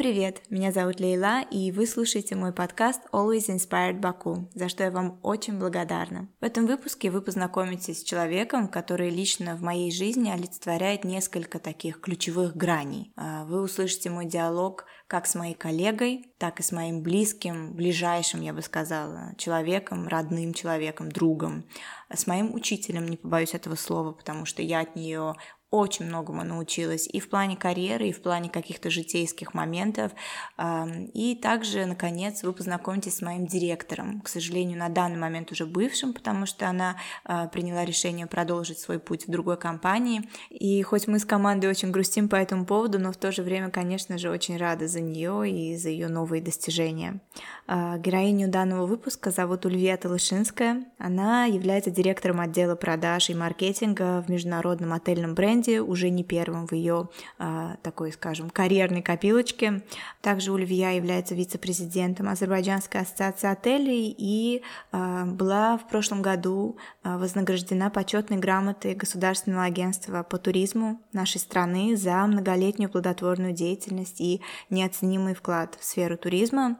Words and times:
Привет! 0.00 0.40
Меня 0.48 0.72
зовут 0.72 0.98
Лейла, 0.98 1.42
и 1.42 1.70
вы 1.72 1.86
слушаете 1.86 2.34
мой 2.34 2.54
подкаст 2.54 3.02
Always 3.12 3.54
Inspired 3.54 4.00
Baku, 4.00 4.48
за 4.54 4.70
что 4.70 4.82
я 4.82 4.90
вам 4.90 5.20
очень 5.22 5.58
благодарна. 5.58 6.30
В 6.40 6.44
этом 6.44 6.66
выпуске 6.66 7.10
вы 7.10 7.20
познакомитесь 7.20 8.00
с 8.00 8.02
человеком, 8.02 8.68
который 8.68 9.10
лично 9.10 9.56
в 9.56 9.60
моей 9.60 9.92
жизни 9.92 10.30
олицетворяет 10.30 11.04
несколько 11.04 11.58
таких 11.58 12.00
ключевых 12.00 12.56
граней. 12.56 13.12
А, 13.14 13.44
вы 13.44 13.60
услышите 13.60 14.08
мой 14.08 14.24
диалог 14.24 14.86
как 15.06 15.26
с 15.26 15.34
моей 15.34 15.54
коллегой, 15.54 16.32
так 16.38 16.60
и 16.60 16.62
с 16.62 16.72
моим 16.72 17.02
близким, 17.02 17.74
ближайшим, 17.74 18.40
я 18.40 18.54
бы 18.54 18.62
сказала, 18.62 19.34
человеком, 19.36 20.08
родным 20.08 20.54
человеком, 20.54 21.12
другом, 21.12 21.66
с 22.08 22.26
моим 22.26 22.54
учителем, 22.54 23.06
не 23.06 23.18
побоюсь 23.18 23.52
этого 23.52 23.74
слова, 23.74 24.12
потому 24.12 24.46
что 24.46 24.62
я 24.62 24.80
от 24.80 24.96
нее 24.96 25.34
очень 25.70 26.06
многому 26.06 26.42
научилась 26.42 27.06
и 27.06 27.20
в 27.20 27.28
плане 27.28 27.56
карьеры, 27.56 28.08
и 28.08 28.12
в 28.12 28.22
плане 28.22 28.50
каких-то 28.50 28.90
житейских 28.90 29.54
моментов. 29.54 30.12
И 31.14 31.38
также, 31.40 31.86
наконец, 31.86 32.42
вы 32.42 32.52
познакомитесь 32.52 33.16
с 33.16 33.22
моим 33.22 33.46
директором, 33.46 34.20
к 34.20 34.28
сожалению, 34.28 34.78
на 34.78 34.88
данный 34.88 35.18
момент 35.18 35.52
уже 35.52 35.66
бывшим, 35.66 36.12
потому 36.12 36.46
что 36.46 36.68
она 36.68 36.96
а, 37.24 37.46
приняла 37.46 37.84
решение 37.84 38.26
продолжить 38.26 38.78
свой 38.78 38.98
путь 38.98 39.26
в 39.26 39.30
другой 39.30 39.56
компании. 39.56 40.28
И 40.50 40.82
хоть 40.82 41.06
мы 41.06 41.18
с 41.18 41.24
командой 41.24 41.66
очень 41.66 41.92
грустим 41.92 42.28
по 42.28 42.36
этому 42.36 42.66
поводу, 42.66 42.98
но 42.98 43.12
в 43.12 43.16
то 43.16 43.30
же 43.30 43.42
время, 43.42 43.70
конечно 43.70 44.18
же, 44.18 44.30
очень 44.30 44.56
рада 44.56 44.88
за 44.88 45.00
нее 45.00 45.48
и 45.50 45.76
за 45.76 45.88
ее 45.90 46.08
новые 46.08 46.42
достижения. 46.42 47.20
А, 47.66 47.98
героиню 47.98 48.48
данного 48.48 48.86
выпуска 48.86 49.30
зовут 49.30 49.64
Ульвия 49.66 49.96
Талышинская. 49.96 50.84
Она 50.98 51.44
является 51.44 51.90
директором 51.90 52.40
отдела 52.40 52.74
продаж 52.74 53.30
и 53.30 53.34
маркетинга 53.34 54.24
в 54.26 54.30
международном 54.30 54.92
отельном 54.92 55.34
бренде 55.34 55.59
бренде, 55.60 55.80
уже 55.80 56.10
не 56.10 56.24
первым 56.24 56.66
в 56.66 56.72
ее 56.72 57.08
а, 57.38 57.76
такой, 57.82 58.12
скажем, 58.12 58.50
карьерной 58.50 59.02
копилочке. 59.02 59.82
Также 60.20 60.52
Ульвия 60.52 60.92
является 60.92 61.34
вице-президентом 61.34 62.28
Азербайджанской 62.28 63.00
ассоциации 63.00 63.50
отелей 63.50 64.14
и 64.16 64.62
а, 64.92 65.24
была 65.24 65.76
в 65.76 65.88
прошлом 65.88 66.22
году 66.22 66.76
а, 67.02 67.18
вознаграждена 67.18 67.90
почетной 67.90 68.38
грамотой 68.38 68.94
Государственного 68.94 69.64
агентства 69.64 70.22
по 70.22 70.38
туризму 70.38 71.00
нашей 71.12 71.38
страны 71.38 71.96
за 71.96 72.26
многолетнюю 72.26 72.90
плодотворную 72.90 73.52
деятельность 73.52 74.20
и 74.20 74.40
неоценимый 74.70 75.34
вклад 75.34 75.76
в 75.78 75.84
сферу 75.84 76.16
туризма. 76.16 76.78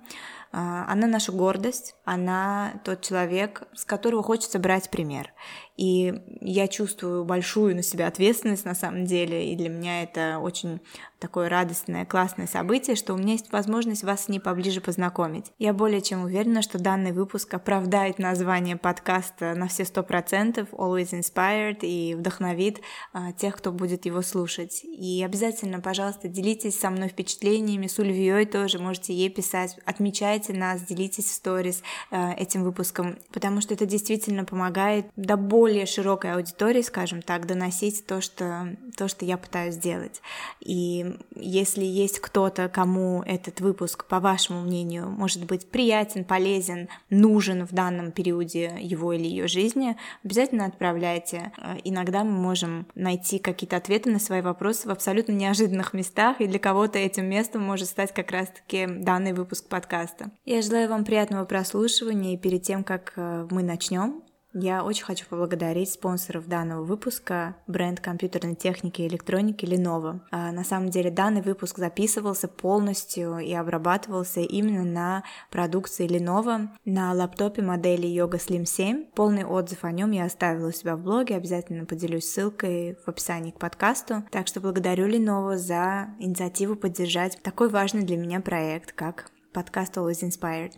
Она 0.52 1.06
наша 1.06 1.30
гордость, 1.30 1.94
она 2.04 2.80
тот 2.84 3.02
человек, 3.02 3.68
с 3.72 3.84
которого 3.84 4.24
хочется 4.24 4.58
брать 4.58 4.90
пример. 4.90 5.32
И 5.80 6.12
я 6.42 6.68
чувствую 6.68 7.24
большую 7.24 7.74
на 7.74 7.82
себя 7.82 8.06
ответственность 8.06 8.66
на 8.66 8.74
самом 8.74 9.06
деле, 9.06 9.50
и 9.50 9.56
для 9.56 9.70
меня 9.70 10.02
это 10.02 10.38
очень 10.38 10.80
такое 11.20 11.48
радостное, 11.48 12.04
классное 12.04 12.46
событие, 12.46 12.96
что 12.96 13.14
у 13.14 13.16
меня 13.16 13.32
есть 13.32 13.52
возможность 13.52 14.02
вас 14.02 14.24
с 14.24 14.28
ней 14.28 14.40
поближе 14.40 14.80
познакомить. 14.80 15.52
Я 15.58 15.72
более 15.72 16.00
чем 16.00 16.24
уверена, 16.24 16.62
что 16.62 16.78
данный 16.78 17.12
выпуск 17.12 17.54
оправдает 17.54 18.18
название 18.18 18.76
подкаста 18.76 19.54
на 19.54 19.68
все 19.68 19.84
сто 19.84 20.02
процентов, 20.02 20.68
always 20.72 21.12
inspired, 21.12 21.80
и 21.82 22.14
вдохновит 22.14 22.80
а, 23.12 23.32
тех, 23.32 23.56
кто 23.56 23.70
будет 23.72 24.06
его 24.06 24.22
слушать. 24.22 24.82
И 24.82 25.22
обязательно, 25.24 25.80
пожалуйста, 25.80 26.28
делитесь 26.28 26.78
со 26.78 26.90
мной 26.90 27.08
впечатлениями, 27.08 27.86
с 27.86 27.98
Ульвией 27.98 28.46
тоже, 28.46 28.78
можете 28.78 29.14
ей 29.14 29.30
писать, 29.30 29.78
отмечайте 29.84 30.52
нас, 30.52 30.82
делитесь 30.82 31.26
в 31.26 31.34
сторис 31.34 31.82
а, 32.10 32.32
этим 32.32 32.64
выпуском, 32.64 33.18
потому 33.32 33.60
что 33.60 33.74
это 33.74 33.86
действительно 33.86 34.44
помогает 34.44 35.06
до 35.16 35.36
более 35.70 35.86
широкой 35.86 36.32
аудитории, 36.32 36.82
скажем 36.82 37.22
так, 37.22 37.46
доносить 37.46 38.04
то, 38.04 38.20
что, 38.20 38.76
то, 38.96 39.06
что 39.06 39.24
я 39.24 39.38
пытаюсь 39.38 39.74
сделать. 39.74 40.20
И 40.58 41.14
если 41.36 41.84
есть 41.84 42.18
кто-то, 42.18 42.68
кому 42.68 43.22
этот 43.24 43.60
выпуск, 43.60 44.06
по 44.06 44.18
вашему 44.18 44.62
мнению, 44.62 45.08
может 45.08 45.44
быть 45.44 45.70
приятен, 45.70 46.24
полезен, 46.24 46.88
нужен 47.08 47.64
в 47.68 47.72
данном 47.72 48.10
периоде 48.10 48.78
его 48.80 49.12
или 49.12 49.28
ее 49.28 49.46
жизни, 49.46 49.96
обязательно 50.24 50.64
отправляйте. 50.64 51.52
Э, 51.56 51.76
иногда 51.84 52.24
мы 52.24 52.32
можем 52.32 52.88
найти 52.96 53.38
какие-то 53.38 53.76
ответы 53.76 54.10
на 54.10 54.18
свои 54.18 54.40
вопросы 54.40 54.88
в 54.88 54.90
абсолютно 54.90 55.30
неожиданных 55.30 55.92
местах, 55.92 56.40
и 56.40 56.48
для 56.48 56.58
кого-то 56.58 56.98
этим 56.98 57.26
местом 57.26 57.62
может 57.62 57.86
стать 57.86 58.12
как 58.12 58.32
раз-таки 58.32 58.88
данный 58.88 59.34
выпуск 59.34 59.68
подкаста. 59.68 60.32
Я 60.44 60.62
желаю 60.62 60.88
вам 60.88 61.04
приятного 61.04 61.44
прослушивания, 61.44 62.34
и 62.34 62.38
перед 62.38 62.64
тем, 62.64 62.82
как 62.82 63.12
э, 63.14 63.46
мы 63.52 63.62
начнем, 63.62 64.24
я 64.52 64.84
очень 64.84 65.04
хочу 65.04 65.26
поблагодарить 65.26 65.90
спонсоров 65.90 66.48
данного 66.48 66.82
выпуска, 66.82 67.56
бренд 67.66 68.00
компьютерной 68.00 68.56
техники 68.56 69.02
и 69.02 69.06
электроники 69.06 69.64
Lenovo. 69.64 70.20
А, 70.30 70.50
на 70.50 70.64
самом 70.64 70.90
деле 70.90 71.10
данный 71.10 71.42
выпуск 71.42 71.78
записывался 71.78 72.48
полностью 72.48 73.38
и 73.38 73.52
обрабатывался 73.52 74.40
именно 74.40 74.84
на 74.84 75.24
продукции 75.50 76.08
Lenovo, 76.08 76.68
на 76.84 77.12
лаптопе 77.12 77.62
модели 77.62 78.08
Yoga 78.08 78.38
Slim 78.38 78.64
7. 78.64 79.06
Полный 79.14 79.44
отзыв 79.44 79.84
о 79.84 79.92
нем 79.92 80.10
я 80.10 80.24
оставила 80.24 80.68
у 80.68 80.72
себя 80.72 80.96
в 80.96 81.02
блоге, 81.02 81.36
обязательно 81.36 81.84
поделюсь 81.84 82.28
ссылкой 82.28 82.96
в 83.04 83.08
описании 83.08 83.52
к 83.52 83.58
подкасту. 83.58 84.24
Так 84.30 84.48
что 84.48 84.60
благодарю 84.60 85.06
Lenovo 85.06 85.56
за 85.56 86.08
инициативу 86.18 86.74
поддержать 86.74 87.40
такой 87.42 87.68
важный 87.68 88.02
для 88.02 88.16
меня 88.16 88.40
проект, 88.40 88.92
как 88.92 89.30
подкаст 89.52 89.96
Always 89.96 90.22
Inspired. 90.22 90.72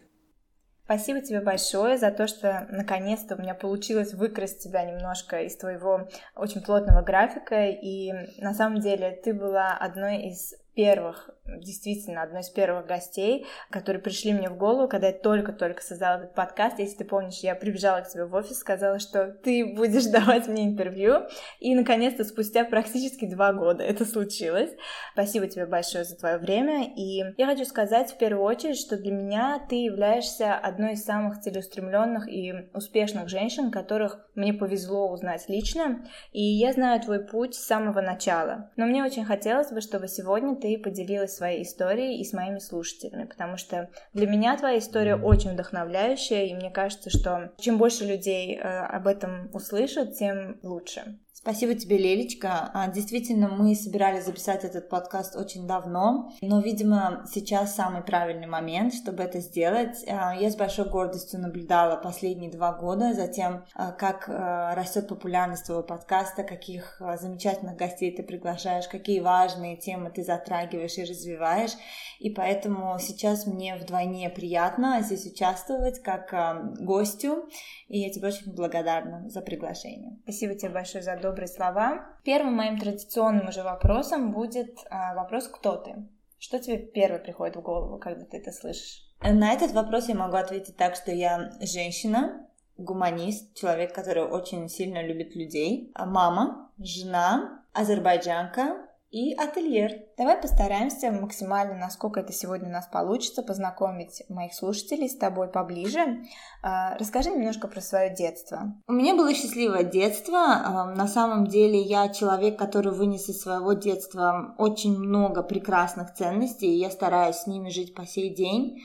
Спасибо 0.92 1.22
тебе 1.22 1.40
большое 1.40 1.96
за 1.96 2.10
то, 2.10 2.26
что 2.26 2.66
наконец-то 2.68 3.34
у 3.34 3.38
меня 3.38 3.54
получилось 3.54 4.12
выкрасть 4.12 4.62
тебя 4.62 4.84
немножко 4.84 5.40
из 5.40 5.56
твоего 5.56 6.06
очень 6.36 6.60
плотного 6.60 7.00
графика. 7.00 7.64
И 7.64 8.12
на 8.36 8.52
самом 8.52 8.80
деле 8.80 9.10
ты 9.24 9.32
была 9.32 9.72
одной 9.72 10.24
из 10.24 10.52
первых, 10.74 11.30
действительно, 11.44 12.22
одной 12.22 12.40
из 12.40 12.48
первых 12.48 12.86
гостей, 12.86 13.46
которые 13.70 14.02
пришли 14.02 14.32
мне 14.32 14.48
в 14.48 14.56
голову, 14.56 14.88
когда 14.88 15.08
я 15.08 15.12
только-только 15.12 15.82
создала 15.82 16.18
этот 16.18 16.34
подкаст. 16.34 16.78
Если 16.78 16.98
ты 16.98 17.04
помнишь, 17.04 17.40
я 17.40 17.54
прибежала 17.54 18.00
к 18.00 18.08
тебе 18.08 18.24
в 18.24 18.34
офис, 18.34 18.58
сказала, 18.58 18.98
что 18.98 19.32
ты 19.32 19.74
будешь 19.74 20.06
давать 20.12 20.48
мне 20.48 20.64
интервью. 20.64 21.26
И, 21.60 21.74
наконец-то, 21.74 22.24
спустя 22.24 22.64
практически 22.64 23.28
два 23.28 23.52
года 23.52 23.82
это 23.82 24.04
случилось. 24.04 24.70
Спасибо 25.12 25.46
тебе 25.46 25.66
большое 25.66 26.04
за 26.04 26.16
твое 26.16 26.38
время. 26.38 26.92
И 26.96 27.22
я 27.36 27.46
хочу 27.46 27.64
сказать 27.64 28.10
в 28.10 28.18
первую 28.18 28.44
очередь, 28.44 28.78
что 28.78 28.96
для 28.96 29.12
меня 29.12 29.60
ты 29.68 29.76
являешься 29.76 30.54
одной 30.54 30.92
из 30.92 31.04
самых 31.04 31.40
целеустремленных 31.40 32.28
и 32.28 32.70
успешных 32.72 33.28
женщин, 33.28 33.70
которых 33.70 34.26
мне 34.34 34.54
повезло 34.54 35.10
узнать 35.10 35.48
лично. 35.48 36.04
И 36.32 36.42
я 36.42 36.72
знаю 36.72 37.00
твой 37.00 37.20
путь 37.20 37.54
с 37.54 37.66
самого 37.66 38.00
начала. 38.00 38.70
Но 38.76 38.86
мне 38.86 39.04
очень 39.04 39.24
хотелось 39.24 39.70
бы, 39.70 39.80
чтобы 39.80 40.08
сегодня 40.08 40.56
ты 40.62 40.78
поделилась 40.78 41.34
своей 41.34 41.64
историей 41.64 42.20
и 42.20 42.24
с 42.24 42.32
моими 42.32 42.60
слушателями, 42.60 43.24
потому 43.24 43.56
что 43.56 43.90
для 44.12 44.28
меня 44.28 44.56
твоя 44.56 44.78
история 44.78 45.16
очень 45.16 45.54
вдохновляющая, 45.54 46.44
и 46.44 46.54
мне 46.54 46.70
кажется, 46.70 47.10
что 47.10 47.52
чем 47.58 47.78
больше 47.78 48.04
людей 48.04 48.56
э, 48.56 48.60
об 48.60 49.08
этом 49.08 49.50
услышат, 49.52 50.16
тем 50.16 50.60
лучше. 50.62 51.18
Спасибо 51.42 51.74
тебе, 51.74 51.98
Лелечка. 51.98 52.70
А, 52.72 52.86
действительно, 52.86 53.48
мы 53.48 53.74
собирались 53.74 54.26
записать 54.26 54.62
этот 54.62 54.88
подкаст 54.88 55.34
очень 55.34 55.66
давно, 55.66 56.30
но, 56.40 56.60
видимо, 56.60 57.26
сейчас 57.28 57.74
самый 57.74 58.02
правильный 58.02 58.46
момент, 58.46 58.94
чтобы 58.94 59.24
это 59.24 59.40
сделать. 59.40 60.04
А, 60.06 60.36
я 60.36 60.50
с 60.52 60.54
большой 60.54 60.88
гордостью 60.88 61.40
наблюдала 61.40 61.96
последние 61.96 62.52
два 62.52 62.72
года 62.72 63.12
за 63.12 63.26
тем, 63.26 63.64
а, 63.74 63.90
как 63.90 64.28
растет 64.28 65.08
популярность 65.08 65.66
твоего 65.66 65.82
подкаста, 65.82 66.44
каких 66.44 67.02
замечательных 67.20 67.76
гостей 67.76 68.14
ты 68.14 68.22
приглашаешь, 68.22 68.86
какие 68.86 69.18
важные 69.18 69.76
темы 69.76 70.12
ты 70.12 70.22
затрагиваешь 70.22 70.96
и 70.96 71.02
развиваешь. 71.02 71.72
И 72.20 72.30
поэтому 72.30 72.96
сейчас 73.00 73.48
мне 73.48 73.74
вдвойне 73.74 74.30
приятно 74.30 75.00
здесь 75.00 75.26
участвовать 75.26 76.00
как 76.04 76.32
гостю, 76.78 77.48
и 77.88 77.98
я 77.98 78.10
тебе 78.10 78.28
очень 78.28 78.54
благодарна 78.54 79.28
за 79.28 79.40
приглашение. 79.40 80.20
Спасибо 80.22 80.54
тебе 80.54 80.70
большое 80.70 81.02
за 81.02 81.16
добрые 81.32 81.48
слова. 81.48 82.06
Первым 82.24 82.56
моим 82.56 82.78
традиционным 82.78 83.48
уже 83.48 83.62
вопросом 83.62 84.32
будет 84.32 84.76
а, 84.90 85.14
вопрос 85.14 85.48
«Кто 85.48 85.76
ты?». 85.76 86.06
Что 86.38 86.58
тебе 86.58 86.76
первое 86.76 87.20
приходит 87.20 87.56
в 87.56 87.62
голову, 87.62 87.98
когда 87.98 88.26
ты 88.26 88.36
это 88.36 88.52
слышишь? 88.52 89.08
На 89.22 89.54
этот 89.54 89.72
вопрос 89.72 90.08
я 90.08 90.14
могу 90.14 90.36
ответить 90.36 90.76
так, 90.76 90.94
что 90.94 91.10
я 91.10 91.52
женщина, 91.60 92.46
гуманист, 92.76 93.54
человек, 93.54 93.94
который 93.94 94.24
очень 94.24 94.68
сильно 94.68 95.02
любит 95.02 95.34
людей, 95.34 95.90
мама, 95.96 96.70
жена, 96.78 97.62
азербайджанка, 97.72 98.88
и 99.12 99.34
ательер. 99.34 99.92
Давай 100.16 100.40
постараемся 100.40 101.12
максимально, 101.12 101.74
насколько 101.74 102.20
это 102.20 102.32
сегодня 102.32 102.68
у 102.68 102.72
нас 102.72 102.86
получится, 102.86 103.42
познакомить 103.42 104.22
моих 104.30 104.54
слушателей 104.54 105.08
с 105.08 105.16
тобой 105.18 105.48
поближе. 105.48 106.24
А, 106.62 106.96
расскажи 106.96 107.30
немножко 107.30 107.68
про 107.68 107.82
свое 107.82 108.14
детство. 108.14 108.74
У 108.88 108.92
меня 108.92 109.14
было 109.14 109.34
счастливое 109.34 109.84
детство. 109.84 110.38
А, 110.38 110.94
на 110.94 111.06
самом 111.06 111.46
деле 111.46 111.78
я 111.78 112.08
человек, 112.08 112.58
который 112.58 112.92
вынес 112.92 113.28
из 113.28 113.42
своего 113.42 113.74
детства 113.74 114.54
очень 114.56 114.96
много 114.96 115.42
прекрасных 115.42 116.14
ценностей, 116.14 116.74
и 116.74 116.80
я 116.80 116.90
стараюсь 116.90 117.36
с 117.36 117.46
ними 117.46 117.68
жить 117.68 117.94
по 117.94 118.06
сей 118.06 118.34
день. 118.34 118.78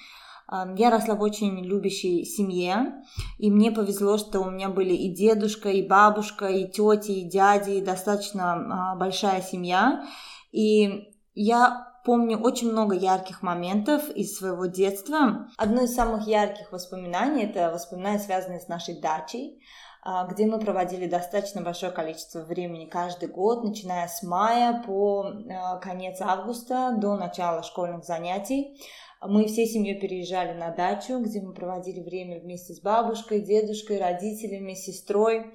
Я 0.78 0.90
росла 0.90 1.16
в 1.16 1.22
очень 1.22 1.60
любящей 1.66 2.24
семье, 2.24 3.04
и 3.38 3.52
мне 3.52 3.72
повезло, 3.72 4.18
что 4.18 4.40
у 4.40 4.50
меня 4.50 4.70
были 4.70 4.94
и 4.94 5.14
дедушка, 5.14 5.70
и 5.70 5.86
бабушка, 5.86 6.48
и 6.48 6.66
тети, 6.66 7.12
и 7.12 7.30
дяди, 7.30 7.72
и 7.72 7.82
достаточно 7.82 8.54
а, 8.54 8.96
большая 8.96 9.42
семья. 9.42 10.06
И 10.52 11.12
Я 11.36 11.88
помню 12.06 12.40
очень 12.40 12.72
много 12.72 12.96
ярких 12.96 13.42
моментов 13.42 14.10
из 14.10 14.38
своего 14.38 14.66
детства. 14.68 15.50
Одно 15.58 15.82
из 15.84 15.94
самых 15.94 16.26
ярких 16.26 16.72
воспоминаний– 16.72 17.44
это 17.44 17.70
воспоминания, 17.70 18.20
связанные 18.20 18.62
с 18.62 18.70
нашей 18.70 19.02
дачей 19.02 19.62
а, 20.10 20.26
где 20.26 20.46
мы 20.46 20.58
проводили 20.58 21.06
достаточно 21.06 21.62
большое 21.62 21.92
количество 21.92 22.40
времени 22.40 22.86
каждый 22.86 23.28
год, 23.28 23.66
начиная 23.66 24.08
с 24.08 24.24
мая 24.24 24.82
по 24.88 25.26
а, 25.26 25.78
конец 25.80 26.22
августа 26.22 26.96
до 26.98 27.18
начала 27.18 27.62
школьных 27.62 28.06
занятий. 28.06 28.80
Мы 29.26 29.46
всей 29.48 29.66
семьей 29.66 30.00
переезжали 30.00 30.58
на 30.58 30.70
дачу, 30.72 31.20
где 31.20 31.42
мы 31.42 31.54
проводили 31.54 32.02
время 32.02 32.40
вместе 32.40 32.74
с 32.74 32.80
бабушкой, 32.80 33.42
дедушкой, 33.42 34.00
родителями, 34.00 34.74
сестрой. 34.74 35.54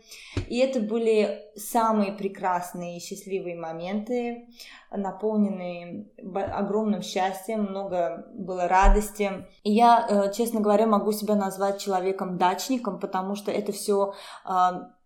И 0.49 0.59
это 0.59 0.81
были 0.81 1.43
самые 1.57 2.13
прекрасные 2.13 2.97
и 2.97 3.01
счастливые 3.01 3.57
моменты, 3.57 4.49
наполненные 4.91 6.09
огромным 6.19 7.03
счастьем, 7.03 7.63
много 7.63 8.27
было 8.35 8.67
радости. 8.67 9.47
И 9.63 9.73
я, 9.73 10.07
э, 10.09 10.33
честно 10.33 10.61
говоря, 10.61 10.87
могу 10.87 11.13
себя 11.13 11.37
назвать 11.37 11.81
человеком-дачником, 11.81 12.99
потому 12.99 13.35
что 13.37 13.51
это 13.51 13.73
все 13.73 14.15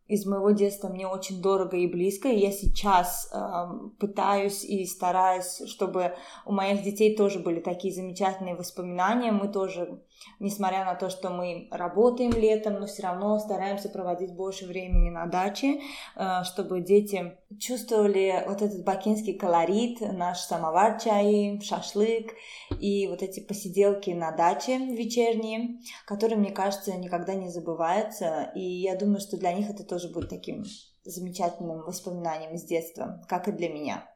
из 0.08 0.24
моего 0.24 0.50
детства 0.52 0.88
мне 0.88 1.06
очень 1.06 1.42
дорого 1.42 1.76
и 1.76 1.86
близко, 1.86 2.28
и 2.28 2.38
я 2.38 2.52
сейчас 2.52 3.28
э, 3.32 3.38
пытаюсь 3.98 4.64
и 4.64 4.86
стараюсь, 4.86 5.62
чтобы 5.66 6.14
у 6.44 6.52
моих 6.52 6.82
детей 6.82 7.16
тоже 7.16 7.40
были 7.40 7.60
такие 7.60 7.92
замечательные 7.92 8.54
воспоминания. 8.54 9.32
Мы 9.32 9.48
тоже 9.48 10.00
несмотря 10.40 10.84
на 10.84 10.94
то, 10.94 11.10
что 11.10 11.30
мы 11.30 11.68
работаем 11.70 12.32
летом, 12.32 12.74
но 12.74 12.86
все 12.86 13.02
равно 13.02 13.38
стараемся 13.38 13.88
проводить 13.88 14.34
больше 14.34 14.66
времени 14.66 15.10
на 15.10 15.26
даче, 15.26 15.80
э, 16.16 16.44
чтобы 16.44 16.80
дети 16.80 17.36
чувствовали 17.58 18.44
вот 18.46 18.62
этот 18.62 18.84
бакинский 18.84 19.34
колорит, 19.34 20.00
наш 20.00 20.40
самовар 20.40 21.00
чай, 21.00 21.60
шашлык 21.62 22.32
и 22.80 23.06
вот 23.08 23.22
эти 23.22 23.40
посиделки 23.40 24.10
на 24.10 24.32
даче 24.32 24.78
вечерние, 24.78 25.80
которые, 26.06 26.38
мне 26.38 26.50
кажется, 26.50 26.96
никогда 26.96 27.34
не 27.34 27.48
забываются. 27.48 28.50
И 28.54 28.60
я 28.60 28.96
думаю, 28.96 29.20
что 29.20 29.36
для 29.36 29.52
них 29.52 29.70
это 29.70 29.84
тоже 29.84 30.08
будет 30.08 30.28
таким 30.28 30.64
замечательным 31.04 31.82
воспоминанием 31.82 32.54
из 32.54 32.64
детства, 32.64 33.22
как 33.28 33.48
и 33.48 33.52
для 33.52 33.68
меня. 33.68 34.08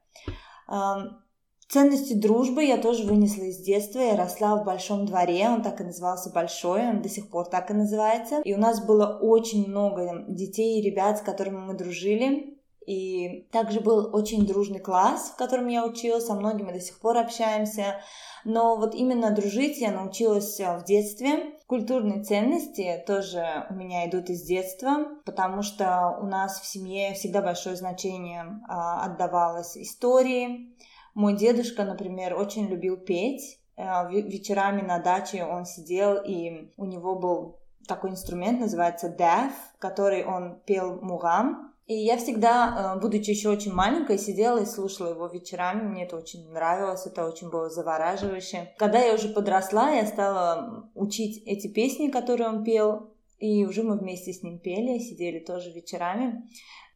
Ценности 1.71 2.15
дружбы 2.15 2.65
я 2.65 2.79
тоже 2.79 3.05
вынесла 3.05 3.45
из 3.45 3.59
детства. 3.59 4.01
Я 4.01 4.17
росла 4.17 4.57
в 4.57 4.65
большом 4.65 5.07
дворе, 5.07 5.49
он 5.49 5.63
так 5.63 5.81
и 5.81 5.85
назывался 5.85 6.29
Большой, 6.31 6.89
он 6.89 7.01
до 7.01 7.09
сих 7.09 7.31
пор 7.31 7.47
так 7.47 7.71
и 7.71 7.75
называется. 7.75 8.41
И 8.43 8.53
у 8.53 8.59
нас 8.59 8.85
было 8.85 9.17
очень 9.21 9.69
много 9.69 10.25
детей 10.27 10.81
и 10.81 10.83
ребят, 10.83 11.19
с 11.19 11.23
которыми 11.23 11.59
мы 11.59 11.75
дружили. 11.75 12.59
И 12.87 13.47
также 13.53 13.79
был 13.79 14.11
очень 14.13 14.49
дружный 14.49 14.81
класс, 14.81 15.31
в 15.33 15.37
котором 15.37 15.69
я 15.69 15.87
училась, 15.87 16.27
со 16.27 16.35
многими 16.35 16.73
до 16.73 16.81
сих 16.81 16.99
пор 16.99 17.19
общаемся. 17.19 18.01
Но 18.45 18.77
вот 18.77 18.97
именно 18.97 19.31
дружить 19.31 19.79
я 19.79 19.93
научилась 19.93 20.59
э, 20.59 20.79
в 20.79 20.85
детстве. 20.85 21.55
Культурные 21.69 22.25
ценности 22.25 23.01
тоже 23.07 23.67
у 23.71 23.75
меня 23.75 24.09
идут 24.09 24.29
из 24.29 24.43
детства, 24.43 25.07
потому 25.25 25.63
что 25.63 26.19
у 26.21 26.27
нас 26.27 26.61
в 26.61 26.67
семье 26.67 27.15
всегда 27.15 27.43
большое 27.43 27.77
значение 27.77 28.45
а, 28.69 29.05
отдавалось 29.05 29.77
истории, 29.77 30.75
мой 31.21 31.37
дедушка, 31.37 31.85
например, 31.85 32.35
очень 32.35 32.67
любил 32.67 32.97
петь. 32.97 33.61
Э, 33.77 34.11
вечерами 34.11 34.81
на 34.81 34.99
даче 34.99 35.45
он 35.45 35.67
сидел, 35.67 36.17
и 36.17 36.71
у 36.77 36.87
него 36.87 37.17
был 37.17 37.61
такой 37.87 38.11
инструмент, 38.11 38.61
называется 38.61 39.09
деф, 39.09 39.53
который 39.79 40.25
он 40.25 40.61
пел 40.65 41.01
мугам. 41.01 41.75
И 41.87 41.95
я 41.95 42.17
всегда, 42.17 42.95
э, 42.97 43.01
будучи 43.01 43.31
еще 43.31 43.51
очень 43.51 43.73
маленькой, 43.73 44.19
сидела 44.19 44.63
и 44.63 44.67
слушала 44.67 45.09
его 45.09 45.27
вечерами. 45.27 45.89
Мне 45.89 46.05
это 46.05 46.17
очень 46.17 46.49
нравилось, 46.51 47.07
это 47.07 47.27
очень 47.27 47.51
было 47.51 47.69
завораживающе. 47.69 48.73
Когда 48.79 49.01
я 49.01 49.15
уже 49.15 49.29
подросла, 49.29 49.91
я 49.91 50.07
стала 50.07 50.89
учить 50.95 51.43
эти 51.47 51.67
песни, 51.67 52.09
которые 52.09 52.49
он 52.49 52.65
пел. 52.65 53.11
И 53.39 53.65
уже 53.65 53.83
мы 53.83 53.99
вместе 53.99 54.33
с 54.33 54.43
ним 54.43 54.59
пели, 54.59 54.99
сидели 54.99 55.39
тоже 55.39 55.73
вечерами. 55.73 56.49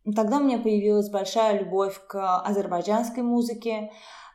Тогда 0.05 0.39
у 0.39 0.45
меня 0.45 0.59
появилась 0.59 1.11
большая 1.11 1.59
любовь 1.61 2.01
к 2.07 2.41
азербайджанской 2.41 3.23
музыке 3.23 3.91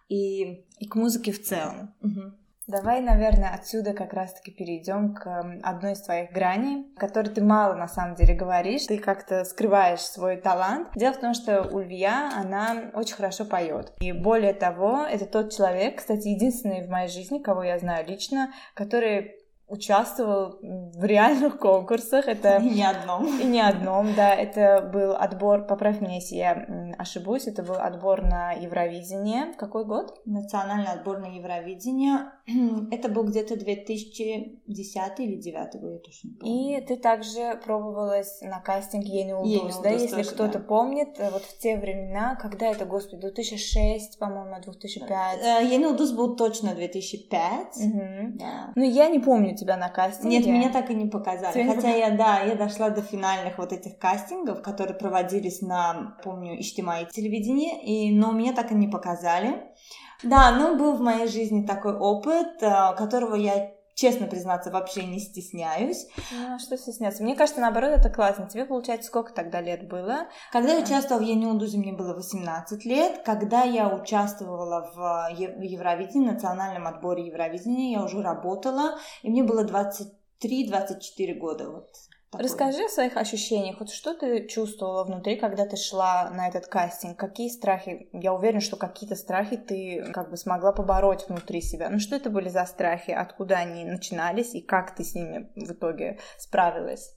и, 0.07 0.66
и 0.80 0.88
к 0.88 0.95
музыке 0.95 1.31
в 1.31 1.42
целом. 1.42 1.94
Угу. 2.01 2.33
Давай, 2.69 3.01
наверное, 3.01 3.50
отсюда 3.51 3.94
как 3.94 4.13
раз-таки 4.13 4.51
перейдем 4.51 5.16
к 5.16 5.60
одной 5.63 5.94
из 5.94 6.01
твоих 6.04 6.31
граней, 6.31 6.86
о 6.95 7.00
которой 7.00 7.30
ты 7.30 7.44
мало 7.44 7.74
на 7.74 7.88
самом 7.88 8.13
деле 8.13 8.36
говоришь. 8.36 8.86
Ты 8.86 9.00
как-то 9.00 9.44
скрываешь 9.44 10.01
свой 10.01 10.38
талант. 10.38 10.89
Дело 10.95 11.13
в 11.13 11.19
том, 11.19 11.33
что 11.33 11.63
Ульвия, 11.63 12.30
она 12.36 12.92
очень 12.94 13.15
хорошо 13.15 13.45
поет. 13.45 13.92
И 14.00 14.12
более 14.12 14.54
того, 14.54 15.04
это 15.04 15.25
тот 15.25 15.51
человек, 15.51 15.98
кстати, 15.98 16.27
единственный 16.27 16.86
в 16.86 16.89
моей 16.92 17.07
жизни, 17.07 17.39
кого 17.39 17.63
я 17.63 17.80
знаю 17.80 18.06
лично, 18.07 18.54
который 18.75 19.38
участвовал 19.69 20.60
в 20.62 21.04
реальных 21.04 21.60
конкурсах. 21.60 22.27
Это... 22.27 22.57
И 22.57 22.69
не 22.69 22.83
одном. 22.83 23.25
И 23.39 23.45
не 23.45 23.62
одном, 23.62 24.13
да. 24.16 24.33
Это 24.33 24.81
был 24.81 25.16
отбор, 25.16 25.66
поправь 25.68 26.01
меня, 26.01 26.16
если 26.16 26.36
я 26.36 26.94
ошибусь, 26.98 27.48
это 27.48 27.63
был 27.63 27.75
отбор 27.75 28.24
на 28.24 28.51
Евровидение. 28.51 29.54
Какой 29.57 29.86
год? 29.86 30.19
Национальный 30.25 30.92
отбор 30.92 31.19
на 31.19 31.27
Евровидение. 31.27 32.31
Это 32.92 33.10
был 33.10 33.24
где-то 33.24 33.56
2010 33.57 35.19
или 35.19 35.36
2009 35.36 35.81
год, 35.81 35.92
я 35.92 36.00
точно 36.00 36.28
не 36.30 36.36
помню. 36.36 36.78
И 36.78 36.81
ты 36.81 36.98
также 36.98 37.60
пробовалась 37.63 38.42
на 38.42 38.60
кастинге 38.60 39.22
Ени 39.22 39.34
Улдус, 39.34 39.80
да, 39.80 39.90
если 39.90 40.24
кто-то 40.24 40.60
да. 40.60 40.66
помнит, 40.66 41.19
э, 41.19 41.30
вот 41.31 41.44
в 41.44 41.57
те 41.60 41.78
времена, 41.78 42.36
когда 42.36 42.68
это, 42.68 42.86
господи, 42.86 43.22
2006, 43.22 44.18
по-моему, 44.19 44.62
2005. 44.62 45.69
Ени 45.69 45.86
Улдус 45.86 46.12
был 46.12 46.36
точно 46.36 46.74
2005. 46.75 47.78
Угу. 47.78 48.38
Да. 48.40 48.72
Ну, 48.75 48.84
я 48.84 49.10
не 49.10 49.19
помню 49.19 49.56
тебя 49.56 49.78
на 49.78 49.90
кастинге? 49.90 50.38
Нет, 50.38 50.48
меня 50.48 50.72
так 50.72 50.90
и 50.90 50.96
не 50.96 51.07
показали. 51.07 51.54
Тебя 51.54 51.74
Хотя 51.74 51.92
не... 51.92 52.00
я, 52.00 52.12
да, 52.12 52.42
я 52.42 52.56
дошла 52.56 52.90
до 52.90 53.01
финальных 53.01 53.57
вот 53.57 53.74
этих 53.74 53.98
кастингов, 53.98 54.62
которые 54.62 54.98
проводились 54.98 55.62
на, 55.62 56.18
помню, 56.24 56.60
Иштимай 56.60 57.06
телевидении, 57.12 58.10
и, 58.10 58.16
но 58.16 58.31
меня 58.31 58.54
так 58.54 58.72
и 58.72 58.75
не 58.75 58.88
показали. 58.88 59.63
Да, 60.24 60.51
ну 60.51 60.77
был 60.77 60.94
в 60.94 61.01
моей 61.01 61.27
жизни 61.27 61.66
такой 61.66 61.95
опыт, 61.95 62.62
э, 62.62 62.95
которого 62.98 63.36
я 63.36 63.72
честно 64.00 64.27
признаться, 64.27 64.72
вообще 64.72 65.03
не 65.03 65.20
стесняюсь. 65.20 66.08
Ну, 66.32 66.55
а 66.55 66.60
что 66.60 66.77
стесняться? 66.77 67.22
Мне 67.22 67.36
кажется, 67.36 67.60
наоборот, 67.60 67.91
это 67.91 68.10
классно. 68.10 68.48
Тебе, 68.48 68.65
получается, 68.65 69.08
сколько 69.08 69.34
тогда 69.34 69.60
лет 69.60 69.88
было? 69.89 70.29
Когда 70.51 70.74
я 70.74 70.84
участвовала 70.84 71.22
в 71.22 71.25
Ениудузе, 71.25 71.77
мне 71.77 71.91
было 71.91 72.13
18 72.13 72.86
лет. 72.86 73.24
Когда 73.25 73.63
я 73.63 73.94
участвовала 73.94 74.89
в 74.96 75.34
Евровидении, 75.38 76.32
национальном 76.32 76.88
отборе 76.88 77.27
Евровидения, 77.27 77.98
я 77.98 78.03
уже 78.03 78.22
работала, 78.22 78.98
и 79.22 79.29
мне 79.29 79.44
было 79.44 79.65
23-24 79.65 81.34
года. 81.34 81.70
Вот 81.70 81.89
Такой. 82.31 82.43
Расскажи 82.43 82.86
о 82.86 82.89
своих 82.89 83.17
ощущениях. 83.17 83.79
Вот 83.79 83.89
что 83.89 84.13
ты 84.13 84.48
чувствовала 84.48 85.03
внутри, 85.03 85.36
когда 85.36 85.65
ты 85.65 85.77
шла 85.77 86.29
на 86.29 86.48
этот 86.48 86.67
кастинг? 86.67 87.17
Какие 87.17 87.50
страхи? 87.50 88.07
Я 88.13 88.33
уверена, 88.33 88.62
что 88.62 88.77
какие-то 88.77 89.15
страхи 89.15 89.57
ты 89.57 90.12
как 90.13 90.29
бы 90.29 90.38
смогла 90.38 90.71
побороть 90.71 91.27
внутри 91.27 91.62
себя. 91.62 91.89
Ну 91.89 91.98
что 91.98 92.15
это 92.15 92.29
были 92.29 92.50
за 92.50 92.65
страхи? 92.65 93.09
Откуда 93.09 93.57
они 93.57 93.83
начинались? 93.83 94.53
И 94.53 94.62
как 94.62 94.93
ты 94.95 95.03
с 95.03 95.15
ними 95.15 95.50
в 95.55 95.71
итоге 95.71 96.19
справилась? 96.38 97.15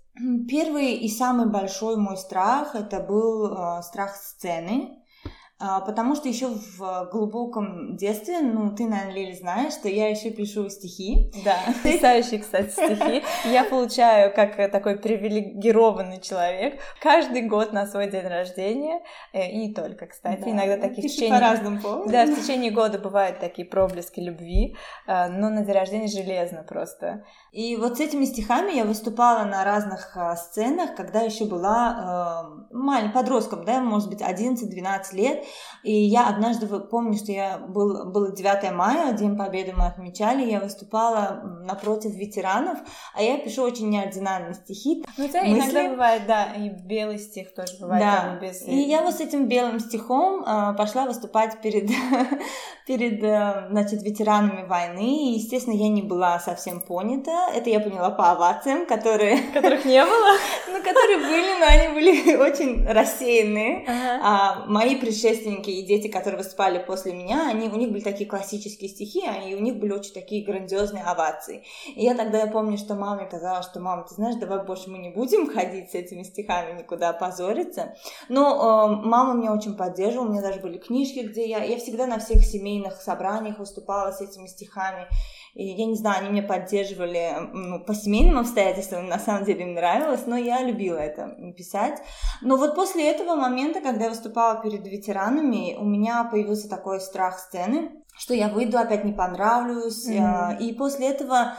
Первый 0.49 0.95
и 0.95 1.09
самый 1.09 1.51
большой 1.51 1.97
мой 1.97 2.17
страх 2.17 2.75
это 2.75 3.01
был 3.01 3.53
э, 3.53 3.83
страх 3.83 4.15
сцены. 4.17 5.02
А, 5.65 5.81
потому 5.81 6.17
что 6.17 6.29
еще 6.29 6.49
в 6.49 7.09
глубоком 7.13 7.97
детстве, 7.97 8.41
ну, 8.41 8.75
ты, 8.75 8.85
наверное, 8.85 9.15
Лили, 9.15 9.33
знаешь, 9.33 9.75
что 9.75 9.89
я 9.89 10.09
еще 10.09 10.31
пишу 10.31 10.69
стихи. 10.69 11.31
Да, 11.45 11.55
потрясающие, 11.85 12.41
кстати, 12.41 12.71
стихи. 12.71 13.23
Я 13.45 13.63
получаю, 13.63 14.35
как 14.35 14.57
такой 14.73 14.99
привилегированный 14.99 16.21
человек, 16.21 16.81
каждый 17.01 17.43
год 17.43 17.73
на 17.73 17.87
свой 17.87 18.11
день 18.11 18.27
рождения, 18.27 19.03
э, 19.33 19.53
и 19.53 19.69
не 19.69 19.73
только, 19.73 20.07
кстати, 20.07 20.43
да, 20.43 20.51
иногда 20.51 20.77
такие 20.79 21.09
в 21.09 21.13
течение... 21.13 21.39
по 21.39 21.41
разным 21.41 21.81
поводам. 21.81 22.11
Да, 22.11 22.27
в 22.27 22.41
течение 22.41 22.73
года 22.73 22.99
бывают 22.99 23.39
такие 23.39 23.65
проблески 23.65 24.19
любви, 24.19 24.77
э, 25.07 25.29
но 25.29 25.49
на 25.49 25.65
день 25.65 25.75
рождения 25.77 26.09
железно 26.09 26.65
просто. 26.65 27.25
И 27.53 27.77
вот 27.77 27.99
с 27.99 28.01
этими 28.01 28.25
стихами 28.25 28.73
я 28.73 28.85
выступала 28.85 29.45
на 29.45 29.63
разных 29.63 30.17
э, 30.17 30.35
сценах, 30.35 30.97
когда 30.97 31.21
еще 31.21 31.45
была 31.45 32.57
э, 32.73 32.75
маленьким 32.75 33.13
подростком, 33.13 33.65
да, 33.65 33.81
может 33.81 34.09
быть, 34.09 34.23
11-12 34.23 35.15
лет, 35.15 35.45
и 35.83 35.93
я 35.93 36.29
однажды 36.29 36.67
помню, 36.67 37.17
что 37.17 37.33
я 37.33 37.59
был, 37.59 38.05
было 38.11 38.31
9 38.31 38.73
мая, 38.73 39.13
День 39.13 39.37
Победы 39.37 39.73
мы 39.77 39.87
отмечали, 39.87 40.49
я 40.49 40.61
выступала 40.61 41.43
напротив 41.65 42.15
ветеранов, 42.15 42.79
а 43.15 43.23
я 43.23 43.39
пишу 43.39 43.63
очень 43.63 43.91
неординарные 43.91 44.55
стихи. 44.55 45.05
Ну, 45.17 45.29
тебя 45.29 45.43
мысли. 45.43 45.71
иногда 45.71 45.91
бывает, 45.91 46.23
да, 46.27 46.45
и 46.55 46.69
белый 46.69 47.19
стих 47.19 47.55
тоже 47.55 47.73
бывает. 47.81 48.03
Да, 48.03 48.39
без... 48.41 48.63
и 48.63 48.83
я 48.83 49.03
вот 49.03 49.15
с 49.15 49.21
этим 49.21 49.49
белым 49.49 49.81
стихом 49.81 50.45
э, 50.45 50.75
пошла 50.77 51.07
выступать 51.07 51.61
перед, 51.61 51.91
перед 52.87 53.23
э, 53.23 53.67
значит, 53.71 54.03
ветеранами 54.03 54.65
войны, 54.67 55.33
и, 55.33 55.35
естественно, 55.35 55.75
я 55.75 55.89
не 55.89 56.03
была 56.03 56.39
совсем 56.39 56.81
понята, 56.81 57.49
это 57.53 57.71
я 57.71 57.81
поняла 57.81 58.11
по 58.11 58.31
овациям, 58.31 58.87
которые... 58.87 59.39
Которых 59.53 59.85
не 59.85 60.05
было? 60.05 60.39
Ну, 60.69 60.79
которые 60.79 61.19
были, 61.19 61.59
но 61.59 61.67
они 61.67 61.95
были 61.95 62.37
очень 62.41 62.87
рассеянные. 62.87 63.85
А 64.23 64.65
мои 64.67 64.95
предшественники 64.97 65.42
предшественники 65.43 65.71
и 65.71 65.83
дети, 65.83 66.09
которые 66.09 66.39
выступали 66.39 66.83
после 66.85 67.13
меня, 67.13 67.49
они, 67.49 67.69
у 67.69 67.77
них 67.77 67.91
были 67.91 68.03
такие 68.03 68.29
классические 68.29 68.89
стихи, 68.89 69.23
и 69.49 69.55
у 69.55 69.61
них 69.61 69.79
были 69.79 69.93
очень 69.93 70.13
такие 70.13 70.45
грандиозные 70.45 71.03
овации. 71.03 71.65
И 71.95 72.05
я 72.05 72.15
тогда 72.15 72.41
я 72.41 72.47
помню, 72.47 72.79
что 72.79 72.95
маме 72.95 73.27
казалось, 73.27 73.67
что 73.67 73.81
мама, 73.81 74.05
ты 74.09 74.15
знаешь, 74.15 74.37
давай 74.37 74.65
больше 74.65 74.91
мы 74.91 74.99
не 74.99 75.11
будем 75.11 75.53
ходить 75.53 75.91
с 75.91 75.95
этими 75.95 76.23
стихами 76.23 76.79
никуда 76.79 77.13
позориться. 77.13 77.95
Но 78.29 78.51
э, 78.51 79.07
мама 79.07 79.35
меня 79.35 79.53
очень 79.53 79.77
поддерживала, 79.77 80.27
у 80.27 80.31
меня 80.31 80.43
даже 80.43 80.61
были 80.61 80.79
книжки, 80.79 81.21
где 81.21 81.49
я, 81.49 81.63
я 81.65 81.77
всегда 81.79 82.07
на 82.07 82.19
всех 82.19 82.45
семейных 82.45 83.01
собраниях 83.01 83.59
выступала 83.59 84.13
с 84.13 84.21
этими 84.21 84.47
стихами. 84.47 85.09
И 85.55 85.65
я 85.65 85.85
не 85.85 85.97
знаю, 85.97 86.21
они 86.21 86.31
меня 86.31 86.49
поддерживали 86.49 87.33
ну, 87.53 87.81
по 87.85 87.95
семейным 87.95 88.39
обстоятельствам, 88.39 89.09
на 89.09 89.19
самом 89.19 89.45
деле 89.45 89.65
им 89.65 89.75
нравилось, 89.75 90.27
но 90.27 90.37
я 90.37 90.63
любила 90.63 90.97
это 90.97 91.37
писать. 91.57 92.01
Но 92.41 92.57
вот 92.57 92.75
после 92.75 93.11
этого 93.11 93.37
момента, 93.37 93.81
когда 93.81 94.05
я 94.05 94.11
выступала 94.11 94.63
перед 94.63 94.87
ветеранами, 94.87 95.77
у 95.77 95.85
меня 95.85 96.25
появился 96.25 96.71
такой 96.71 97.01
страх 97.01 97.39
сцены, 97.39 97.91
что 98.17 98.33
я 98.33 98.49
выйду, 98.49 98.79
опять 98.79 99.05
не 99.05 99.13
понравлюсь. 99.13 100.09
Mm-hmm. 100.09 100.59
И 100.61 100.73
после 100.75 101.09
этого 101.09 101.55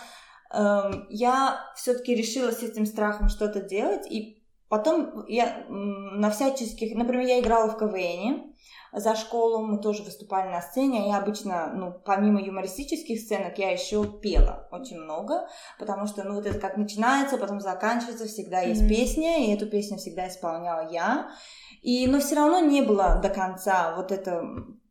э, 0.51 0.81
я 1.09 1.59
все-таки 1.75 2.15
решила 2.15 2.51
с 2.51 2.63
этим 2.63 2.87
страхом 2.87 3.29
что-то 3.29 3.61
делать. 3.61 4.11
И 4.11 4.43
потом 4.69 5.25
я 5.27 5.65
на 5.69 6.31
всяческих... 6.31 6.95
Например, 6.95 7.27
я 7.27 7.39
играла 7.39 7.69
в 7.69 7.77
КВН, 7.77 8.53
за 8.93 9.15
школу, 9.15 9.65
мы 9.65 9.79
тоже 9.79 10.03
выступали 10.03 10.49
на 10.49 10.61
сцене, 10.61 11.07
я 11.07 11.17
обычно, 11.17 11.71
ну, 11.73 11.93
помимо 12.05 12.41
юмористических 12.41 13.19
сценок, 13.19 13.57
я 13.57 13.71
еще 13.71 14.05
пела 14.05 14.67
очень 14.71 14.99
много, 14.99 15.47
потому 15.79 16.05
что, 16.05 16.23
ну, 16.23 16.35
вот 16.35 16.45
это 16.45 16.59
как 16.59 16.77
начинается, 16.77 17.37
потом 17.37 17.59
заканчивается, 17.59 18.25
всегда 18.25 18.61
есть 18.61 18.83
mm-hmm. 18.83 18.89
песня, 18.89 19.45
и 19.45 19.53
эту 19.53 19.67
песню 19.67 19.97
всегда 19.97 20.27
исполняла 20.27 20.91
я, 20.91 21.31
и, 21.81 22.07
но 22.07 22.19
все 22.19 22.35
равно 22.35 22.59
не 22.59 22.81
было 22.81 23.19
до 23.21 23.29
конца 23.29 23.95
вот 23.95 24.11
это 24.11 24.43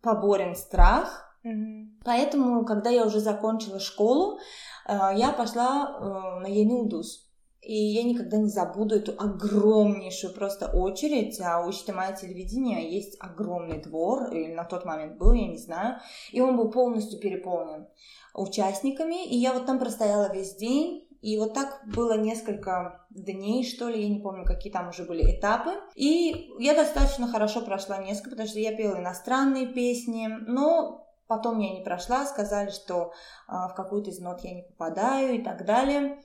поборен 0.03 0.57
страх, 0.57 1.29
Mm-hmm. 1.45 2.03
Поэтому, 2.05 2.65
когда 2.65 2.91
я 2.91 3.05
уже 3.05 3.19
закончила 3.19 3.81
школу, 3.81 4.39
э, 4.87 4.93
я 5.17 5.33
пошла 5.33 5.91
э, 5.91 6.41
на 6.41 6.47
Енилдус. 6.47 7.32
И 7.62 7.75
я 7.75 8.02
никогда 8.02 8.38
не 8.38 8.49
забуду 8.49 8.97
эту 8.97 9.12
огромнейшую 9.12 10.35
просто 10.35 10.66
очередь. 10.66 11.40
А 11.40 11.64
у 11.64 11.71
Ичтимая 11.71 12.14
телевидения 12.14 12.90
есть 12.90 13.16
огромный 13.21 13.81
двор, 13.81 14.33
или 14.33 14.52
на 14.52 14.64
тот 14.64 14.85
момент 14.85 15.16
был, 15.16 15.33
я 15.33 15.47
не 15.47 15.59
знаю. 15.59 16.00
И 16.33 16.40
он 16.40 16.57
был 16.57 16.71
полностью 16.71 17.21
переполнен 17.21 17.87
участниками. 18.35 19.25
И 19.26 19.37
я 19.37 19.52
вот 19.52 19.66
там 19.66 19.78
простояла 19.78 20.33
весь 20.33 20.57
день. 20.57 21.09
И 21.21 21.38
вот 21.38 21.54
так 21.54 21.83
было 21.87 22.19
несколько 22.19 23.07
дней, 23.11 23.64
что 23.64 23.88
ли, 23.88 24.02
я 24.02 24.09
не 24.09 24.19
помню, 24.19 24.45
какие 24.45 24.73
там 24.73 24.88
уже 24.88 25.04
были 25.04 25.38
этапы. 25.38 25.71
И 25.95 26.50
я 26.59 26.75
достаточно 26.75 27.28
хорошо 27.28 27.61
прошла 27.61 27.99
несколько, 27.99 28.31
потому 28.31 28.49
что 28.49 28.59
я 28.59 28.76
пела 28.76 28.99
иностранные 28.99 29.69
песни, 29.69 30.26
но 30.26 31.07
потом 31.28 31.61
я 31.61 31.73
не 31.73 31.85
прошла, 31.85 32.26
сказали, 32.26 32.71
что 32.71 33.12
а, 33.47 33.69
в 33.69 33.75
какую-то 33.75 34.11
из 34.11 34.19
нот 34.19 34.40
я 34.40 34.52
не 34.52 34.62
попадаю 34.62 35.35
и 35.37 35.42
так 35.42 35.64
далее. 35.64 36.21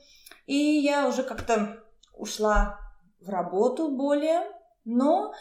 И 0.48 0.56
я 0.56 1.06
уже 1.06 1.24
как-то 1.24 1.76
ушла 2.14 2.80
в 3.20 3.28
работу 3.28 3.90
более, 3.90 4.40
но 4.86 5.34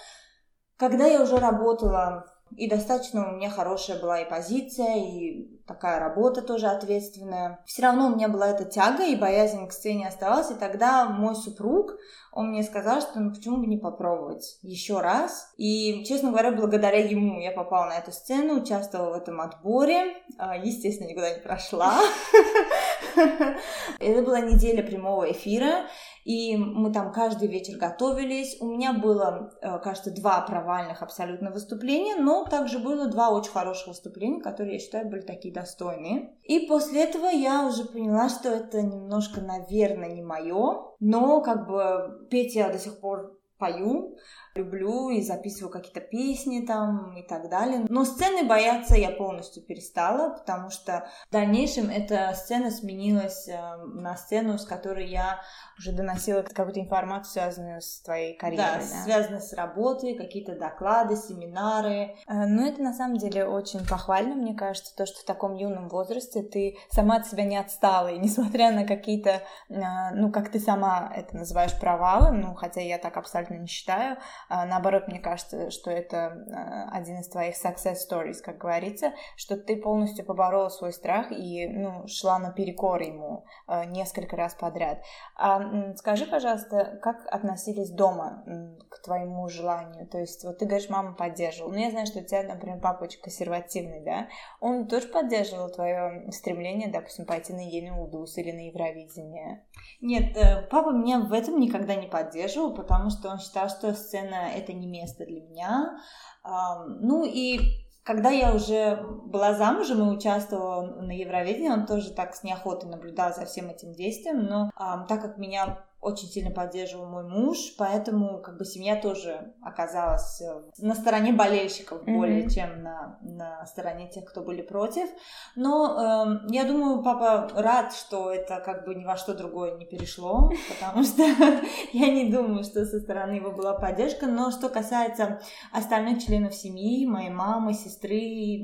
когда 0.76 1.06
я 1.06 1.22
уже 1.22 1.38
работала, 1.38 2.26
и 2.58 2.70
достаточно 2.70 3.30
у 3.30 3.38
меня 3.38 3.50
хорошая 3.50 4.00
была 4.00 4.20
и 4.20 4.30
позиция, 4.30 4.98
и 4.98 5.62
такая 5.66 6.02
работа 6.02 6.42
тоже 6.42 6.68
ответственная. 6.68 7.64
Все 7.66 7.84
равно 7.84 8.08
у 8.08 8.16
меня 8.16 8.28
была 8.28 8.50
эта 8.50 8.66
тяга 8.66 9.06
и 9.06 9.16
боязнь 9.16 9.66
к 9.68 9.72
сцене 9.72 10.10
оставалась, 10.10 10.52
и 10.52 10.56
тогда 10.56 11.06
мой 11.06 11.36
супруг, 11.36 11.94
он 12.34 12.50
мне 12.50 12.64
сказал, 12.64 13.00
что 13.00 13.22
ну 13.22 13.34
почему 13.34 13.58
бы 13.58 13.68
не 13.68 13.78
попробовать 13.78 14.60
еще 14.62 15.00
раз. 15.00 15.54
И, 15.56 16.04
честно 16.06 16.32
говоря, 16.32 16.52
благодаря 16.52 17.00
ему 17.00 17.40
я 17.40 17.52
попала 17.52 17.86
на 17.86 17.98
эту 17.98 18.12
сцену, 18.12 18.62
участвовала 18.62 19.12
в 19.12 19.22
этом 19.22 19.40
отборе, 19.40 20.18
а, 20.38 20.58
естественно, 20.58 21.08
никуда 21.08 21.34
не 21.34 21.40
прошла. 21.40 21.96
Это 24.00 24.22
была 24.22 24.42
неделя 24.42 24.84
прямого 24.84 25.32
эфира, 25.32 25.88
и 26.24 26.58
мы 26.58 26.92
там 26.92 27.12
каждый 27.12 27.48
вечер 27.48 27.78
готовились. 27.78 28.58
У 28.60 28.68
меня 28.68 28.94
было, 28.94 29.52
э, 29.62 29.80
кажется, 29.80 30.12
два 30.12 30.42
провальных 30.42 31.02
абсолютно 31.02 31.52
выступления, 31.52 32.16
но 32.16 32.46
также 32.46 32.80
было 32.80 33.08
два 33.08 33.30
очень 33.30 33.52
хороших 33.52 33.88
выступления, 33.88 34.42
которые, 34.42 34.74
я 34.74 34.80
считаю, 34.80 35.10
были 35.10 35.22
такие 35.22 35.54
достойные. 35.54 36.36
И 36.44 36.68
после 36.68 37.04
этого 37.04 37.28
я 37.28 37.66
уже 37.66 37.86
поняла, 37.86 38.30
что 38.30 38.50
это 38.50 38.82
немножко, 38.82 39.42
наверное, 39.42 40.10
не 40.10 40.22
мое, 40.22 40.82
но 41.00 41.42
как 41.42 41.68
бы 41.68 42.28
петь 42.30 42.56
я 42.56 42.70
до 42.70 42.78
сих 42.78 43.00
пор 43.00 43.38
пою, 43.58 44.18
люблю 44.56 45.10
и 45.10 45.22
записываю 45.22 45.72
какие-то 45.72 46.02
песни 46.02 46.66
там 46.66 47.16
и 47.16 47.24
так 47.24 47.50
далее. 47.50 47.86
Но 47.90 48.06
сцены 48.06 48.44
бояться 48.48 48.96
я 48.96 49.12
полностью 49.12 49.64
перестала, 49.64 50.30
потому 50.38 50.70
что 50.70 51.08
в 51.28 51.32
дальнейшем 51.32 51.90
эта 51.90 52.34
сцена 52.34 52.72
сменилась 52.72 53.48
э, 53.48 53.78
на 53.86 54.18
сцену, 54.18 54.58
с 54.58 54.66
которой 54.66 55.08
я 55.08 55.40
уже 55.78 55.92
доносила 55.92 56.42
какую-то 56.42 56.80
информацию, 56.80 57.32
связанную 57.32 57.82
с 57.82 58.02
твоей 58.02 58.36
карьерой. 58.38 58.80
Да, 58.80 58.80
да? 58.80 59.04
связанную 59.04 59.42
с 59.42 59.54
работой, 59.54 60.16
какие-то 60.16 60.58
доклады, 60.58 61.16
семинары. 61.16 62.16
Э, 62.28 62.46
ну, 62.48 62.68
это 62.68 62.82
на 62.82 62.94
самом 62.94 63.18
деле 63.18 63.46
очень 63.46 63.86
похвально, 63.88 64.36
мне 64.36 64.56
кажется, 64.56 64.96
то, 64.96 65.06
что 65.06 65.20
в 65.20 65.26
таком 65.26 65.56
юном 65.56 65.90
возрасте 65.90 66.42
ты 66.42 66.78
сама 66.90 67.18
от 67.18 67.28
себя 67.28 67.46
не 67.46 67.58
отстала, 67.58 68.08
и 68.08 68.20
несмотря 68.20 68.72
на 68.72 68.86
какие-то, 68.86 69.42
э, 69.70 69.74
ну, 70.14 70.32
как 70.32 70.52
ты 70.52 70.60
сама 70.60 71.12
это 71.16 71.36
называешь, 71.36 71.78
провалы, 71.80 72.32
ну, 72.32 72.56
хотя 72.56 72.82
я 72.82 72.98
так 72.98 73.18
абсолютно 73.18 73.47
не 73.56 73.68
считаю, 73.68 74.18
а, 74.50 74.66
наоборот, 74.66 75.08
мне 75.08 75.20
кажется, 75.20 75.72
что 75.72 75.92
это 75.92 76.46
а, 76.52 76.90
один 76.92 77.20
из 77.20 77.28
твоих 77.30 77.56
success 77.56 77.98
stories, 78.10 78.42
как 78.44 78.58
говорится, 78.58 79.14
что 79.36 79.58
ты 79.58 79.78
полностью 79.78 80.26
поборола 80.26 80.70
свой 80.70 80.92
страх 80.92 81.32
и 81.32 81.68
ну, 81.68 82.08
шла 82.08 82.40
наперекор 82.40 83.02
ему 83.02 83.46
а, 83.66 83.86
несколько 83.86 84.36
раз 84.36 84.54
подряд. 84.56 85.02
А 85.36 85.94
скажи, 85.96 86.26
пожалуйста, 86.26 87.00
как 87.02 87.26
относились 87.28 87.92
дома 87.92 88.44
к 88.90 89.02
твоему 89.04 89.48
желанию? 89.48 90.08
То 90.08 90.20
есть, 90.20 90.44
вот 90.44 90.60
ты 90.60 90.66
говоришь, 90.66 90.90
мама 90.90 91.14
поддерживала. 91.14 91.72
Ну, 91.72 91.80
я 91.80 91.92
знаю, 91.92 92.08
что 92.08 92.20
у 92.20 92.24
тебя, 92.24 92.44
например, 92.44 92.80
папа 92.80 93.04
очень 93.04 93.22
консервативный, 93.22 94.04
да? 94.04 94.28
Он 94.60 94.88
тоже 94.88 95.08
поддерживал 95.08 95.70
твое 95.70 96.32
стремление, 96.32 96.90
допустим, 96.90 97.26
пойти 97.26 97.54
на 97.54 97.62
Елену 97.62 98.08
или 98.36 98.52
на 98.52 98.68
Евровидение? 98.68 99.64
Нет, 100.02 100.36
э, 100.36 100.68
папа 100.70 100.92
меня 100.92 101.20
в 101.20 101.34
этом 101.34 101.60
никогда 101.60 101.96
не 101.96 102.08
поддерживал, 102.08 102.74
потому 102.74 103.10
что 103.10 103.30
он 103.30 103.37
считал, 103.40 103.70
что 103.70 103.94
сцена 103.94 104.52
это 104.56 104.74
не 104.74 104.88
место 104.88 105.26
для 105.26 105.42
меня. 105.42 105.98
Ну 106.44 107.26
и 107.26 107.60
когда 108.04 108.30
я 108.30 108.56
уже 108.56 109.04
была 109.26 109.54
замужем 109.54 110.00
и 110.00 110.16
участвовала 110.16 111.02
на 111.02 111.12
Евровидении, 111.12 111.70
он 111.70 111.86
тоже 111.86 112.12
так 112.12 112.36
с 112.36 112.44
неохотой 112.44 112.90
наблюдал 112.90 113.34
за 113.34 113.46
всем 113.46 113.70
этим 113.70 113.92
действием, 113.92 114.46
но 114.46 114.72
так 115.10 115.22
как 115.22 115.38
меня 115.38 115.86
очень 116.00 116.28
сильно 116.28 116.52
поддерживал 116.52 117.08
мой 117.08 117.24
муж, 117.24 117.58
поэтому 117.78 118.40
как 118.42 118.58
бы 118.58 118.66
семья 118.66 118.96
тоже 118.96 119.54
оказалась 119.64 120.42
э, 120.42 120.62
на 120.78 120.94
стороне 120.94 121.34
болельщиков 121.34 122.04
mm-hmm. 122.04 122.16
более 122.16 122.50
чем 122.50 122.84
на, 122.84 123.18
на 123.22 123.66
стороне 123.66 124.08
тех, 124.08 124.26
кто 124.26 124.42
были 124.42 124.62
против. 124.62 125.10
Но 125.56 126.46
э, 126.48 126.54
я 126.54 126.66
думаю, 126.66 127.02
папа 127.02 127.50
рад, 127.60 127.94
что 127.94 128.32
это 128.32 128.60
как 128.60 128.86
бы 128.86 128.94
ни 128.94 129.06
во 129.06 129.18
что 129.18 129.34
другое 129.34 129.76
не 129.78 129.86
перешло, 129.86 130.52
потому 130.80 131.04
что 131.04 131.24
я 131.94 132.12
не 132.12 132.32
думаю, 132.32 132.64
что 132.64 132.86
со 132.86 133.00
стороны 133.00 133.34
его 133.34 133.52
была 133.52 133.74
поддержка. 133.74 134.28
Но 134.28 134.52
что 134.52 134.70
касается 134.70 135.42
остальных 135.72 136.24
членов 136.24 136.54
семьи, 136.54 137.08
моей 137.08 137.32
мамы, 137.32 137.74
сестры, 137.74 138.64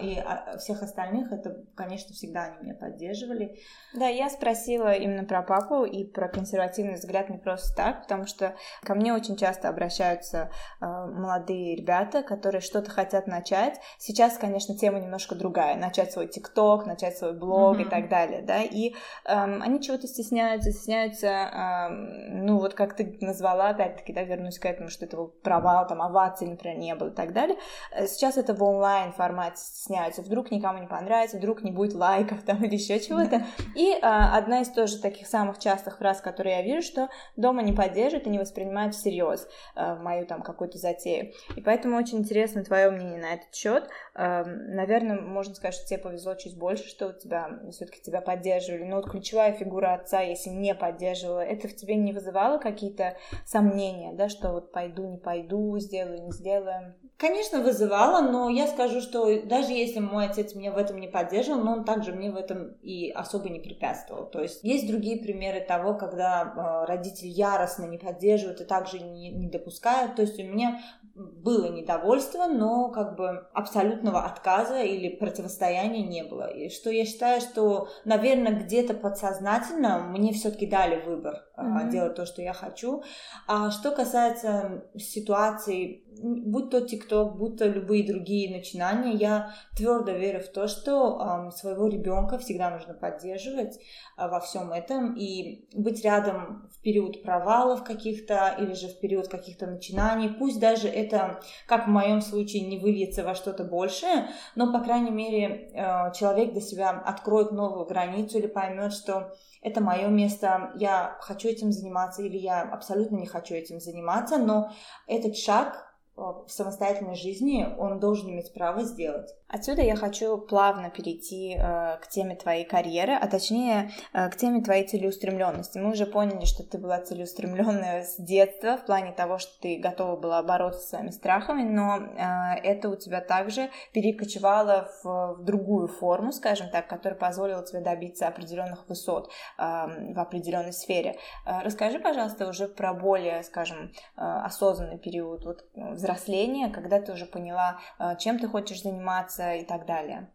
и 0.00 0.18
а, 0.18 0.56
всех 0.58 0.82
остальных, 0.82 1.32
это, 1.32 1.64
конечно, 1.74 2.14
всегда 2.14 2.44
они 2.44 2.64
меня 2.64 2.74
поддерживали. 2.74 3.58
Да, 3.94 4.08
я 4.08 4.30
спросила 4.30 4.92
именно 4.92 5.24
про 5.24 5.42
папу 5.42 5.84
и 5.84 6.04
про 6.04 6.28
консервативный 6.28 6.94
взгляд 6.94 7.28
не 7.30 7.38
просто 7.38 7.74
так, 7.76 8.02
потому 8.02 8.26
что 8.26 8.56
ко 8.82 8.94
мне 8.94 9.12
очень 9.12 9.36
часто 9.36 9.68
обращаются 9.68 10.50
э, 10.80 10.86
молодые 10.86 11.76
ребята, 11.76 12.22
которые 12.22 12.60
что-то 12.60 12.90
хотят 12.90 13.26
начать. 13.26 13.78
Сейчас, 13.98 14.38
конечно, 14.38 14.76
тема 14.76 14.98
немножко 15.00 15.34
другая. 15.34 15.76
Начать 15.76 16.12
свой 16.12 16.28
ТикТок, 16.28 16.86
начать 16.86 17.18
свой 17.18 17.34
блог 17.34 17.78
mm-hmm. 17.78 17.82
и 17.82 17.88
так 17.88 18.08
далее, 18.08 18.42
да, 18.42 18.62
и 18.62 18.90
э, 18.90 18.94
они 19.26 19.82
чего-то 19.82 20.06
стесняются, 20.06 20.72
стесняются, 20.72 21.26
э, 21.26 21.88
ну, 21.90 22.58
вот 22.58 22.74
как 22.74 22.96
ты 22.96 23.18
назвала, 23.20 23.70
опять-таки, 23.70 24.12
да, 24.12 24.22
вернусь 24.22 24.58
к 24.58 24.66
этому, 24.66 24.88
что 24.88 25.04
этого 25.04 25.26
провала, 25.26 25.86
там, 25.86 26.02
овации, 26.02 26.46
например, 26.46 26.78
не 26.78 26.94
было 26.94 27.08
и 27.08 27.14
так 27.14 27.32
далее. 27.32 27.56
Э, 27.92 28.06
сейчас 28.06 28.36
это 28.36 28.54
в 28.54 28.62
онлайн 28.62 29.12
формате 29.12 29.65
стесняются, 29.66 30.22
вдруг 30.22 30.50
никому 30.50 30.78
не 30.78 30.86
понравится, 30.86 31.38
вдруг 31.38 31.62
не 31.62 31.70
будет 31.70 31.94
лайков 31.94 32.42
там 32.42 32.62
или 32.64 32.74
еще 32.74 33.00
чего-то. 33.00 33.44
И 33.74 33.98
а, 34.02 34.36
одна 34.36 34.60
из 34.60 34.70
тоже 34.70 35.00
таких 35.00 35.26
самых 35.26 35.58
частых 35.58 35.98
фраз, 35.98 36.20
которые 36.20 36.56
я 36.56 36.62
вижу, 36.62 36.82
что 36.82 37.08
дома 37.36 37.62
не 37.62 37.72
поддерживают 37.72 38.26
и 38.26 38.30
не 38.30 38.38
воспринимают 38.38 38.94
всерьез 38.94 39.48
а, 39.74 39.96
мою 39.96 40.26
там 40.26 40.42
какую-то 40.42 40.78
затею. 40.78 41.32
И 41.56 41.60
поэтому 41.60 41.96
очень 41.96 42.18
интересно 42.18 42.64
твое 42.64 42.90
мнение 42.90 43.18
на 43.18 43.34
этот 43.34 43.54
счет. 43.54 43.88
А, 44.14 44.44
наверное, 44.44 45.20
можно 45.20 45.54
сказать, 45.54 45.74
что 45.74 45.86
тебе 45.86 45.98
повезло 45.98 46.34
чуть 46.34 46.56
больше, 46.56 46.88
что 46.88 47.08
у 47.08 47.12
тебя 47.12 47.60
все-таки 47.72 48.00
тебя 48.00 48.20
поддерживали. 48.20 48.84
Но 48.84 48.96
вот 48.96 49.10
ключевая 49.10 49.52
фигура 49.52 49.94
отца, 49.94 50.20
если 50.20 50.50
не 50.50 50.74
поддерживала, 50.74 51.40
это 51.40 51.68
в 51.68 51.74
тебе 51.74 51.96
не 51.96 52.12
вызывало 52.12 52.58
какие-то 52.58 53.16
сомнения, 53.44 54.12
да, 54.12 54.28
что 54.28 54.52
вот 54.52 54.72
пойду, 54.72 55.06
не 55.06 55.18
пойду, 55.18 55.78
сделаю, 55.78 56.22
не 56.22 56.30
сделаю? 56.30 56.94
Конечно, 57.18 57.62
вызывала, 57.62 58.20
но 58.20 58.50
я 58.50 58.66
скажу, 58.66 59.00
что 59.00 59.40
даже 59.46 59.72
если 59.72 60.00
мой 60.00 60.26
отец 60.26 60.54
меня 60.54 60.70
в 60.70 60.76
этом 60.76 60.98
не 61.00 61.08
поддерживал, 61.08 61.60
но 61.60 61.72
он 61.72 61.84
также 61.84 62.12
мне 62.12 62.30
в 62.30 62.36
этом 62.36 62.72
и 62.82 63.10
особо 63.10 63.48
не 63.48 63.58
препятствовал. 63.58 64.26
То 64.26 64.42
есть 64.42 64.62
есть 64.62 64.86
другие 64.86 65.22
примеры 65.22 65.60
того, 65.60 65.94
когда 65.94 66.42
э, 66.42 66.86
родитель 66.86 67.28
яростно 67.28 67.86
не 67.86 67.96
поддерживает 67.96 68.60
и 68.60 68.64
также 68.64 68.98
не, 68.98 69.30
не 69.30 69.48
допускает. 69.48 70.14
То 70.14 70.22
есть 70.22 70.38
у 70.38 70.42
меня 70.42 70.82
было 71.16 71.72
недовольство, 71.72 72.46
но 72.46 72.90
как 72.90 73.16
бы 73.16 73.46
абсолютного 73.54 74.24
отказа 74.24 74.82
или 74.82 75.16
противостояния 75.16 76.02
не 76.02 76.22
было. 76.22 76.46
И 76.50 76.68
что 76.68 76.90
я 76.90 77.06
считаю, 77.06 77.40
что, 77.40 77.88
наверное, 78.04 78.52
где-то 78.52 78.92
подсознательно 78.92 79.98
мне 80.00 80.34
все-таки 80.34 80.66
дали 80.66 81.00
выбор 81.00 81.46
mm-hmm. 81.56 81.90
делать 81.90 82.14
то, 82.16 82.26
что 82.26 82.42
я 82.42 82.52
хочу. 82.52 83.02
А 83.46 83.70
что 83.70 83.92
касается 83.92 84.84
ситуаций, 84.98 86.04
будь 86.20 86.70
то 86.70 86.80
ТикТок, 86.80 87.36
будь 87.36 87.58
то 87.58 87.66
любые 87.66 88.06
другие 88.06 88.54
начинания, 88.54 89.12
я 89.12 89.54
твердо 89.76 90.12
верю 90.12 90.40
в 90.40 90.48
то, 90.48 90.68
что 90.68 91.48
э, 91.48 91.50
своего 91.50 91.86
ребенка 91.86 92.38
всегда 92.38 92.70
нужно 92.70 92.94
поддерживать 92.94 93.76
э, 93.76 94.28
во 94.28 94.40
всем 94.40 94.72
этом 94.72 95.14
и 95.14 95.66
быть 95.74 96.04
рядом 96.04 96.68
в 96.72 96.80
период 96.82 97.22
провалов 97.22 97.84
каких-то 97.84 98.54
или 98.58 98.72
же 98.72 98.88
в 98.88 98.98
период 99.00 99.28
каких-то 99.28 99.66
начинаний. 99.66 100.28
Пусть 100.28 100.60
даже 100.60 100.88
это, 100.88 101.40
как 101.66 101.86
в 101.86 101.90
моем 101.90 102.20
случае, 102.20 102.66
не 102.66 102.78
выльется 102.78 103.24
во 103.24 103.34
что-то 103.34 103.64
большее, 103.64 104.28
но, 104.54 104.72
по 104.72 104.80
крайней 104.80 105.10
мере, 105.10 105.70
э, 105.72 106.12
человек 106.14 106.52
для 106.52 106.60
себя 106.60 106.90
откроет 106.90 107.52
новую 107.52 107.86
границу 107.86 108.38
или 108.38 108.46
поймет, 108.46 108.92
что 108.92 109.32
это 109.62 109.80
мое 109.80 110.06
место, 110.08 110.70
я 110.76 111.16
хочу 111.20 111.48
этим 111.48 111.72
заниматься 111.72 112.22
или 112.22 112.36
я 112.36 112.62
абсолютно 112.62 113.16
не 113.16 113.26
хочу 113.26 113.54
этим 113.54 113.80
заниматься, 113.80 114.38
но 114.38 114.70
этот 115.08 115.36
шаг 115.36 115.85
в 116.16 116.46
самостоятельной 116.48 117.14
жизни 117.14 117.66
он 117.78 118.00
должен 118.00 118.30
иметь 118.30 118.52
право 118.54 118.84
сделать. 118.84 119.34
Отсюда 119.48 119.82
я 119.82 119.94
хочу 119.94 120.38
плавно 120.38 120.90
перейти 120.90 121.54
э, 121.54 121.98
к 121.98 122.08
теме 122.08 122.34
твоей 122.34 122.64
карьеры, 122.64 123.12
а 123.14 123.28
точнее 123.28 123.92
э, 124.12 124.28
к 124.28 124.36
теме 124.36 124.60
твоей 124.60 124.86
целеустремленности. 124.88 125.78
Мы 125.78 125.92
уже 125.92 126.04
поняли, 126.04 126.44
что 126.46 126.64
ты 126.64 126.78
была 126.78 127.00
целеустремленная 127.00 128.02
с 128.02 128.16
детства 128.16 128.76
в 128.76 128.84
плане 128.84 129.12
того, 129.12 129.38
что 129.38 129.52
ты 129.60 129.78
готова 129.78 130.16
была 130.16 130.42
бороться 130.42 130.80
с 130.80 130.88
своими 130.88 131.10
страхами, 131.10 131.62
но 131.62 131.98
э, 131.98 132.58
это 132.64 132.88
у 132.88 132.96
тебя 132.96 133.20
также 133.20 133.70
перекочевало 133.92 134.90
в, 135.04 135.36
в 135.38 135.44
другую 135.44 135.86
форму, 135.86 136.32
скажем 136.32 136.68
так, 136.70 136.88
которая 136.88 137.18
позволила 137.18 137.64
тебе 137.64 137.80
добиться 137.80 138.26
определенных 138.26 138.88
высот 138.88 139.30
э, 139.58 139.62
в 139.62 140.18
определенной 140.18 140.72
сфере. 140.72 141.18
Э, 141.46 141.60
расскажи, 141.62 142.00
пожалуйста, 142.00 142.48
уже 142.48 142.66
про 142.66 142.92
более, 142.94 143.44
скажем, 143.44 143.92
э, 144.16 144.20
осознанный 144.20 144.98
период 144.98 145.44
вот, 145.44 145.64
взросления, 145.74 146.68
когда 146.68 147.00
ты 147.00 147.12
уже 147.12 147.26
поняла, 147.26 147.78
э, 148.00 148.16
чем 148.18 148.40
ты 148.40 148.48
хочешь 148.48 148.82
заниматься 148.82 149.35
заниматься 149.36 149.54
и 149.54 149.64
так 149.64 149.86
далее? 149.86 150.32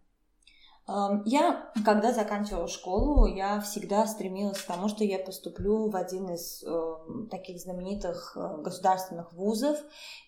Я, 1.26 1.72
когда 1.86 2.12
заканчивала 2.12 2.68
школу, 2.68 3.26
я 3.26 3.62
всегда 3.62 4.06
стремилась 4.08 4.60
к 4.62 4.68
тому, 4.68 4.90
что 4.90 5.04
я 5.06 5.20
поступлю 5.20 5.90
в 5.90 5.96
один 5.96 6.30
из 6.32 6.64
э, 6.64 7.28
таких 7.30 7.62
знаменитых 7.62 8.36
э, 8.36 8.62
государственных 8.62 9.32
вузов, 9.32 9.78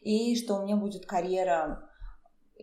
и 0.01 0.37
что 0.37 0.55
у 0.55 0.63
меня 0.63 0.77
будет 0.77 1.05
карьера 1.05 1.89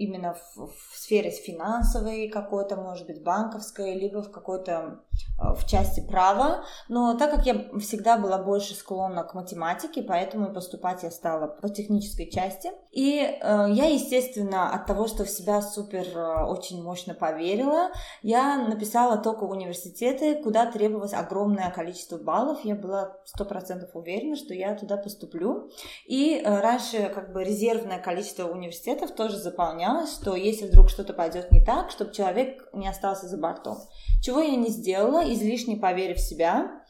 именно 0.01 0.35
в, 0.35 0.67
в 0.67 0.97
сфере 0.97 1.31
финансовой 1.31 2.29
какой-то, 2.29 2.77
может 2.77 3.07
быть, 3.07 3.23
банковской, 3.23 3.95
либо 3.95 4.23
в 4.23 4.31
какой-то 4.31 5.01
э, 5.39 5.55
в 5.55 5.67
части 5.67 6.01
права. 6.01 6.65
Но 6.89 7.17
так 7.19 7.31
как 7.31 7.47
я 7.47 7.69
всегда 7.79 8.17
была 8.17 8.39
больше 8.39 8.75
склонна 8.75 9.25
к 9.25 9.35
математике, 9.35 10.03
поэтому 10.03 10.51
и 10.51 10.55
поступать 10.55 11.03
я 11.03 11.11
стала 11.11 11.47
по 11.49 11.69
технической 11.69 12.31
части. 12.31 12.71
И 12.91 13.19
э, 13.21 13.67
я, 13.71 13.87
естественно, 13.87 14.73
от 14.73 14.87
того, 14.87 15.07
что 15.07 15.25
в 15.25 15.31
себя 15.31 15.61
супер 15.61 16.07
э, 16.15 16.45
очень 16.45 16.83
мощно 16.83 17.15
поверила, 17.15 17.91
я 18.23 18.57
написала 18.57 19.19
только 19.19 19.45
университеты, 19.45 20.43
куда 20.43 20.65
требовалось 20.67 21.13
огромное 21.13 21.71
количество 21.71 22.17
баллов. 22.17 22.61
Я 22.65 22.75
была 22.75 23.17
сто 23.27 23.45
процентов 23.45 23.91
уверена, 23.95 24.37
что 24.37 24.55
я 24.55 24.75
туда 24.75 24.97
поступлю. 24.97 25.71
И 26.07 26.41
э, 26.43 26.61
раньше 26.61 27.11
как 27.15 27.35
бы 27.35 27.45
резервное 27.45 27.99
количество 27.99 28.45
университетов 28.49 29.15
тоже 29.15 29.37
заполнялось 29.37 29.90
боялась, 29.91 30.15
что 30.15 30.35
если 30.35 30.67
вдруг 30.67 30.89
что-то 30.91 31.13
пойдет 31.13 31.51
не 31.51 31.65
так, 31.65 31.91
чтобы 31.91 32.13
человек 32.13 32.69
не 32.73 32.89
остался 32.89 33.29
за 33.29 33.37
бортом. 33.37 33.79
Чего 34.23 34.41
я 34.41 34.57
не 34.57 34.69
сделала, 34.69 35.23
излишне 35.33 35.77
поверив 35.77 36.17
в 36.17 36.29
себя. 36.29 36.83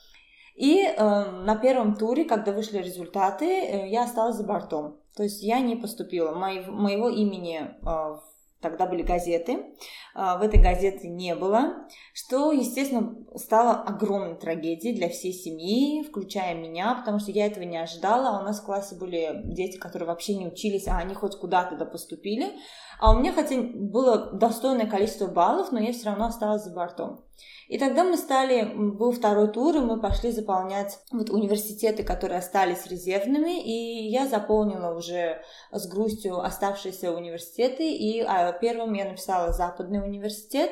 И 0.56 0.84
э, 0.84 0.94
на 0.98 1.56
первом 1.56 1.94
туре, 1.96 2.24
когда 2.24 2.52
вышли 2.52 2.78
результаты, 2.78 3.46
э, 3.46 3.88
я 3.88 4.04
осталась 4.04 4.36
за 4.36 4.44
бортом. 4.44 4.98
То 5.16 5.22
есть 5.22 5.42
я 5.42 5.60
не 5.60 5.76
поступила. 5.76 6.32
Мои, 6.32 6.60
моего 6.60 7.08
имени 7.08 7.60
э, 7.60 8.18
Тогда 8.60 8.86
были 8.86 9.00
газеты, 9.00 9.74
а, 10.14 10.36
в 10.36 10.42
этой 10.42 10.60
газете 10.60 11.08
не 11.08 11.34
было, 11.34 11.88
что, 12.12 12.52
естественно, 12.52 13.16
стало 13.34 13.72
огромной 13.72 14.36
трагедией 14.36 14.94
для 14.94 15.08
всей 15.08 15.32
семьи, 15.32 16.02
включая 16.02 16.54
меня, 16.54 16.94
потому 16.94 17.20
что 17.20 17.30
я 17.30 17.46
этого 17.46 17.64
не 17.64 17.78
ожидала. 17.78 18.38
У 18.38 18.44
нас 18.44 18.60
в 18.60 18.66
классе 18.66 18.96
были 18.96 19.40
дети, 19.44 19.78
которые 19.78 20.08
вообще 20.08 20.34
не 20.34 20.46
учились, 20.46 20.88
а 20.88 20.98
они 20.98 21.14
хоть 21.14 21.36
куда-то 21.36 21.76
да 21.76 21.86
поступили. 21.86 22.52
А 23.00 23.12
у 23.12 23.18
меня 23.18 23.32
хотя 23.32 23.56
было 23.62 24.30
достойное 24.32 24.86
количество 24.86 25.26
баллов, 25.26 25.72
но 25.72 25.80
я 25.80 25.92
все 25.92 26.04
равно 26.04 26.26
осталась 26.26 26.64
за 26.64 26.70
бортом. 26.70 27.24
И 27.66 27.78
тогда 27.78 28.04
мы 28.04 28.18
стали, 28.18 28.74
был 28.74 29.12
второй 29.12 29.50
тур, 29.50 29.74
и 29.76 29.80
мы 29.80 29.98
пошли 29.98 30.32
заполнять 30.32 30.98
вот 31.10 31.30
университеты, 31.30 32.02
которые 32.02 32.40
остались 32.40 32.86
резервными, 32.86 33.58
и 33.58 34.08
я 34.10 34.28
заполнила 34.28 34.94
уже 34.94 35.40
с 35.72 35.88
грустью 35.88 36.40
оставшиеся 36.40 37.12
университеты, 37.12 37.90
и 37.90 38.20
а, 38.20 38.52
первым 38.52 38.92
я 38.92 39.06
написала 39.06 39.52
Западный 39.52 40.04
университет, 40.04 40.70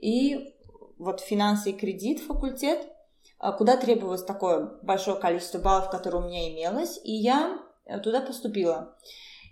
и 0.00 0.54
вот 0.96 1.20
финансы 1.20 1.70
и 1.70 1.76
кредит 1.76 2.20
факультет, 2.20 2.86
а, 3.40 3.50
куда 3.50 3.76
требовалось 3.76 4.22
такое 4.22 4.78
большое 4.82 5.18
количество 5.18 5.58
баллов, 5.58 5.90
которое 5.90 6.18
у 6.18 6.28
меня 6.28 6.48
имелось, 6.52 7.00
и 7.02 7.12
я 7.12 7.58
э, 7.84 7.98
туда 7.98 8.20
поступила. 8.20 8.96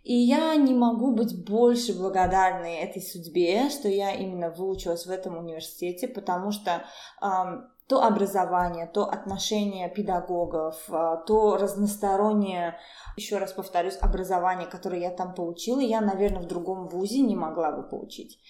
И 0.02 0.14
я 0.14 0.56
не 0.56 0.74
могу 0.74 1.12
быть 1.12 1.44
больше 1.44 1.96
благодарной 1.96 2.78
этой 2.78 3.00
судьбе, 3.00 3.70
что 3.70 3.88
я 3.88 4.12
именно 4.12 4.50
выучилась 4.50 5.06
в 5.06 5.10
этом 5.10 5.38
университете, 5.38 6.08
потому 6.08 6.50
что 6.50 6.84
эм, 7.22 7.70
то 7.86 8.02
образование, 8.02 8.86
то 8.86 9.04
отношение 9.04 9.88
педагогов, 9.88 10.82
э, 10.88 11.16
то 11.26 11.56
разностороннее, 11.56 12.78
еще 13.16 13.38
раз 13.38 13.52
повторюсь, 13.52 13.98
образование, 14.00 14.66
которое 14.66 15.00
я 15.00 15.10
там 15.10 15.34
получила, 15.34 15.78
я, 15.78 16.00
наверное, 16.00 16.42
в 16.42 16.46
другом 16.46 16.88
вузе 16.88 17.20
не 17.20 17.36
могла 17.36 17.70
бы 17.70 17.82
получить. 17.82 18.40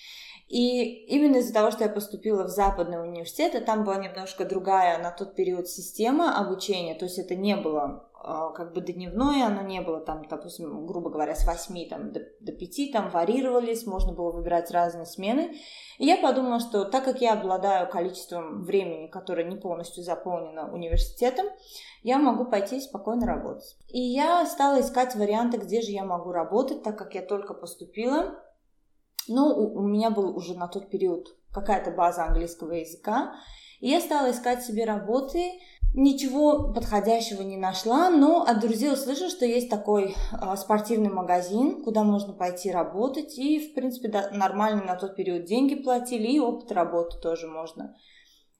И 0.48 1.06
именно 1.06 1.38
из-за 1.38 1.54
того, 1.54 1.70
что 1.70 1.84
я 1.84 1.90
поступила 1.90 2.44
в 2.44 2.48
западный 2.48 3.02
университет, 3.02 3.54
и 3.54 3.60
там 3.60 3.84
была 3.84 3.96
немножко 3.96 4.44
другая 4.44 5.02
на 5.02 5.10
тот 5.10 5.34
период 5.34 5.66
система 5.66 6.38
обучения, 6.38 6.94
то 6.94 7.06
есть 7.06 7.18
это 7.18 7.34
не 7.34 7.56
было 7.56 8.08
как 8.22 8.72
бы 8.72 8.80
дневное, 8.80 9.46
оно 9.46 9.62
не 9.62 9.80
было 9.80 10.00
там, 10.00 10.24
допустим, 10.28 10.86
грубо 10.86 11.10
говоря, 11.10 11.34
с 11.34 11.44
8 11.44 11.88
там, 11.88 12.12
до, 12.12 12.20
до 12.40 12.52
5, 12.52 12.92
там 12.92 13.10
варьировались, 13.10 13.84
можно 13.86 14.12
было 14.12 14.30
выбирать 14.30 14.70
разные 14.70 15.06
смены. 15.06 15.56
И 15.98 16.06
я 16.06 16.16
подумала, 16.16 16.60
что 16.60 16.84
так 16.84 17.04
как 17.04 17.20
я 17.20 17.32
обладаю 17.32 17.88
количеством 17.88 18.62
времени, 18.62 19.08
которое 19.08 19.44
не 19.44 19.56
полностью 19.56 20.04
заполнено 20.04 20.72
университетом, 20.72 21.46
я 22.02 22.18
могу 22.18 22.44
пойти 22.44 22.80
спокойно 22.80 23.26
работать. 23.26 23.76
И 23.88 24.00
я 24.00 24.46
стала 24.46 24.80
искать 24.80 25.16
варианты, 25.16 25.56
где 25.58 25.82
же 25.82 25.90
я 25.90 26.04
могу 26.04 26.30
работать, 26.30 26.82
так 26.84 26.96
как 26.96 27.14
я 27.14 27.22
только 27.22 27.54
поступила. 27.54 28.40
Ну, 29.26 29.46
у, 29.46 29.78
у 29.78 29.82
меня 29.82 30.10
был 30.10 30.36
уже 30.36 30.56
на 30.56 30.68
тот 30.68 30.90
период 30.90 31.36
какая-то 31.52 31.90
база 31.90 32.24
английского 32.24 32.72
языка, 32.72 33.34
и 33.80 33.88
я 33.88 34.00
стала 34.00 34.30
искать 34.30 34.64
себе 34.64 34.84
работы, 34.84 35.60
Ничего 35.94 36.72
подходящего 36.72 37.42
не 37.42 37.58
нашла, 37.58 38.08
но 38.08 38.44
от 38.44 38.60
друзей 38.60 38.92
услышала, 38.92 39.28
что 39.28 39.44
есть 39.44 39.68
такой 39.68 40.14
э, 40.32 40.56
спортивный 40.56 41.10
магазин, 41.10 41.84
куда 41.84 42.02
можно 42.02 42.32
пойти 42.32 42.70
работать, 42.70 43.36
и, 43.36 43.58
в 43.58 43.74
принципе, 43.74 44.08
да, 44.08 44.30
нормально 44.32 44.84
на 44.84 44.96
тот 44.96 45.16
период 45.16 45.44
деньги 45.44 45.74
платили, 45.74 46.28
и 46.28 46.40
опыт 46.40 46.72
работы 46.72 47.18
тоже 47.20 47.46
можно. 47.46 47.94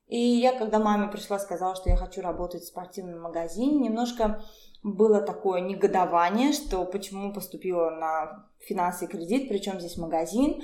И 0.08 0.18
я, 0.18 0.52
когда 0.52 0.78
маме 0.78 1.08
пришла, 1.08 1.38
сказала, 1.38 1.74
что 1.74 1.88
я 1.88 1.96
хочу 1.96 2.20
работать 2.20 2.64
в 2.64 2.68
спортивном 2.68 3.22
магазине, 3.22 3.78
немножко 3.78 4.42
было 4.82 5.22
такое 5.22 5.62
негодование, 5.62 6.52
что 6.52 6.84
почему 6.84 7.32
поступила 7.32 7.88
на 7.88 8.46
финансы 8.58 9.06
и 9.06 9.08
кредит, 9.08 9.48
причем 9.48 9.80
здесь 9.80 9.96
магазин. 9.96 10.60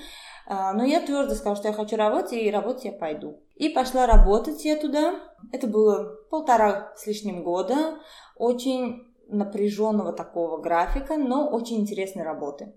А, 0.51 0.73
но 0.73 0.83
я 0.83 1.03
твердо 1.03 1.35
сказала, 1.35 1.57
что 1.57 1.69
я 1.69 1.75
хочу 1.75 1.97
работать, 1.97 2.33
и 2.33 2.51
работать 2.51 2.87
я 2.87 2.93
пойду. 2.93 3.39
И 3.57 3.69
пошла 3.69 4.07
работать 4.07 4.65
я 4.65 4.77
туда. 4.77 5.21
Это 5.53 5.67
было 5.67 6.17
полтора 6.31 6.91
с 6.97 7.07
лишним 7.07 7.45
года. 7.45 7.99
Очень 8.35 9.13
напряженного 9.29 10.15
такого 10.15 10.57
графика, 10.57 11.19
но 11.19 11.51
очень 11.51 11.81
интересной 11.81 12.25
работы. 12.25 12.73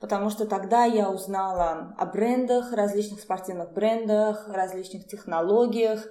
Потому 0.00 0.30
что 0.30 0.46
тогда 0.46 0.84
я 0.84 1.10
узнала 1.10 1.92
о 1.98 2.06
брендах, 2.06 2.72
различных 2.72 3.18
спортивных 3.18 3.72
брендах, 3.72 4.46
различных 4.46 5.08
технологиях, 5.08 6.06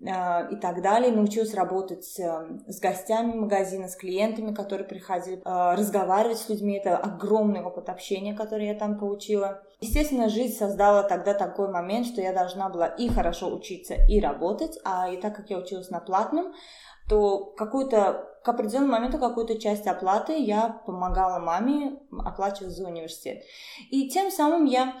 и 0.00 0.56
так 0.56 0.80
далее. 0.82 1.12
Научилась 1.12 1.52
работать 1.52 2.06
с 2.06 2.80
гостями 2.80 3.34
магазина, 3.34 3.86
с 3.86 3.94
клиентами, 3.94 4.54
которые 4.54 4.88
приходили, 4.88 5.42
разговаривать 5.44 6.38
с 6.38 6.48
людьми. 6.48 6.78
Это 6.78 6.96
огромный 6.96 7.62
опыт 7.62 7.90
общения, 7.90 8.34
который 8.34 8.66
я 8.66 8.74
там 8.74 8.98
получила. 8.98 9.62
Естественно, 9.80 10.28
жизнь 10.28 10.56
создала 10.56 11.02
тогда 11.02 11.34
такой 11.34 11.70
момент, 11.70 12.06
что 12.06 12.20
я 12.20 12.32
должна 12.32 12.68
была 12.68 12.86
и 12.86 13.08
хорошо 13.08 13.54
учиться, 13.54 13.94
и 14.08 14.20
работать. 14.20 14.78
А 14.84 15.10
и 15.10 15.16
так 15.16 15.34
как 15.34 15.50
я 15.50 15.58
училась 15.58 15.90
на 15.90 16.00
платном, 16.00 16.52
то 17.08 17.46
какую-то 17.56 18.26
к 18.44 18.48
определенному 18.48 18.92
моменту 18.92 19.18
какую-то 19.18 19.58
часть 19.58 19.86
оплаты 19.86 20.38
я 20.38 20.80
помогала 20.86 21.38
маме 21.38 21.98
оплачивать 22.10 22.72
за 22.72 22.86
университет. 22.86 23.42
И 23.90 24.08
тем 24.08 24.30
самым 24.30 24.64
я 24.64 25.00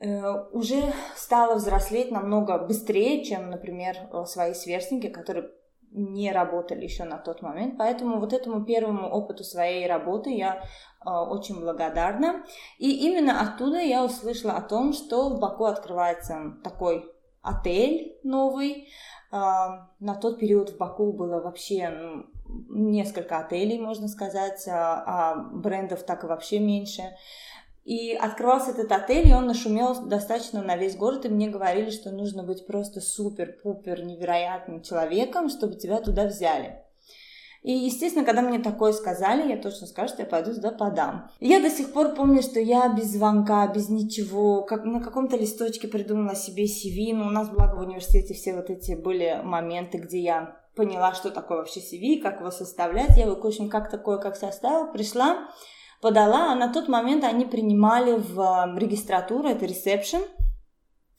Э, 0.00 0.44
уже 0.52 0.92
стала 1.16 1.56
взрослеть 1.56 2.12
намного 2.12 2.58
быстрее, 2.58 3.24
чем, 3.24 3.50
например, 3.50 3.96
свои 4.26 4.54
сверстники, 4.54 5.08
которые 5.08 5.50
не 5.92 6.32
работали 6.32 6.84
еще 6.84 7.04
на 7.04 7.18
тот 7.18 7.42
момент. 7.42 7.76
Поэтому 7.78 8.20
вот 8.20 8.32
этому 8.32 8.64
первому 8.64 9.08
опыту 9.08 9.44
своей 9.44 9.86
работы 9.86 10.30
я 10.30 10.62
э, 11.04 11.10
очень 11.10 11.60
благодарна. 11.60 12.44
И 12.78 13.06
именно 13.06 13.40
оттуда 13.40 13.78
я 13.78 14.04
услышала 14.04 14.54
о 14.54 14.62
том, 14.62 14.92
что 14.92 15.30
в 15.30 15.40
Баку 15.40 15.64
открывается 15.64 16.56
такой 16.62 17.10
отель 17.42 18.18
новый. 18.22 18.88
На 19.30 20.14
тот 20.22 20.38
период 20.38 20.70
в 20.70 20.78
Баку 20.78 21.12
было 21.12 21.42
вообще 21.42 21.90
ну, 21.90 22.24
несколько 22.48 23.38
отелей, 23.38 23.78
можно 23.78 24.08
сказать, 24.08 24.66
а, 24.68 25.02
а 25.06 25.34
брендов 25.36 26.02
так 26.02 26.24
и 26.24 26.26
вообще 26.26 26.58
меньше. 26.58 27.02
И 27.88 28.12
открывался 28.12 28.72
этот 28.72 28.92
отель, 28.92 29.28
и 29.28 29.32
он 29.32 29.46
нашумел 29.46 29.94
достаточно 30.04 30.62
на 30.62 30.76
весь 30.76 30.94
город, 30.94 31.24
и 31.24 31.30
мне 31.30 31.48
говорили, 31.48 31.88
что 31.88 32.10
нужно 32.10 32.42
быть 32.42 32.66
просто 32.66 33.00
супер-пупер 33.00 34.04
невероятным 34.04 34.82
человеком, 34.82 35.48
чтобы 35.48 35.76
тебя 35.76 35.98
туда 36.02 36.26
взяли. 36.26 36.82
И, 37.62 37.72
естественно, 37.72 38.26
когда 38.26 38.42
мне 38.42 38.58
такое 38.58 38.92
сказали, 38.92 39.48
я 39.48 39.56
точно 39.56 39.86
скажу, 39.86 40.08
что 40.12 40.20
я 40.20 40.28
пойду 40.28 40.52
туда 40.52 40.70
подам. 40.70 41.30
Я 41.40 41.60
до 41.60 41.70
сих 41.70 41.94
пор 41.94 42.14
помню, 42.14 42.42
что 42.42 42.60
я 42.60 42.92
без 42.92 43.06
звонка, 43.06 43.66
без 43.68 43.88
ничего, 43.88 44.64
как 44.64 44.84
на 44.84 45.00
каком-то 45.00 45.38
листочке 45.38 45.88
придумала 45.88 46.34
себе 46.34 46.64
CV. 46.64 47.14
Ну, 47.14 47.28
у 47.28 47.30
нас, 47.30 47.48
благо, 47.48 47.76
в 47.76 47.86
университете 47.86 48.34
все 48.34 48.54
вот 48.54 48.68
эти 48.68 48.96
были 48.96 49.40
моменты, 49.42 49.96
где 49.96 50.18
я 50.18 50.56
поняла, 50.76 51.14
что 51.14 51.30
такое 51.30 51.56
вообще 51.56 51.80
CV, 51.80 52.20
как 52.20 52.40
его 52.40 52.50
составлять. 52.50 53.16
Я 53.16 53.24
его, 53.24 53.34
в 53.34 53.46
общем, 53.46 53.70
как 53.70 53.90
такое, 53.90 54.18
как 54.18 54.36
составила, 54.36 54.92
пришла, 54.92 55.48
подала, 56.00 56.52
а 56.52 56.54
на 56.54 56.72
тот 56.72 56.88
момент 56.88 57.24
они 57.24 57.44
принимали 57.44 58.16
в 58.16 58.40
эм, 58.40 58.78
регистратуру, 58.78 59.48
это 59.48 59.66
ресепшн, 59.66 60.22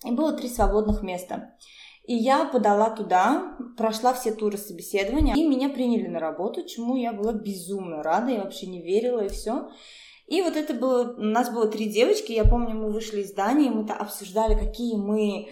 и 0.06 0.12
было 0.12 0.34
три 0.34 0.50
свободных 0.50 1.04
места. 1.04 1.56
И 2.06 2.16
я 2.16 2.46
подала 2.46 2.90
туда, 2.90 3.56
прошла 3.78 4.14
все 4.14 4.32
туры 4.32 4.58
собеседования, 4.58 5.36
и 5.36 5.48
меня 5.48 5.70
приняли 5.70 6.08
на 6.08 6.20
работу, 6.20 6.66
чему 6.66 6.96
я 6.96 7.14
была 7.14 7.34
безумно 7.34 8.02
рада, 8.02 8.32
я 8.32 8.44
вообще 8.44 8.68
не 8.68 8.82
верила 8.82 9.26
и 9.26 9.30
все. 9.30 9.70
И 10.26 10.42
вот 10.42 10.56
это 10.56 10.74
было, 10.74 11.16
у 11.18 11.22
нас 11.22 11.50
было 11.52 11.68
три 11.68 11.90
девочки, 11.90 12.32
я 12.32 12.46
помню, 12.46 12.76
мы 12.76 12.92
вышли 12.92 13.22
из 13.22 13.30
здания, 13.30 13.70
мы-то 13.70 13.94
обсуждали, 13.94 14.54
какие 14.54 14.96
мы 14.96 15.50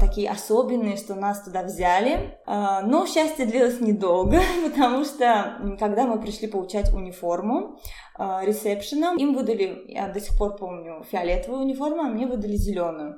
такие 0.00 0.30
особенные, 0.30 0.96
что 0.96 1.14
нас 1.14 1.42
туда 1.42 1.62
взяли. 1.62 2.38
Э, 2.46 2.80
но 2.82 3.06
счастье 3.06 3.46
длилось 3.46 3.80
недолго, 3.80 4.40
потому 4.70 5.04
что 5.04 5.76
когда 5.78 6.06
мы 6.06 6.20
пришли 6.20 6.48
получать 6.48 6.92
униформу 6.92 7.78
э, 8.18 8.40
ресепшеном, 8.44 9.16
им 9.16 9.34
выдали, 9.34 9.84
я 9.88 10.08
до 10.08 10.20
сих 10.20 10.36
пор 10.38 10.56
помню, 10.56 11.04
фиолетовую 11.10 11.62
униформу, 11.62 12.02
а 12.02 12.08
мне 12.08 12.26
выдали 12.26 12.56
зеленую 12.56 13.16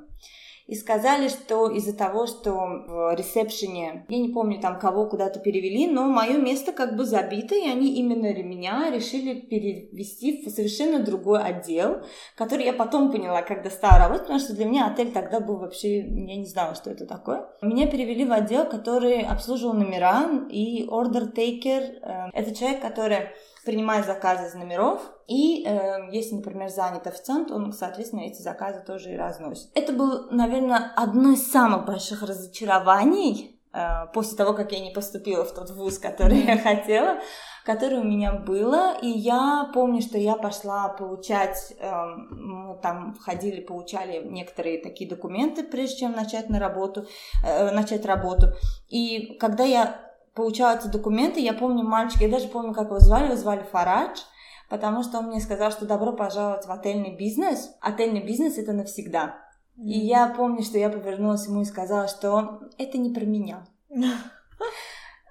и 0.67 0.75
сказали, 0.75 1.27
что 1.27 1.69
из-за 1.69 1.95
того, 1.95 2.25
что 2.25 2.51
в 2.53 3.15
ресепшене, 3.15 4.05
я 4.07 4.17
не 4.17 4.29
помню 4.29 4.59
там 4.61 4.79
кого 4.79 5.07
куда-то 5.07 5.39
перевели, 5.39 5.87
но 5.87 6.07
мое 6.07 6.37
место 6.37 6.71
как 6.71 6.95
бы 6.95 7.05
забито, 7.05 7.55
и 7.55 7.67
они 7.67 7.95
именно 7.95 8.33
меня 8.43 8.89
решили 8.89 9.41
перевести 9.41 10.45
в 10.45 10.49
совершенно 10.49 10.99
другой 10.99 11.43
отдел, 11.43 12.03
который 12.35 12.65
я 12.65 12.73
потом 12.73 13.11
поняла, 13.11 13.41
когда 13.41 13.69
стала 13.69 13.99
работать, 13.99 14.23
потому 14.23 14.39
что 14.39 14.55
для 14.55 14.65
меня 14.65 14.87
отель 14.87 15.11
тогда 15.11 15.39
был 15.39 15.57
вообще, 15.57 15.97
я 15.99 16.35
не 16.37 16.45
знала, 16.45 16.75
что 16.75 16.91
это 16.91 17.05
такое. 17.05 17.45
Меня 17.61 17.87
перевели 17.87 18.25
в 18.25 18.31
отдел, 18.31 18.65
который 18.65 19.21
обслуживал 19.21 19.73
номера, 19.73 20.47
и 20.49 20.87
taker 20.87 21.99
э,— 22.01 22.29
это 22.33 22.55
человек, 22.55 22.81
который 22.81 23.29
принимает 23.65 24.05
заказы 24.05 24.47
из 24.47 24.53
номеров, 24.53 25.01
и 25.27 25.65
э, 25.65 26.11
если, 26.11 26.35
например, 26.35 26.69
занят 26.69 27.07
официант, 27.07 27.51
он, 27.51 27.71
соответственно, 27.73 28.21
эти 28.21 28.41
заказы 28.41 28.81
тоже 28.85 29.11
и 29.13 29.17
разносит. 29.17 29.69
Это 29.73 29.93
было, 29.93 30.27
наверное, 30.31 30.91
одно 30.95 31.31
из 31.31 31.49
самых 31.49 31.85
больших 31.85 32.23
разочарований 32.23 33.59
э, 33.73 34.07
после 34.13 34.37
того, 34.37 34.53
как 34.53 34.71
я 34.71 34.79
не 34.79 34.91
поступила 34.91 35.45
в 35.45 35.53
тот 35.53 35.69
вуз, 35.71 35.97
который 35.97 36.39
я 36.41 36.57
хотела, 36.57 37.19
которое 37.65 38.01
у 38.01 38.03
меня 38.03 38.33
было, 38.33 38.97
и 39.01 39.07
я 39.07 39.69
помню, 39.73 40.01
что 40.01 40.17
я 40.17 40.35
пошла 40.35 40.89
получать, 40.89 41.73
э, 41.79 41.91
мы 42.31 42.77
там 42.81 43.15
ходили, 43.19 43.61
получали 43.61 44.21
некоторые 44.27 44.81
такие 44.81 45.09
документы, 45.09 45.63
прежде 45.63 45.99
чем 45.99 46.11
начать 46.11 46.49
на 46.49 46.59
работу, 46.59 47.07
э, 47.45 47.71
начать 47.71 48.05
работу, 48.05 48.47
и 48.89 49.37
когда 49.39 49.63
я 49.63 50.12
получала 50.33 50.77
эти 50.77 50.87
документы, 50.87 51.39
я 51.39 51.53
помню 51.53 51.83
мальчика, 51.83 52.25
я 52.25 52.31
даже 52.31 52.47
помню, 52.47 52.73
как 52.73 52.87
его 52.87 52.99
звали, 52.99 53.25
его 53.25 53.35
звали 53.35 53.63
Фарадж, 53.63 54.21
потому 54.69 55.03
что 55.03 55.19
он 55.19 55.27
мне 55.27 55.39
сказал, 55.39 55.71
что 55.71 55.85
добро 55.85 56.13
пожаловать 56.13 56.65
в 56.65 56.71
отельный 56.71 57.15
бизнес. 57.15 57.75
Отельный 57.81 58.25
бизнес 58.25 58.57
это 58.57 58.73
навсегда. 58.73 59.37
Mm-hmm. 59.77 59.85
И 59.85 59.99
я 59.99 60.27
помню, 60.27 60.63
что 60.63 60.77
я 60.77 60.89
повернулась 60.89 61.47
ему 61.47 61.61
и 61.61 61.65
сказала, 61.65 62.07
что 62.07 62.61
это 62.77 62.97
не 62.97 63.13
про 63.13 63.25
меня. 63.25 63.65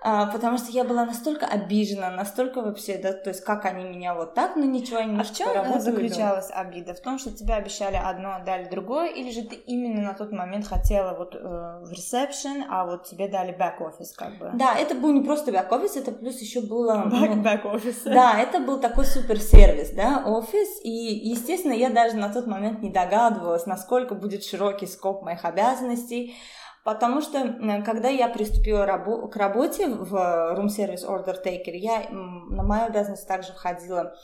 А, 0.05 0.27
потому 0.27 0.59
что 0.59 0.73
я 0.73 0.83
была 0.83 1.05
настолько 1.05 1.47
обижена, 1.47 2.11
настолько 2.11 2.61
вообще, 2.61 2.99
да, 2.99 3.13
то 3.13 3.31
есть 3.31 3.45
как 3.45 3.65
они 3.65 3.85
меня 3.85 4.15
вот 4.15 4.35
так, 4.35 4.57
но 4.57 4.65
ничего 4.65 5.01
не 5.01 5.21
А 5.21 5.23
в 5.23 5.33
чем 5.33 5.81
заключалась 5.81 6.51
обида? 6.51 6.95
В 6.95 7.01
том, 7.01 7.19
что 7.19 7.31
тебе 7.31 7.55
обещали 7.55 7.95
одно, 7.95 8.41
дали 8.45 8.69
другое, 8.69 9.11
или 9.11 9.31
же 9.31 9.43
ты 9.43 9.55
именно 9.55 10.03
на 10.03 10.15
тот 10.15 10.33
момент 10.33 10.67
хотела 10.67 11.17
вот 11.17 11.37
э, 11.37 11.39
в 11.39 11.93
ресепшн, 11.93 12.65
а 12.69 12.85
вот 12.85 13.05
тебе 13.05 13.29
дали 13.29 13.53
бэк-офис 13.53 14.13
как 14.17 14.39
бы? 14.39 14.51
Да, 14.55 14.75
это 14.77 14.97
был 14.97 15.13
не 15.13 15.23
просто 15.23 15.53
бэк-офис, 15.53 15.97
это 15.97 16.11
плюс 16.11 16.41
еще 16.41 16.61
было... 16.61 17.05
Бэк-офис. 17.37 18.03
Ну, 18.05 18.15
да, 18.15 18.41
это 18.41 18.59
был 18.59 18.81
такой 18.81 19.05
супер-сервис, 19.05 19.91
да, 19.91 20.25
офис, 20.27 20.81
и, 20.83 20.91
естественно, 20.91 21.75
я 21.75 21.91
даже 21.91 22.17
на 22.17 22.29
тот 22.29 22.49
момент 22.49 22.83
не 22.83 22.91
догадывалась, 22.91 23.67
насколько 23.67 24.17
будет 24.17 24.45
широкий 24.45 24.87
скоп 24.87 25.23
моих 25.23 25.45
обязанностей, 25.45 26.35
Потому 26.85 27.21
что, 27.21 27.39
когда 27.85 28.09
я 28.09 28.29
приступила 28.29 28.85
рабо- 28.85 29.29
к 29.29 29.37
работе 29.37 29.89
в 29.89 30.15
Room 30.15 30.67
Service 30.67 31.07
Order 31.07 31.37
Taker, 31.45 31.71
я, 31.75 32.09
на 32.11 32.65
мою 32.65 32.87
обязанность 32.87 33.29
также 33.29 33.53
входила 33.53 34.15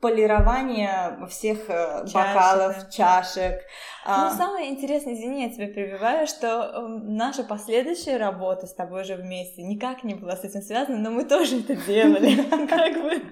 полирование 0.00 1.24
всех 1.28 1.58
э, 1.68 2.04
Чашек, 2.06 2.14
бокалов, 2.14 2.90
чашек. 2.90 3.60
Ну, 4.04 4.12
а... 4.12 4.30
самое 4.30 4.70
интересное, 4.70 5.14
извини, 5.14 5.44
я 5.44 5.50
тебя 5.50 5.68
перебиваю, 5.68 6.26
что 6.26 6.72
эм, 6.74 7.16
наша 7.16 7.44
последующая 7.44 8.16
работа 8.16 8.66
с 8.66 8.74
тобой 8.74 9.04
же 9.04 9.14
вместе 9.14 9.62
никак 9.62 10.02
не 10.02 10.14
была 10.14 10.34
с 10.36 10.42
этим 10.42 10.60
связана, 10.60 10.98
но 10.98 11.10
мы 11.10 11.24
тоже 11.24 11.60
это 11.60 11.76
делали. 11.76 12.34
Как 12.68 12.94
бы 13.00 13.22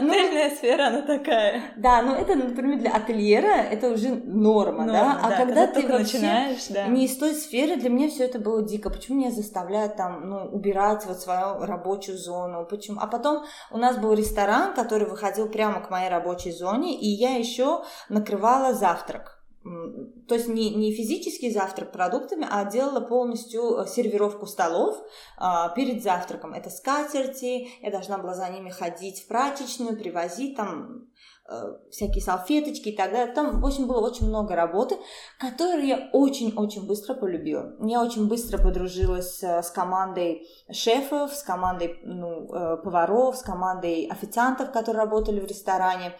ну, 0.00 0.10
отельная 0.10 0.50
сфера, 0.50 0.88
она 0.88 1.02
такая. 1.02 1.62
Да, 1.76 2.02
но 2.02 2.16
это, 2.16 2.34
например, 2.34 2.80
для 2.80 2.90
ательера 2.90 3.62
это 3.62 3.90
уже 3.90 4.08
норма, 4.08 4.86
да? 4.86 5.20
А 5.22 5.30
когда 5.36 5.68
ты 5.68 5.86
начинаешь, 5.86 6.68
не 6.88 7.04
из 7.04 7.16
той 7.16 7.34
сферы, 7.34 7.76
для 7.76 7.88
меня 7.88 8.08
все 8.08 8.24
это 8.24 8.40
было 8.40 8.62
дико. 8.66 8.90
Почему 8.90 9.18
меня 9.18 9.30
заставляют 9.30 9.96
там, 9.96 10.28
ну, 10.28 10.48
убирать 10.50 11.06
вот 11.06 11.20
свою 11.20 11.64
рабочую 11.64 12.18
зону? 12.18 12.66
Почему? 12.68 12.98
А 13.00 13.06
потом 13.06 13.44
у 13.70 13.78
нас 13.78 13.98
был 13.98 14.14
ресторан, 14.14 14.74
который 14.74 15.08
выходил 15.08 15.48
прямо 15.48 15.80
к 15.80 15.90
моей 15.90 16.08
рабочей 16.08 16.50
зоне, 16.50 16.98
и 16.98 17.06
я 17.06 17.36
еще 17.36 17.84
накрывала 18.08 18.74
завтрак. 18.74 19.41
То 19.64 20.34
есть 20.34 20.48
не, 20.48 20.74
не 20.74 20.92
физический 20.92 21.52
завтрак 21.52 21.92
продуктами, 21.92 22.46
а 22.50 22.64
делала 22.64 23.00
полностью 23.00 23.78
э, 23.78 23.86
сервировку 23.86 24.46
столов 24.46 24.96
а, 25.38 25.68
перед 25.68 26.02
завтраком. 26.02 26.52
Это 26.52 26.68
скатерти, 26.68 27.68
я 27.80 27.90
должна 27.92 28.18
была 28.18 28.34
за 28.34 28.48
ними 28.48 28.70
ходить 28.70 29.22
в 29.22 29.28
прачечную, 29.28 29.96
привозить 29.96 30.56
там 30.56 31.06
э, 31.48 31.54
всякие 31.90 32.24
салфеточки 32.24 32.88
и 32.88 32.96
так 32.96 33.12
далее. 33.12 33.32
Там, 33.32 33.60
в 33.60 33.64
общем, 33.64 33.86
было 33.86 34.04
очень 34.04 34.26
много 34.26 34.56
работы, 34.56 34.96
которую 35.38 35.86
я 35.86 36.10
очень-очень 36.12 36.84
быстро 36.88 37.14
полюбила. 37.14 37.76
Я 37.86 38.02
очень 38.02 38.26
быстро 38.26 38.58
подружилась 38.58 39.40
с 39.44 39.70
командой 39.70 40.44
шефов, 40.72 41.32
с 41.34 41.42
командой 41.44 42.00
ну, 42.02 42.52
э, 42.52 42.78
поваров, 42.82 43.36
с 43.36 43.42
командой 43.42 44.06
официантов, 44.06 44.72
которые 44.72 45.04
работали 45.04 45.38
в 45.38 45.46
ресторане. 45.46 46.14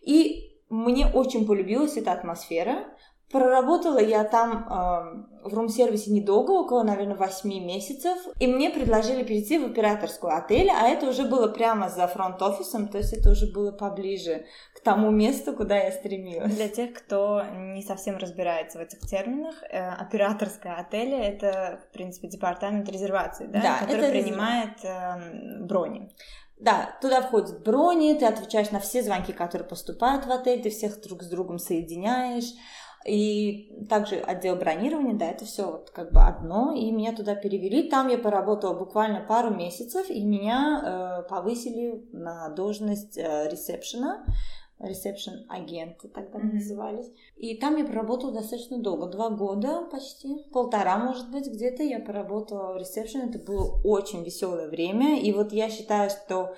И 0.00 0.53
мне 0.74 1.06
очень 1.06 1.46
полюбилась 1.46 1.96
эта 1.96 2.12
атмосфера. 2.12 2.84
Проработала 3.30 3.98
я 3.98 4.22
там 4.22 4.66
э, 4.68 5.48
в 5.48 5.54
рум-сервисе 5.54 6.12
недолго, 6.12 6.52
около, 6.52 6.82
наверное, 6.82 7.16
8 7.16 7.48
месяцев. 7.48 8.18
И 8.38 8.46
мне 8.46 8.70
предложили 8.70 9.24
перейти 9.24 9.58
в 9.58 9.66
операторскую 9.66 10.36
отель, 10.36 10.70
а 10.70 10.88
это 10.88 11.08
уже 11.08 11.24
было 11.24 11.48
прямо 11.48 11.88
за 11.88 12.06
фронт-офисом, 12.06 12.88
то 12.88 12.98
есть 12.98 13.12
это 13.12 13.30
уже 13.30 13.50
было 13.50 13.72
поближе 13.72 14.44
к 14.74 14.80
тому 14.80 15.10
месту, 15.10 15.52
куда 15.52 15.76
я 15.76 15.90
стремилась. 15.90 16.54
Для 16.54 16.68
тех, 16.68 16.92
кто 16.92 17.42
не 17.56 17.82
совсем 17.82 18.18
разбирается 18.18 18.78
в 18.78 18.82
этих 18.82 19.00
терминах, 19.00 19.54
э, 19.62 19.88
операторская 19.88 20.76
отель— 20.76 21.14
это, 21.14 21.80
в 21.88 21.92
принципе, 21.92 22.28
департамент 22.28 22.88
резервации, 22.88 23.46
да? 23.46 23.62
Да, 23.62 23.78
который 23.80 24.10
принимает 24.10 24.84
э, 24.84 25.64
брони. 25.64 26.10
Да, 26.58 26.96
туда 27.00 27.20
входят 27.20 27.62
брони, 27.64 28.14
ты 28.14 28.26
отвечаешь 28.26 28.70
на 28.70 28.78
все 28.78 29.02
звонки, 29.02 29.32
которые 29.32 29.68
поступают 29.68 30.24
в 30.24 30.30
отель, 30.30 30.62
ты 30.62 30.70
всех 30.70 31.00
друг 31.00 31.22
с 31.22 31.28
другом 31.28 31.58
соединяешь. 31.58 32.52
И 33.06 33.84
также 33.90 34.16
отдел 34.16 34.56
бронирования, 34.56 35.14
да, 35.14 35.26
это 35.26 35.44
все 35.44 35.70
вот 35.70 35.90
как 35.90 36.10
бы 36.10 36.22
одно, 36.22 36.72
и 36.72 36.90
меня 36.90 37.14
туда 37.14 37.34
перевели. 37.34 37.90
Там 37.90 38.08
я 38.08 38.16
поработала 38.16 38.72
буквально 38.72 39.20
пару 39.20 39.54
месяцев, 39.54 40.08
и 40.08 40.24
меня 40.24 41.22
э, 41.26 41.28
повысили 41.28 42.02
на 42.12 42.48
должность 42.48 43.18
э, 43.18 43.48
ресепшена, 43.50 44.24
ресепшн 44.86 45.46
агенты 45.48 46.08
тогда 46.08 46.38
mm-hmm. 46.38 46.52
назывались. 46.52 47.10
И 47.36 47.56
там 47.56 47.76
я 47.76 47.84
проработала 47.84 48.32
достаточно 48.32 48.78
долго, 48.78 49.06
два 49.06 49.30
года 49.30 49.82
почти, 49.90 50.44
полтора, 50.52 50.98
может 50.98 51.30
быть, 51.30 51.46
где-то 51.46 51.82
я 51.82 52.00
поработала 52.00 52.72
в 52.72 52.76
ресепшн. 52.76 53.20
Это 53.28 53.38
было 53.38 53.80
очень 53.84 54.24
веселое 54.24 54.68
время, 54.68 55.20
и 55.20 55.32
вот 55.32 55.52
я 55.52 55.70
считаю, 55.70 56.10
что 56.10 56.54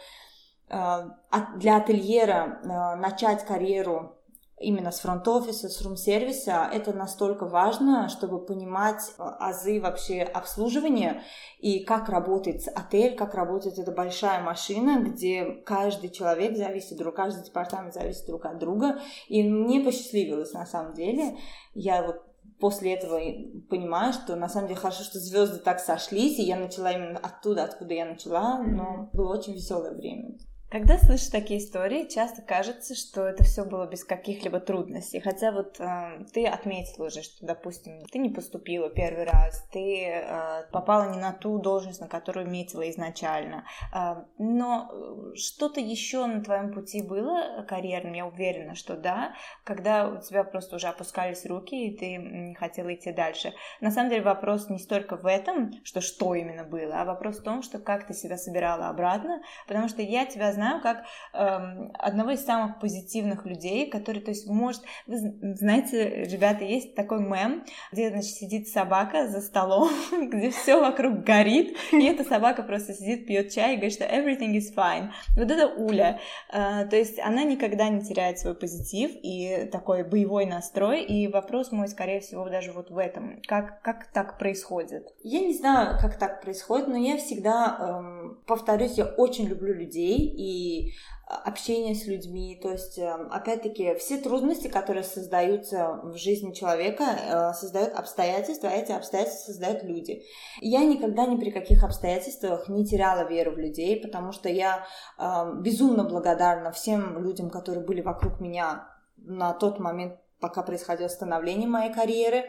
э, 0.69 1.11
для 1.57 1.77
ательера 1.77 2.61
э, 2.63 3.01
начать 3.01 3.45
карьеру 3.45 4.16
именно 4.59 4.91
с 4.91 5.01
фронт-офиса, 5.01 5.69
с 5.69 5.83
рум-сервиса, 5.83 6.69
это 6.73 6.93
настолько 6.93 7.47
важно, 7.47 8.09
чтобы 8.09 8.45
понимать 8.45 9.03
э, 9.19 9.23
азы 9.23 9.81
вообще 9.81 10.23
обслуживания 10.23 11.23
и 11.59 11.85
как 11.85 12.09
работает 12.09 12.63
отель, 12.75 13.17
как 13.17 13.35
работает 13.35 13.79
эта 13.79 13.93
большая 13.93 14.43
машина, 14.43 15.03
где 15.03 15.45
каждый 15.67 16.09
человек 16.09 16.57
зависит 16.57 16.97
друг, 16.97 17.15
каждый 17.15 17.45
департамент 17.45 17.93
зависит 17.93 18.27
друг 18.27 18.47
от 18.47 18.59
друга. 18.59 18.99
И 19.29 19.43
мне 19.43 19.81
посчастливилось 19.81 20.53
на 20.53 20.65
самом 20.65 20.95
деле. 20.95 21.37
Я 21.75 22.03
вот 22.03 22.23
после 22.59 22.95
этого 22.95 23.21
понимаю, 23.69 24.15
что 24.15 24.37
на 24.37 24.49
самом 24.49 24.69
деле 24.69 24.81
хорошо, 24.81 25.05
что 25.05 25.19
звезды 25.19 25.59
так 25.59 25.81
сошлись, 25.81 26.39
и 26.39 26.43
я 26.43 26.57
начала 26.57 26.93
именно 26.93 27.19
оттуда, 27.19 27.65
откуда 27.65 27.93
я 27.93 28.07
начала, 28.07 28.63
но 28.63 29.11
было 29.13 29.37
очень 29.37 29.53
веселое 29.53 29.93
время. 29.93 30.39
Когда 30.77 30.99
слышишь 30.99 31.29
такие 31.29 31.59
истории, 31.59 32.07
часто 32.07 32.43
кажется, 32.43 32.95
что 32.95 33.27
это 33.27 33.43
все 33.45 33.65
было 33.65 33.87
без 33.87 34.05
каких-либо 34.05 34.61
трудностей. 34.61 35.21
Хотя 35.21 35.51
вот 35.51 35.81
э, 35.81 36.27
ты 36.35 36.47
отметила 36.47 37.07
уже, 37.07 37.23
что, 37.23 37.47
допустим, 37.47 38.05
ты 38.13 38.19
не 38.19 38.29
поступила 38.29 38.91
первый 38.91 39.25
раз, 39.25 39.67
ты 39.73 40.05
э, 40.05 40.67
попала 40.73 41.11
не 41.15 41.19
на 41.19 41.33
ту 41.33 41.59
должность, 41.61 42.03
на 42.03 42.09
которую 42.09 42.51
метила 42.51 42.91
изначально. 42.91 43.65
Э, 43.91 44.25
но 44.37 45.33
что-то 45.35 45.81
еще 45.81 46.27
на 46.27 46.45
твоем 46.45 46.75
пути 46.75 47.01
было 47.01 47.65
карьерным, 47.67 48.13
я 48.13 48.27
уверена, 48.27 48.75
что 48.75 48.99
да, 48.99 49.33
когда 49.65 50.07
у 50.07 50.21
тебя 50.21 50.45
просто 50.45 50.77
уже 50.77 50.89
опускались 50.89 51.47
руки, 51.47 51.87
и 51.87 51.97
ты 51.97 52.17
не 52.17 52.55
хотела 52.55 52.93
идти 52.93 53.13
дальше. 53.13 53.55
На 53.81 53.91
самом 53.91 54.11
деле 54.11 54.25
вопрос 54.25 54.69
не 54.69 54.79
столько 54.79 55.17
в 55.17 55.25
этом, 55.25 55.73
что 55.85 56.03
что 56.03 56.35
именно 56.35 56.65
было, 56.65 57.01
а 57.01 57.07
вопрос 57.07 57.39
в 57.39 57.45
том, 57.45 57.63
что 57.63 57.79
как 57.79 58.07
ты 58.07 58.13
себя 58.13 58.37
собирала 58.37 58.91
обратно, 58.91 59.41
потому 59.67 59.89
что 59.89 60.03
я 60.03 60.27
тебя 60.27 60.53
знаю 60.53 60.66
как 60.83 61.05
эм, 61.33 61.93
одного 61.99 62.31
из 62.31 62.45
самых 62.45 62.79
позитивных 62.81 63.47
людей, 63.47 63.89
который, 63.91 64.21
то 64.21 64.31
есть, 64.31 64.49
может, 64.49 64.83
вы 65.07 65.17
знаете, 65.55 66.25
ребята, 66.25 66.65
есть 66.65 66.95
такой 66.95 67.21
мем, 67.21 67.65
где, 67.93 68.11
значит, 68.11 68.31
сидит 68.31 68.69
собака 68.69 69.29
за 69.29 69.41
столом, 69.41 69.91
где 70.31 70.51
все 70.51 70.81
вокруг 70.81 71.25
горит, 71.25 71.77
и 71.93 72.05
эта 72.05 72.25
собака 72.25 72.63
просто 72.63 72.95
сидит, 72.95 73.27
пьет 73.27 73.53
чай 73.53 73.75
и 73.75 73.77
говорит, 73.77 73.95
что 73.95 74.05
everything 74.05 74.57
is 74.57 74.75
fine. 74.75 75.11
Вот 75.37 75.51
это 75.51 75.67
Уля. 75.69 76.21
Э, 76.53 76.87
то 76.89 76.97
есть 76.97 77.19
она 77.19 77.45
никогда 77.45 77.89
не 77.89 78.03
теряет 78.03 78.39
свой 78.39 78.55
позитив 78.55 79.11
и 79.23 79.69
такой 79.71 80.05
боевой 80.05 80.47
настрой, 80.47 81.03
и 81.03 81.29
вопрос 81.29 81.73
мой, 81.73 81.89
скорее 81.89 82.21
всего, 82.21 82.49
даже 82.49 82.73
вот 82.73 82.91
в 82.91 82.99
этом. 82.99 83.41
Как, 83.47 83.83
как 83.83 84.07
так 84.13 84.39
происходит? 84.39 85.15
Я 85.23 85.41
не 85.41 85.55
знаю, 85.55 85.99
как 86.01 86.19
так 86.19 86.43
происходит, 86.43 86.89
но 86.89 86.97
я 86.97 87.17
всегда, 87.17 87.77
эм, 87.79 88.39
повторюсь, 88.47 88.99
я 88.99 89.05
очень 89.05 89.47
люблю 89.47 89.75
людей, 89.75 90.17
и 90.17 90.43
и 90.47 90.93
общение 91.27 91.95
с 91.95 92.07
людьми. 92.07 92.59
То 92.63 92.71
есть, 92.71 92.99
эм, 92.99 93.33
опять-таки, 93.33 93.97
все 93.97 94.19
трудности, 94.19 94.69
которые 94.69 95.03
создаются 95.03 96.01
в 96.05 96.17
жизни 96.17 96.53
человека, 96.53 97.05
э, 97.05 97.53
создают 97.55 97.95
обстоятельства, 97.95 98.69
а 98.69 98.73
эти 98.73 98.93
обстоятельства 98.93 99.53
создают 99.53 99.83
люди. 99.83 100.23
Я 100.61 100.85
никогда 100.85 101.27
ни 101.27 101.37
при 101.37 101.51
каких 101.51 101.83
обстоятельствах 101.83 102.69
не 102.69 102.87
теряла 102.87 103.29
веру 103.29 103.53
в 103.53 103.59
людей, 103.59 104.01
потому 104.01 104.31
что 104.31 104.49
я 104.49 104.87
эм, 105.19 105.63
безумно 105.63 106.05
благодарна 106.05 106.71
всем 106.71 107.19
людям, 107.19 107.51
которые 107.51 107.85
были 107.85 108.03
вокруг 108.03 108.41
меня 108.41 108.87
на 109.17 109.53
тот 109.53 109.81
момент, 109.81 110.21
пока 110.39 110.63
происходило 110.63 111.09
становление 111.09 111.69
моей 111.69 111.93
карьеры 111.93 112.45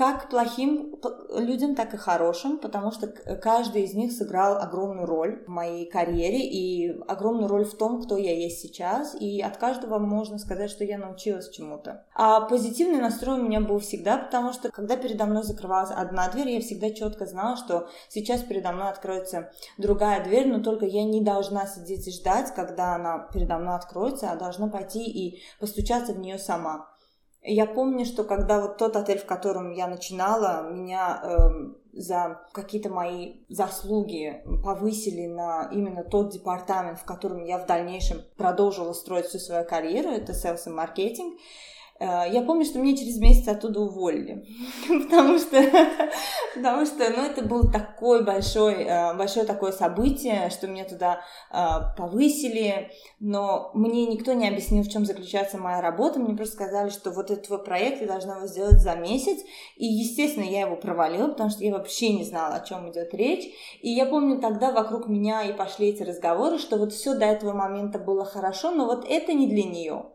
как 0.00 0.30
плохим 0.30 0.98
людям, 1.34 1.74
так 1.74 1.92
и 1.92 1.98
хорошим, 1.98 2.56
потому 2.56 2.90
что 2.90 3.06
каждый 3.06 3.82
из 3.82 3.92
них 3.92 4.12
сыграл 4.12 4.56
огромную 4.56 5.04
роль 5.06 5.44
в 5.44 5.48
моей 5.48 5.84
карьере 5.90 6.40
и 6.40 6.98
огромную 7.06 7.48
роль 7.48 7.66
в 7.66 7.76
том, 7.76 8.00
кто 8.00 8.16
я 8.16 8.34
есть 8.34 8.62
сейчас, 8.62 9.14
и 9.14 9.42
от 9.42 9.58
каждого 9.58 9.98
можно 9.98 10.38
сказать, 10.38 10.70
что 10.70 10.84
я 10.84 10.96
научилась 10.96 11.50
чему-то. 11.50 12.06
А 12.14 12.40
позитивный 12.40 12.98
настрой 12.98 13.40
у 13.40 13.42
меня 13.42 13.60
был 13.60 13.78
всегда, 13.78 14.16
потому 14.16 14.54
что 14.54 14.70
когда 14.70 14.96
передо 14.96 15.26
мной 15.26 15.42
закрывалась 15.42 15.90
одна 15.94 16.30
дверь, 16.30 16.48
я 16.48 16.60
всегда 16.62 16.88
четко 16.88 17.26
знала, 17.26 17.58
что 17.58 17.90
сейчас 18.08 18.40
передо 18.40 18.72
мной 18.72 18.88
откроется 18.88 19.52
другая 19.76 20.24
дверь, 20.24 20.48
но 20.48 20.62
только 20.62 20.86
я 20.86 21.04
не 21.04 21.20
должна 21.22 21.66
сидеть 21.66 22.08
и 22.08 22.10
ждать, 22.10 22.54
когда 22.54 22.94
она 22.94 23.28
передо 23.34 23.58
мной 23.58 23.74
откроется, 23.74 24.30
а 24.30 24.36
должна 24.36 24.68
пойти 24.68 25.04
и 25.04 25.42
постучаться 25.58 26.14
в 26.14 26.18
нее 26.18 26.38
сама. 26.38 26.88
Я 27.42 27.64
помню, 27.64 28.04
что 28.04 28.24
когда 28.24 28.60
вот 28.60 28.76
тот 28.76 28.96
отель, 28.96 29.18
в 29.18 29.24
котором 29.24 29.72
я 29.72 29.86
начинала, 29.86 30.70
меня 30.70 31.20
э, 31.22 31.38
за 31.92 32.42
какие-то 32.52 32.90
мои 32.90 33.36
заслуги 33.48 34.42
повысили 34.62 35.26
на 35.26 35.70
именно 35.72 36.04
тот 36.04 36.32
департамент, 36.32 36.98
в 36.98 37.04
котором 37.04 37.44
я 37.44 37.58
в 37.58 37.66
дальнейшем 37.66 38.18
продолжила 38.36 38.92
строить 38.92 39.26
всю 39.26 39.38
свою 39.38 39.64
карьеру, 39.64 40.10
это 40.10 40.32
sales 40.32 40.66
и 40.66 40.70
маркетинг. 40.70 41.38
Э, 42.00 42.22
я 42.30 42.40
помню, 42.42 42.64
что 42.64 42.78
меня 42.78 42.96
через 42.96 43.18
месяц 43.18 43.46
оттуда 43.46 43.80
уволили, 43.80 44.46
потому 44.88 45.38
что, 45.38 45.62
потому 46.54 46.86
что, 46.86 47.10
ну, 47.10 47.26
это 47.26 47.42
было 47.42 47.70
такое 47.70 48.22
большое, 48.22 48.86
э, 48.86 49.14
большое 49.14 49.44
такое 49.44 49.70
событие, 49.70 50.48
что 50.48 50.66
меня 50.66 50.84
туда 50.84 51.20
э, 51.52 51.56
повысили, 51.98 52.90
но 53.20 53.70
мне 53.74 54.06
никто 54.06 54.32
не 54.32 54.48
объяснил, 54.48 54.82
в 54.82 54.88
чем 54.88 55.04
заключается 55.04 55.58
моя 55.58 55.82
работа, 55.82 56.18
мне 56.18 56.34
просто 56.34 56.54
сказали, 56.54 56.88
что 56.88 57.10
вот 57.10 57.30
этот 57.30 57.46
твой 57.46 57.62
проект, 57.62 58.00
я 58.00 58.06
должна 58.06 58.36
его 58.36 58.46
сделать 58.46 58.80
за 58.80 58.94
месяц, 58.94 59.38
и, 59.76 59.84
естественно, 59.84 60.44
я 60.44 60.62
его 60.62 60.76
провалила, 60.76 61.28
потому 61.28 61.50
что 61.50 61.62
я 61.62 61.72
вообще 61.72 62.14
не 62.14 62.24
знала, 62.24 62.56
о 62.56 62.66
чем 62.66 62.90
идет 62.90 63.12
речь, 63.12 63.46
и 63.82 63.90
я 63.90 64.06
помню, 64.06 64.40
тогда 64.40 64.72
вокруг 64.72 65.06
меня 65.06 65.42
и 65.42 65.52
пошли 65.52 65.88
эти 65.88 66.02
разговоры, 66.02 66.56
что 66.56 66.78
вот 66.78 66.94
все 66.94 67.14
до 67.14 67.26
этого 67.26 67.52
момента 67.52 67.98
было 67.98 68.24
хорошо, 68.24 68.70
но 68.70 68.86
вот 68.86 69.04
это 69.06 69.34
не 69.34 69.46
для 69.46 69.64
нее 69.64 70.06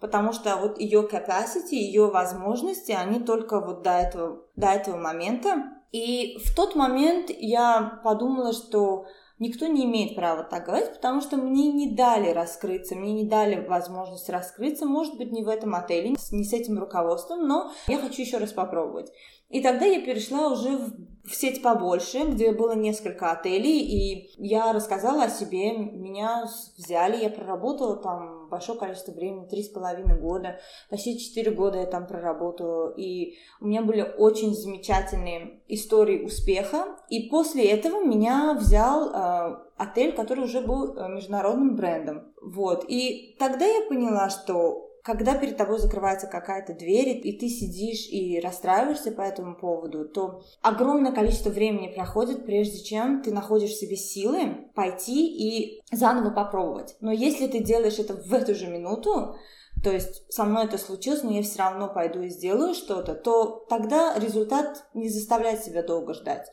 потому 0.00 0.32
что 0.32 0.56
вот 0.56 0.80
ее 0.80 1.06
capacity, 1.10 1.74
ее 1.74 2.10
возможности, 2.10 2.92
они 2.92 3.20
только 3.20 3.60
вот 3.60 3.82
до 3.82 3.90
этого, 3.90 4.42
до 4.56 4.68
этого 4.68 4.96
момента. 4.96 5.64
И 5.92 6.38
в 6.44 6.54
тот 6.54 6.74
момент 6.74 7.30
я 7.30 8.00
подумала, 8.02 8.52
что 8.52 9.06
никто 9.38 9.66
не 9.66 9.84
имеет 9.84 10.14
права 10.14 10.44
так 10.44 10.66
говорить, 10.66 10.94
потому 10.94 11.20
что 11.20 11.36
мне 11.36 11.72
не 11.72 11.94
дали 11.94 12.30
раскрыться, 12.30 12.94
мне 12.94 13.12
не 13.12 13.24
дали 13.24 13.66
возможность 13.66 14.30
раскрыться, 14.30 14.86
может 14.86 15.16
быть, 15.16 15.32
не 15.32 15.42
в 15.42 15.48
этом 15.48 15.74
отеле, 15.74 16.10
не 16.30 16.44
с 16.44 16.52
этим 16.52 16.78
руководством, 16.78 17.48
но 17.48 17.72
я 17.88 17.98
хочу 17.98 18.22
еще 18.22 18.38
раз 18.38 18.52
попробовать. 18.52 19.10
И 19.50 19.60
тогда 19.60 19.84
я 19.84 20.00
перешла 20.00 20.48
уже 20.48 20.76
в, 20.76 20.92
в 21.28 21.34
сеть 21.34 21.60
побольше, 21.60 22.20
где 22.20 22.52
было 22.52 22.72
несколько 22.72 23.32
отелей, 23.32 23.80
и 23.80 24.30
я 24.38 24.72
рассказала 24.72 25.24
о 25.24 25.28
себе, 25.28 25.76
меня 25.76 26.48
взяли, 26.78 27.20
я 27.20 27.30
проработала 27.30 27.96
там 27.96 28.48
большое 28.48 28.78
количество 28.78 29.10
времени, 29.10 29.48
три 29.48 29.64
с 29.64 29.68
половиной 29.68 30.18
года, 30.20 30.60
почти 30.88 31.18
четыре 31.18 31.50
года 31.50 31.78
я 31.78 31.86
там 31.86 32.06
проработала, 32.06 32.94
и 32.96 33.34
у 33.60 33.66
меня 33.66 33.82
были 33.82 34.02
очень 34.18 34.54
замечательные 34.54 35.60
истории 35.66 36.24
успеха, 36.24 36.96
и 37.08 37.28
после 37.28 37.68
этого 37.70 38.04
меня 38.04 38.54
взял 38.54 39.10
э, 39.10 39.56
отель, 39.76 40.12
который 40.12 40.44
уже 40.44 40.60
был 40.60 40.96
э, 40.96 41.08
международным 41.08 41.74
брендом, 41.74 42.32
вот, 42.40 42.84
и 42.86 43.34
тогда 43.40 43.66
я 43.66 43.88
поняла, 43.88 44.30
что 44.30 44.89
когда 45.02 45.34
перед 45.34 45.56
тобой 45.56 45.78
закрывается 45.78 46.26
какая-то 46.26 46.74
дверь, 46.74 47.20
и 47.22 47.32
ты 47.38 47.48
сидишь 47.48 48.06
и 48.08 48.40
расстраиваешься 48.40 49.12
по 49.12 49.22
этому 49.22 49.56
поводу, 49.56 50.06
то 50.08 50.42
огромное 50.62 51.12
количество 51.12 51.50
времени 51.50 51.92
проходит, 51.94 52.44
прежде 52.44 52.82
чем 52.82 53.22
ты 53.22 53.32
находишь 53.32 53.70
в 53.70 53.78
себе 53.78 53.96
силы 53.96 54.68
пойти 54.74 55.26
и 55.26 55.82
заново 55.90 56.30
попробовать. 56.30 56.96
Но 57.00 57.12
если 57.12 57.46
ты 57.46 57.60
делаешь 57.60 57.98
это 57.98 58.14
в 58.14 58.32
эту 58.34 58.54
же 58.54 58.66
минуту, 58.66 59.36
то 59.82 59.90
есть 59.90 60.30
со 60.30 60.44
мной 60.44 60.66
это 60.66 60.76
случилось, 60.76 61.22
но 61.22 61.30
я 61.30 61.42
все 61.42 61.58
равно 61.60 61.88
пойду 61.88 62.20
и 62.20 62.28
сделаю 62.28 62.74
что-то, 62.74 63.14
то 63.14 63.64
тогда 63.68 64.18
результат 64.18 64.84
не 64.92 65.08
заставляет 65.08 65.64
себя 65.64 65.82
долго 65.82 66.12
ждать. 66.12 66.46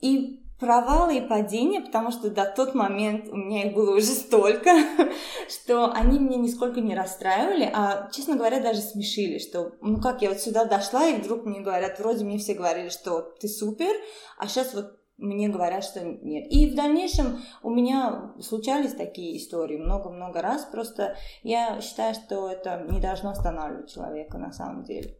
И 0.00 0.45
провалы 0.58 1.18
и 1.18 1.26
падения, 1.26 1.80
потому 1.80 2.10
что 2.10 2.30
до 2.30 2.44
тот 2.46 2.74
момент 2.74 3.28
у 3.28 3.36
меня 3.36 3.64
их 3.64 3.74
было 3.74 3.96
уже 3.96 4.06
столько, 4.06 4.70
что 5.48 5.92
они 5.92 6.18
меня 6.18 6.38
нисколько 6.38 6.80
не 6.80 6.94
расстраивали, 6.94 7.70
а, 7.72 8.10
честно 8.10 8.36
говоря, 8.36 8.60
даже 8.60 8.80
смешили, 8.80 9.38
что, 9.38 9.72
ну 9.80 10.00
как, 10.00 10.22
я 10.22 10.30
вот 10.30 10.40
сюда 10.40 10.64
дошла, 10.64 11.06
и 11.08 11.20
вдруг 11.20 11.44
мне 11.44 11.60
говорят, 11.60 11.98
вроде 11.98 12.24
мне 12.24 12.38
все 12.38 12.54
говорили, 12.54 12.88
что 12.88 13.20
ты 13.20 13.48
супер, 13.48 13.94
а 14.38 14.48
сейчас 14.48 14.74
вот 14.74 14.98
мне 15.18 15.48
говорят, 15.48 15.82
что 15.82 16.04
нет. 16.04 16.46
И 16.50 16.70
в 16.70 16.74
дальнейшем 16.74 17.38
у 17.62 17.70
меня 17.70 18.34
случались 18.40 18.92
такие 18.92 19.38
истории 19.38 19.78
много-много 19.78 20.42
раз, 20.42 20.64
просто 20.64 21.16
я 21.42 21.80
считаю, 21.80 22.14
что 22.14 22.50
это 22.50 22.86
не 22.90 23.00
должно 23.00 23.30
останавливать 23.30 23.92
человека 23.92 24.38
на 24.38 24.52
самом 24.52 24.84
деле. 24.84 25.16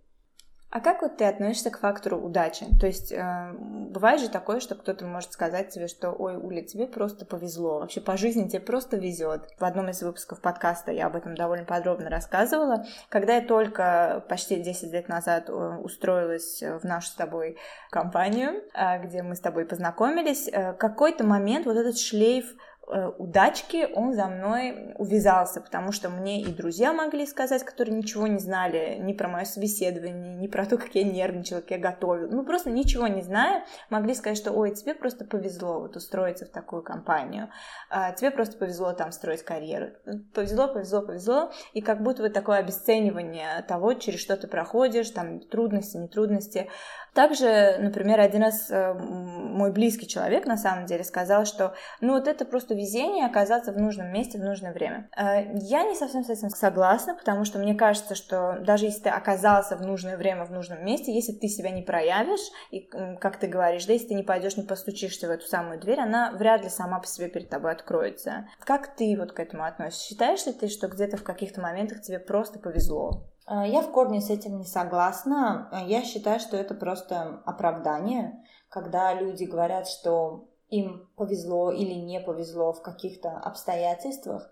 А 0.69 0.81
как 0.81 1.03
вот 1.03 1.17
ты 1.17 1.25
относишься 1.25 1.71
к 1.71 1.79
фактору 1.79 2.19
удачи? 2.19 2.67
То 2.81 2.87
есть 2.87 3.13
э, 3.13 3.53
бывает 3.59 4.21
же 4.21 4.29
такое, 4.29 4.59
что 4.61 4.75
кто-то 4.75 5.07
может 5.07 5.33
сказать 5.33 5.71
тебе, 5.71 5.87
что 5.87 6.11
ой, 6.11 6.37
Уля, 6.37 6.63
тебе 6.63 6.87
просто 6.87 7.25
повезло, 7.25 7.79
вообще 7.79 8.01
по 8.01 8.17
жизни 8.17 8.49
тебе 8.49 8.61
просто 8.61 8.97
везет. 8.97 9.49
В 9.59 9.65
одном 9.65 9.91
из 9.91 10.03
выпусков 10.03 10.41
подкаста 10.41 10.91
я 10.91 11.07
об 11.07 11.17
этом 11.17 11.37
довольно 11.37 11.65
подробно 11.65 12.11
рассказывала. 12.11 12.85
Когда 13.09 13.37
я 13.37 13.43
только 13.43 14.25
почти 14.29 14.57
10 14.57 14.93
лет 14.93 15.09
назад 15.09 15.49
э, 15.49 15.53
устроилась 15.53 16.61
в 16.63 16.85
нашу 16.85 17.09
с 17.09 17.15
тобой 17.15 17.57
компанию, 17.91 18.63
э, 18.75 19.03
где 19.05 19.23
мы 19.23 19.37
с 19.37 19.41
тобой 19.41 19.67
познакомились, 19.67 20.49
э, 20.49 20.73
какой-то 20.73 21.25
момент 21.25 21.67
вот 21.67 21.77
этот 21.77 21.97
шлейф 21.97 22.45
Э, 22.47 22.66
удачки 22.87 23.89
он 23.95 24.15
за 24.15 24.27
мной 24.27 24.95
увязался, 24.97 25.61
потому 25.61 25.93
что 25.93 26.09
мне 26.09 26.43
и 26.43 26.47
друзья 26.47 26.93
могли 26.93 27.27
сказать, 27.27 27.65
которые 27.65 27.97
ничего 27.97 28.27
не 28.27 28.39
знали 28.39 28.97
ни 29.01 29.13
про 29.13 29.29
мое 29.29 29.45
собеседование, 29.45 30.37
ни 30.37 30.47
про 30.47 30.67
то, 30.67 30.79
как 30.79 30.95
я 30.95 31.03
нервничала, 31.03 31.61
как 31.61 31.73
я 31.73 31.79
готовила, 31.79 32.29
ну 32.31 32.45
просто 32.45 32.71
ничего 32.71 33.09
не 33.09 33.23
зная, 33.23 33.65
могли 33.91 34.15
сказать, 34.15 34.39
что 34.39 34.53
ой, 34.53 34.75
тебе 34.75 34.95
просто 34.95 35.25
повезло 35.25 35.81
вот 35.81 35.97
устроиться 35.97 36.47
в 36.47 36.51
такую 36.51 36.83
компанию, 36.83 37.51
а, 37.91 38.13
тебе 38.13 38.31
просто 38.31 38.57
повезло 38.57 38.93
там 38.93 39.11
строить 39.11 39.43
карьеру, 39.43 39.89
повезло, 40.33 40.69
повезло, 40.69 41.03
повезло, 41.03 41.53
и 41.73 41.81
как 41.81 42.03
будто 42.03 42.23
вот 42.23 42.33
такое 42.33 42.59
обесценивание 42.59 43.63
того, 43.67 43.95
через 43.95 44.21
что 44.21 44.37
ты 44.37 44.47
проходишь, 44.47 45.11
там 45.11 45.41
трудности, 45.41 45.97
нетрудности, 45.97 46.69
также, 47.17 47.79
например, 47.81 48.21
один 48.21 48.43
раз 48.43 48.71
э, 48.71 48.93
мой 48.93 49.73
близкий 49.73 50.07
человек 50.07 50.45
на 50.45 50.59
самом 50.59 50.85
деле 50.85 51.03
сказал, 51.03 51.47
что 51.47 51.75
ну 52.03 52.13
вот 52.13 52.29
это 52.29 52.45
просто 52.45 52.75
везение 52.75 53.25
оказаться 53.25 53.73
в 53.73 53.79
нужном 53.79 54.13
месте 54.13 54.39
в 54.39 54.45
нужное 54.45 54.75
время. 54.75 55.09
Э, 55.17 55.45
я 55.55 55.83
не 55.85 55.95
совсем 55.95 56.25
с 56.25 56.29
этим 56.29 56.51
согласна, 56.51 57.15
потому 57.15 57.47
что 57.47 57.59
мне 57.59 57.75
кажется, 57.75 58.15
что 58.15 58.59
даже 58.61 58.85
если 58.85 59.05
ты 59.05 59.09
оказался 59.09 59.77
в 59.77 59.81
нужное 59.81 60.19
время 60.19 60.45
в 60.45 60.53
нужном 60.53 60.85
месте, 60.85 61.11
если 61.11 61.33
ты 61.33 61.49
себя 61.49 61.71
не 61.71 61.81
проявишь, 61.81 62.53
и, 62.71 62.81
как 63.19 63.39
ты 63.39 63.47
говоришь, 63.47 63.87
да, 63.87 63.95
если 63.95 64.09
ты 64.09 64.15
не 64.15 64.23
пойдешь, 64.23 64.59
не 64.59 64.65
постучишься 64.65 65.27
в 65.27 65.31
эту 65.31 65.47
самую 65.47 65.81
дверь, 65.81 66.01
она 66.01 66.33
вряд 66.33 66.63
ли 66.63 66.69
сама 66.69 67.01
по 67.01 67.07
себе 67.07 67.29
перед 67.31 67.49
тобой 67.49 67.73
откроется. 67.73 68.47
Как 68.61 68.95
ты 68.95 69.17
вот 69.19 69.33
к 69.33 69.41
этому 69.41 69.65
относишься? 69.65 70.07
Считаешь 70.07 70.45
ли 70.45 70.53
ты, 70.53 70.69
что 70.69 70.89
где-то 70.89 71.17
в 71.17 71.25
каких-то 71.25 71.63
моментах 71.63 72.03
тебе 72.03 72.19
просто 72.19 72.59
повезло? 72.59 73.25
А, 73.47 73.67
я 73.67 73.81
в 73.81 73.91
корне 73.93 74.21
с 74.21 74.29
этим 74.29 74.59
не 74.59 74.65
согласна. 74.65 75.69
А, 75.71 75.83
я 75.85 76.03
считаю, 76.03 76.41
что 76.41 76.57
это 76.57 76.75
просто 76.75 77.43
оправдание, 77.47 78.45
когда 78.69 79.15
люди 79.15 79.45
говорят, 79.45 79.89
что 79.89 80.49
им 80.69 81.09
повезло 81.17 81.71
или 81.71 81.95
не 81.95 82.21
повезло 82.21 82.73
в 82.73 82.83
каких-то 82.83 83.31
обстоятельствах, 83.39 84.51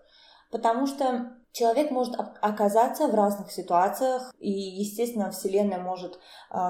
потому 0.49 0.87
что 0.87 1.33
человек 1.51 1.91
может 1.91 2.15
оказаться 2.41 3.07
в 3.07 3.15
разных 3.15 3.51
ситуациях, 3.51 4.33
и, 4.39 4.49
естественно, 4.49 5.31
Вселенная 5.31 5.79
может 5.79 6.15
э, 6.15 6.17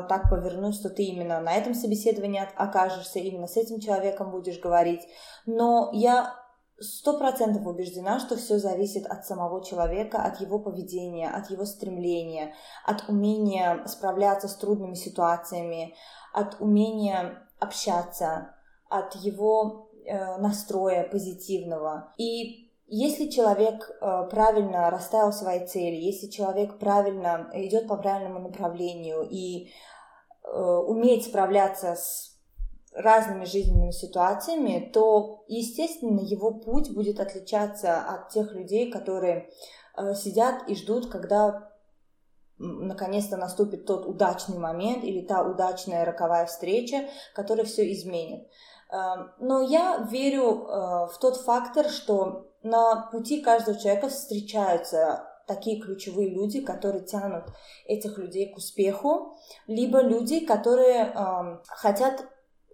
так 0.09 0.31
повернуть, 0.31 0.75
что 0.75 0.89
ты 0.89 1.03
именно 1.03 1.39
на 1.41 1.53
этом 1.53 1.75
собеседовании 1.75 2.41
окажешься, 2.55 3.19
именно 3.19 3.45
с 3.45 3.55
этим 3.55 3.79
человеком 3.79 4.31
будешь 4.31 4.59
говорить. 4.59 5.01
Но 5.45 5.91
я 5.93 6.33
сто 6.79 7.17
процентов 7.17 7.65
убеждена, 7.65 8.19
что 8.19 8.35
все 8.35 8.57
зависит 8.57 9.05
от 9.05 9.25
самого 9.25 9.63
человека, 9.63 10.21
от 10.21 10.41
его 10.41 10.59
поведения, 10.59 11.29
от 11.29 11.49
его 11.49 11.65
стремления, 11.65 12.53
от 12.85 13.07
умения 13.07 13.85
справляться 13.85 14.47
с 14.47 14.55
трудными 14.55 14.95
ситуациями, 14.95 15.95
от 16.33 16.59
умения 16.59 17.47
общаться, 17.59 18.55
от 18.89 19.15
его 19.15 19.89
э, 20.05 20.37
настроя 20.37 21.07
позитивного. 21.09 22.13
И 22.17 22.71
если 22.87 23.29
человек 23.29 23.89
э, 23.89 24.27
правильно 24.29 24.89
расставил 24.89 25.31
свои 25.31 25.65
цели, 25.65 25.95
если 25.95 26.27
человек 26.27 26.77
правильно 26.77 27.49
идет 27.53 27.87
по 27.87 27.97
правильному 27.97 28.39
направлению 28.39 29.27
и 29.27 29.69
э, 30.43 30.61
умеет 30.61 31.23
справляться 31.23 31.95
с 31.95 32.34
разными 32.95 33.45
жизненными 33.45 33.91
ситуациями, 33.91 34.89
то, 34.93 35.43
естественно, 35.47 36.21
его 36.21 36.51
путь 36.51 36.93
будет 36.93 37.19
отличаться 37.19 37.99
от 37.99 38.29
тех 38.29 38.53
людей, 38.53 38.89
которые 38.89 39.49
э, 39.97 40.15
сидят 40.15 40.67
и 40.69 40.75
ждут, 40.75 41.09
когда 41.09 41.71
наконец-то 42.57 43.35
наступит 43.35 43.85
тот 43.85 44.05
удачный 44.05 44.57
момент 44.57 45.03
или 45.03 45.21
та 45.21 45.43
удачная 45.43 46.05
роковая 46.05 46.45
встреча, 46.45 47.09
которая 47.33 47.65
все 47.65 47.91
изменит. 47.91 48.47
Э, 48.91 49.27
но 49.39 49.61
я 49.61 50.07
верю 50.09 50.65
э, 50.65 51.07
в 51.07 51.17
тот 51.19 51.37
фактор, 51.37 51.89
что 51.89 52.47
на 52.63 53.09
пути 53.11 53.41
каждого 53.41 53.77
человека 53.77 54.07
встречаются 54.07 55.27
такие 55.47 55.79
ключевые 55.79 56.29
люди, 56.29 56.61
которые 56.61 57.03
тянут 57.03 57.45
этих 57.85 58.17
людей 58.17 58.51
к 58.51 58.57
успеху, 58.57 59.37
либо 59.67 60.01
люди, 60.01 60.45
которые 60.45 61.13
э, 61.13 61.59
хотят 61.67 62.25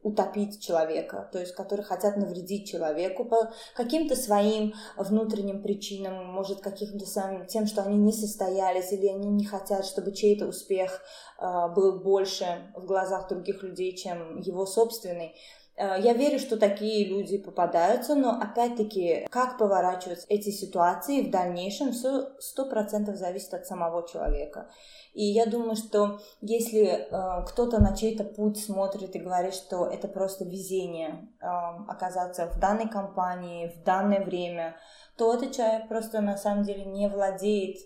утопить 0.03 0.61
человека, 0.61 1.29
то 1.31 1.39
есть 1.39 1.53
которые 1.53 1.85
хотят 1.85 2.17
навредить 2.17 2.69
человеку 2.69 3.25
по 3.25 3.53
каким-то 3.75 4.15
своим 4.15 4.73
внутренним 4.97 5.61
причинам, 5.61 6.25
может 6.25 6.61
каким-то 6.61 7.05
самым 7.05 7.45
тем, 7.45 7.67
что 7.67 7.83
они 7.83 7.97
не 7.97 8.11
состоялись 8.11 8.91
или 8.91 9.07
они 9.07 9.29
не 9.29 9.45
хотят, 9.45 9.85
чтобы 9.85 10.11
чей-то 10.11 10.47
успех 10.47 11.01
э, 11.39 11.67
был 11.75 11.99
больше 11.99 12.71
в 12.75 12.85
глазах 12.85 13.29
других 13.29 13.61
людей, 13.63 13.95
чем 13.95 14.39
его 14.39 14.65
собственный. 14.65 15.35
Э, 15.81 15.99
я 15.99 16.13
верю, 16.13 16.37
что 16.39 16.57
такие 16.57 17.07
люди 17.07 17.37
попадаются, 17.37 18.15
но 18.15 18.39
опять-таки, 18.39 19.27
как 19.31 19.57
поворачиваются 19.57 20.27
эти 20.29 20.49
ситуации 20.49 21.21
в 21.21 21.31
дальнейшем, 21.31 21.91
все 21.91 22.29
сто 22.39 22.65
процентов 22.65 23.15
зависит 23.15 23.53
от 23.53 23.65
самого 23.65 24.07
человека. 24.07 24.69
И 25.13 25.25
я 25.25 25.45
думаю, 25.45 25.75
что 25.75 26.19
если 26.41 26.85
э, 26.85 27.45
кто-то 27.47 27.81
на 27.81 27.95
чей-то 27.95 28.23
путь 28.23 28.63
смотрит 28.63 29.15
и 29.15 29.19
говорит, 29.19 29.55
что 29.55 29.87
это 29.87 30.07
просто 30.07 30.45
везение 30.45 31.29
э, 31.41 31.47
оказаться 31.87 32.45
в 32.47 32.59
данной 32.59 32.87
компании 32.87 33.73
в 33.75 33.83
данное 33.83 34.23
время, 34.23 34.75
то 35.17 35.33
этот 35.33 35.55
человек 35.55 35.87
просто 35.87 36.21
на 36.21 36.37
самом 36.37 36.63
деле 36.63 36.85
не 36.85 37.09
владеет 37.09 37.77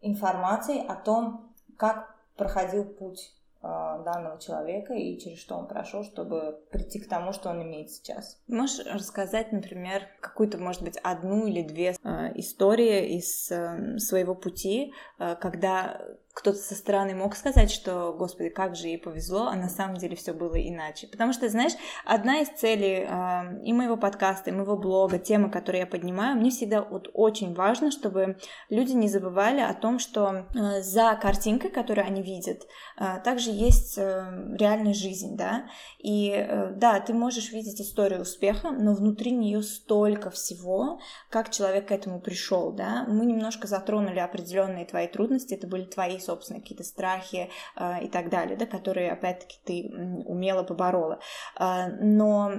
информацией 0.00 0.84
о 0.86 0.96
том, 0.96 1.54
как 1.76 2.14
проходил 2.36 2.84
путь 2.84 3.30
данного 3.62 4.40
человека 4.40 4.94
и 4.94 5.18
через 5.18 5.38
что 5.38 5.56
он 5.56 5.68
прошел, 5.68 6.02
чтобы 6.02 6.58
прийти 6.70 6.98
к 6.98 7.08
тому, 7.08 7.32
что 7.32 7.50
он 7.50 7.62
имеет 7.62 7.90
сейчас. 7.90 8.40
Можешь 8.48 8.84
рассказать, 8.86 9.52
например, 9.52 10.02
какую-то, 10.20 10.58
может 10.58 10.82
быть, 10.82 10.98
одну 11.02 11.46
или 11.46 11.62
две 11.62 11.94
э, 12.02 12.32
истории 12.34 13.16
из 13.16 13.50
э, 13.50 13.98
своего 13.98 14.34
пути, 14.34 14.92
э, 15.18 15.36
когда 15.36 16.00
кто-то 16.34 16.56
со 16.56 16.74
стороны 16.74 17.14
мог 17.14 17.36
сказать, 17.36 17.70
что, 17.70 18.14
господи, 18.18 18.48
как 18.48 18.74
же 18.74 18.86
ей 18.86 18.98
повезло, 18.98 19.48
а 19.48 19.54
на 19.54 19.68
самом 19.68 19.96
деле 19.96 20.16
все 20.16 20.32
было 20.32 20.56
иначе. 20.56 21.06
Потому 21.06 21.34
что, 21.34 21.48
знаешь, 21.50 21.72
одна 22.06 22.40
из 22.40 22.48
целей 22.48 23.06
э, 23.06 23.62
и 23.64 23.72
моего 23.74 23.98
подкаста, 23.98 24.48
и 24.48 24.52
моего 24.52 24.76
блога, 24.76 25.18
темы, 25.18 25.50
которые 25.50 25.80
я 25.80 25.86
поднимаю, 25.86 26.36
мне 26.36 26.50
всегда 26.50 26.82
вот 26.82 27.10
очень 27.12 27.54
важно, 27.54 27.90
чтобы 27.90 28.38
люди 28.70 28.92
не 28.92 29.08
забывали 29.08 29.60
о 29.60 29.74
том, 29.74 29.98
что 29.98 30.46
э, 30.54 30.80
за 30.80 31.14
картинкой, 31.20 31.70
которую 31.70 32.06
они 32.06 32.22
видят, 32.22 32.66
э, 32.98 33.20
также 33.22 33.50
есть 33.50 33.98
э, 33.98 34.54
реальная 34.58 34.94
жизнь, 34.94 35.36
да, 35.36 35.66
и 35.98 36.30
э, 36.30 36.72
да, 36.76 36.98
ты 37.00 37.12
можешь 37.12 37.52
видеть 37.52 37.80
историю 37.80 38.22
успеха, 38.22 38.70
но 38.70 38.94
внутри 38.94 39.32
нее 39.32 39.62
столько 39.62 40.30
всего, 40.30 40.98
как 41.28 41.50
человек 41.50 41.88
к 41.88 41.92
этому 41.92 42.20
пришел, 42.20 42.72
да. 42.72 43.04
Мы 43.06 43.26
немножко 43.26 43.66
затронули 43.66 44.18
определенные 44.18 44.86
твои 44.86 45.08
трудности, 45.08 45.52
это 45.52 45.66
были 45.66 45.84
твои 45.84 46.21
собственные 46.22 46.62
какие-то 46.62 46.84
страхи 46.84 47.50
э, 47.76 48.04
и 48.04 48.08
так 48.08 48.30
далее, 48.30 48.56
да, 48.56 48.66
которые, 48.66 49.12
опять-таки, 49.12 49.58
ты 49.64 49.94
умело 50.24 50.62
поборола. 50.62 51.20
Э, 51.58 51.88
но 52.00 52.52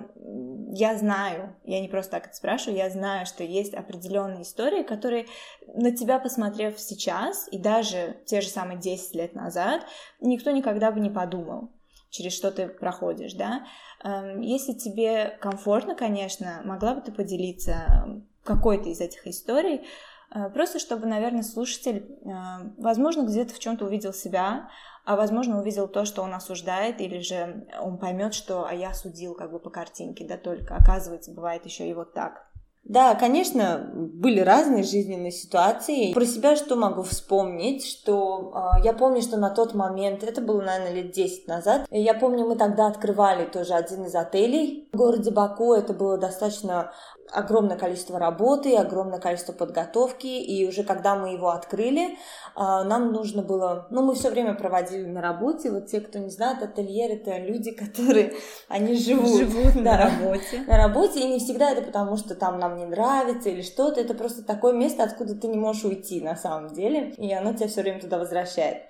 я 0.72 0.98
знаю, 0.98 1.56
я 1.64 1.82
не 1.82 1.88
просто 1.88 2.12
так 2.12 2.28
это 2.28 2.36
спрашиваю, 2.36 2.78
я 2.78 2.90
знаю, 2.90 3.26
что 3.26 3.44
есть 3.44 3.74
определенные 3.74 4.44
истории, 4.44 4.84
которые 4.84 5.28
на 5.68 5.92
тебя, 5.92 6.20
посмотрев 6.20 6.80
сейчас, 6.80 7.48
и 7.52 7.58
даже 7.58 8.18
те 8.26 8.42
же 8.42 8.50
самые 8.50 8.80
10 8.80 9.16
лет 9.16 9.36
назад, 9.36 9.86
никто 10.20 10.52
никогда 10.52 10.92
бы 10.92 11.00
не 11.00 11.10
подумал 11.10 11.70
через 12.10 12.34
что 12.34 12.52
ты 12.52 12.68
проходишь, 12.68 13.34
да. 13.34 13.66
Эм, 14.04 14.40
если 14.42 14.74
тебе 14.74 15.36
комфортно, 15.42 15.96
конечно, 15.96 16.62
могла 16.64 16.94
бы 16.94 17.02
ты 17.02 17.12
поделиться 17.12 18.22
какой-то 18.44 18.90
из 18.90 19.02
этих 19.02 19.26
историй, 19.26 19.82
Э, 19.82 20.13
просто 20.54 20.80
чтобы, 20.80 21.06
наверное, 21.06 21.44
слушатель, 21.44 22.18
э, 22.26 22.30
возможно, 22.78 23.22
где-то 23.22 23.54
в 23.54 23.60
чем-то 23.60 23.86
увидел 23.86 24.14
себя, 24.14 24.70
а 25.06 25.16
возможно 25.16 25.60
увидел 25.60 25.88
то, 25.88 26.06
что 26.06 26.22
он 26.22 26.34
осуждает, 26.34 27.02
или 27.02 27.20
же 27.20 27.68
он 27.82 27.98
поймет, 27.98 28.34
что 28.34 28.66
а 28.66 28.74
я 28.74 28.94
судил 28.94 29.36
как 29.36 29.52
бы 29.52 29.60
по 29.60 29.70
картинке, 29.70 30.26
да 30.26 30.38
только 30.38 30.76
оказывается 30.76 31.32
бывает 31.32 31.66
еще 31.66 31.88
и 31.88 31.94
вот 31.94 32.14
так. 32.14 32.48
Да, 32.84 33.16
конечно, 33.16 33.90
были 33.94 34.42
разные 34.42 34.84
жизненные 34.84 35.32
ситуации. 35.32 36.12
Про 36.12 36.26
себя 36.26 36.58
что 36.58 36.76
могу 36.76 37.04
вспомнить, 37.04 37.86
что 37.86 38.52
э, 38.54 38.84
я 38.84 38.92
помню, 38.92 39.22
что 39.22 39.38
на 39.38 39.50
тот 39.50 39.74
момент, 39.74 40.22
это 40.22 40.42
было, 40.42 40.62
наверное, 40.62 41.04
лет 41.04 41.12
10 41.12 41.48
назад, 41.48 41.88
я 41.90 42.14
помню, 42.14 42.46
мы 42.46 42.58
тогда 42.58 42.88
открывали 42.88 43.46
тоже 43.46 43.74
один 43.74 44.04
из 44.06 44.16
отелей 44.16 44.90
в 44.92 44.98
городе 44.98 45.32
Баку. 45.32 45.74
Это 45.74 45.94
было 45.94 46.18
достаточно 46.18 46.92
огромное 47.34 47.78
количество 47.78 48.20
работы, 48.20 48.76
огромное 48.76 49.20
количество 49.20 49.54
подготовки, 49.54 50.28
и 50.28 50.68
уже 50.68 50.84
когда 50.84 51.16
мы 51.16 51.34
его 51.34 51.50
открыли, 51.50 52.18
а, 52.56 52.84
нам 52.84 53.12
нужно 53.12 53.42
было, 53.42 53.88
ну, 53.90 54.04
мы 54.04 54.14
все 54.16 54.30
время 54.30 54.54
проводили 54.54 55.06
на 55.06 55.22
работе, 55.22 55.72
вот 55.72 55.88
те, 55.88 56.00
кто 56.00 56.20
не 56.20 56.30
знает, 56.30 56.62
ательер 56.62 57.12
это 57.12 57.38
люди, 57.38 57.72
которые, 57.72 58.34
они 58.68 58.96
живут, 58.96 59.38
живут 59.40 59.74
да, 59.76 59.82
на 59.82 59.98
работе. 59.98 60.64
На 60.68 60.78
работе, 60.78 61.20
и 61.22 61.28
не 61.28 61.40
всегда 61.40 61.72
это 61.72 61.82
потому, 61.82 62.16
что 62.18 62.36
там 62.36 62.60
нам 62.60 62.78
не 62.78 62.86
нравится 62.86 63.50
или 63.50 63.62
что-то, 63.62 64.00
это 64.00 64.14
просто 64.14 64.44
такое 64.44 64.74
место, 64.74 65.04
откуда 65.04 65.36
ты 65.36 65.48
не 65.48 65.58
можешь 65.58 65.84
уйти 65.84 66.22
на 66.22 66.36
самом 66.36 66.74
деле, 66.74 67.12
и 67.18 67.34
оно 67.34 67.54
тебя 67.54 67.68
все 67.68 67.82
время 67.82 68.00
туда 68.00 68.20
возвращает. 68.20 68.84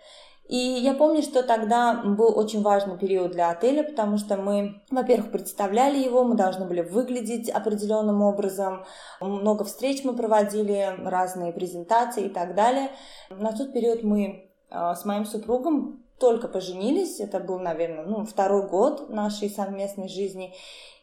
И 0.48 0.58
я 0.58 0.94
помню, 0.94 1.22
что 1.22 1.41
тогда 1.41 2.04
был 2.04 2.38
очень 2.38 2.62
важный 2.62 2.98
период 2.98 3.32
для 3.32 3.50
отеля, 3.50 3.84
потому 3.84 4.18
что 4.18 4.36
мы, 4.36 4.82
во-первых, 4.91 5.32
представляли 5.32 5.98
его, 5.98 6.26
мы 6.26 6.36
должны 6.36 6.66
были 6.66 6.82
выглядеть 6.82 7.50
определенным 7.50 8.22
образом, 8.22 8.84
много 9.22 9.64
встреч 9.64 10.04
мы 10.04 10.14
проводили, 10.16 10.96
разные 11.06 11.54
презентации 11.54 12.26
и 12.26 12.30
так 12.30 12.56
далее. 12.56 12.89
На 13.30 13.54
тот 13.54 13.72
период 13.72 14.04
мы 14.04 14.50
э, 14.70 14.94
с 14.96 15.06
моим 15.06 15.26
супругом 15.26 16.04
только 16.20 16.50
поженились, 16.50 17.22
это 17.22 17.39
был, 17.39 17.60
наверное, 17.60 18.06
ну, 18.06 18.26
второй 18.26 18.68
год 18.68 19.10
нашей 19.10 19.50
совместной 19.50 20.10
жизни, 20.10 20.54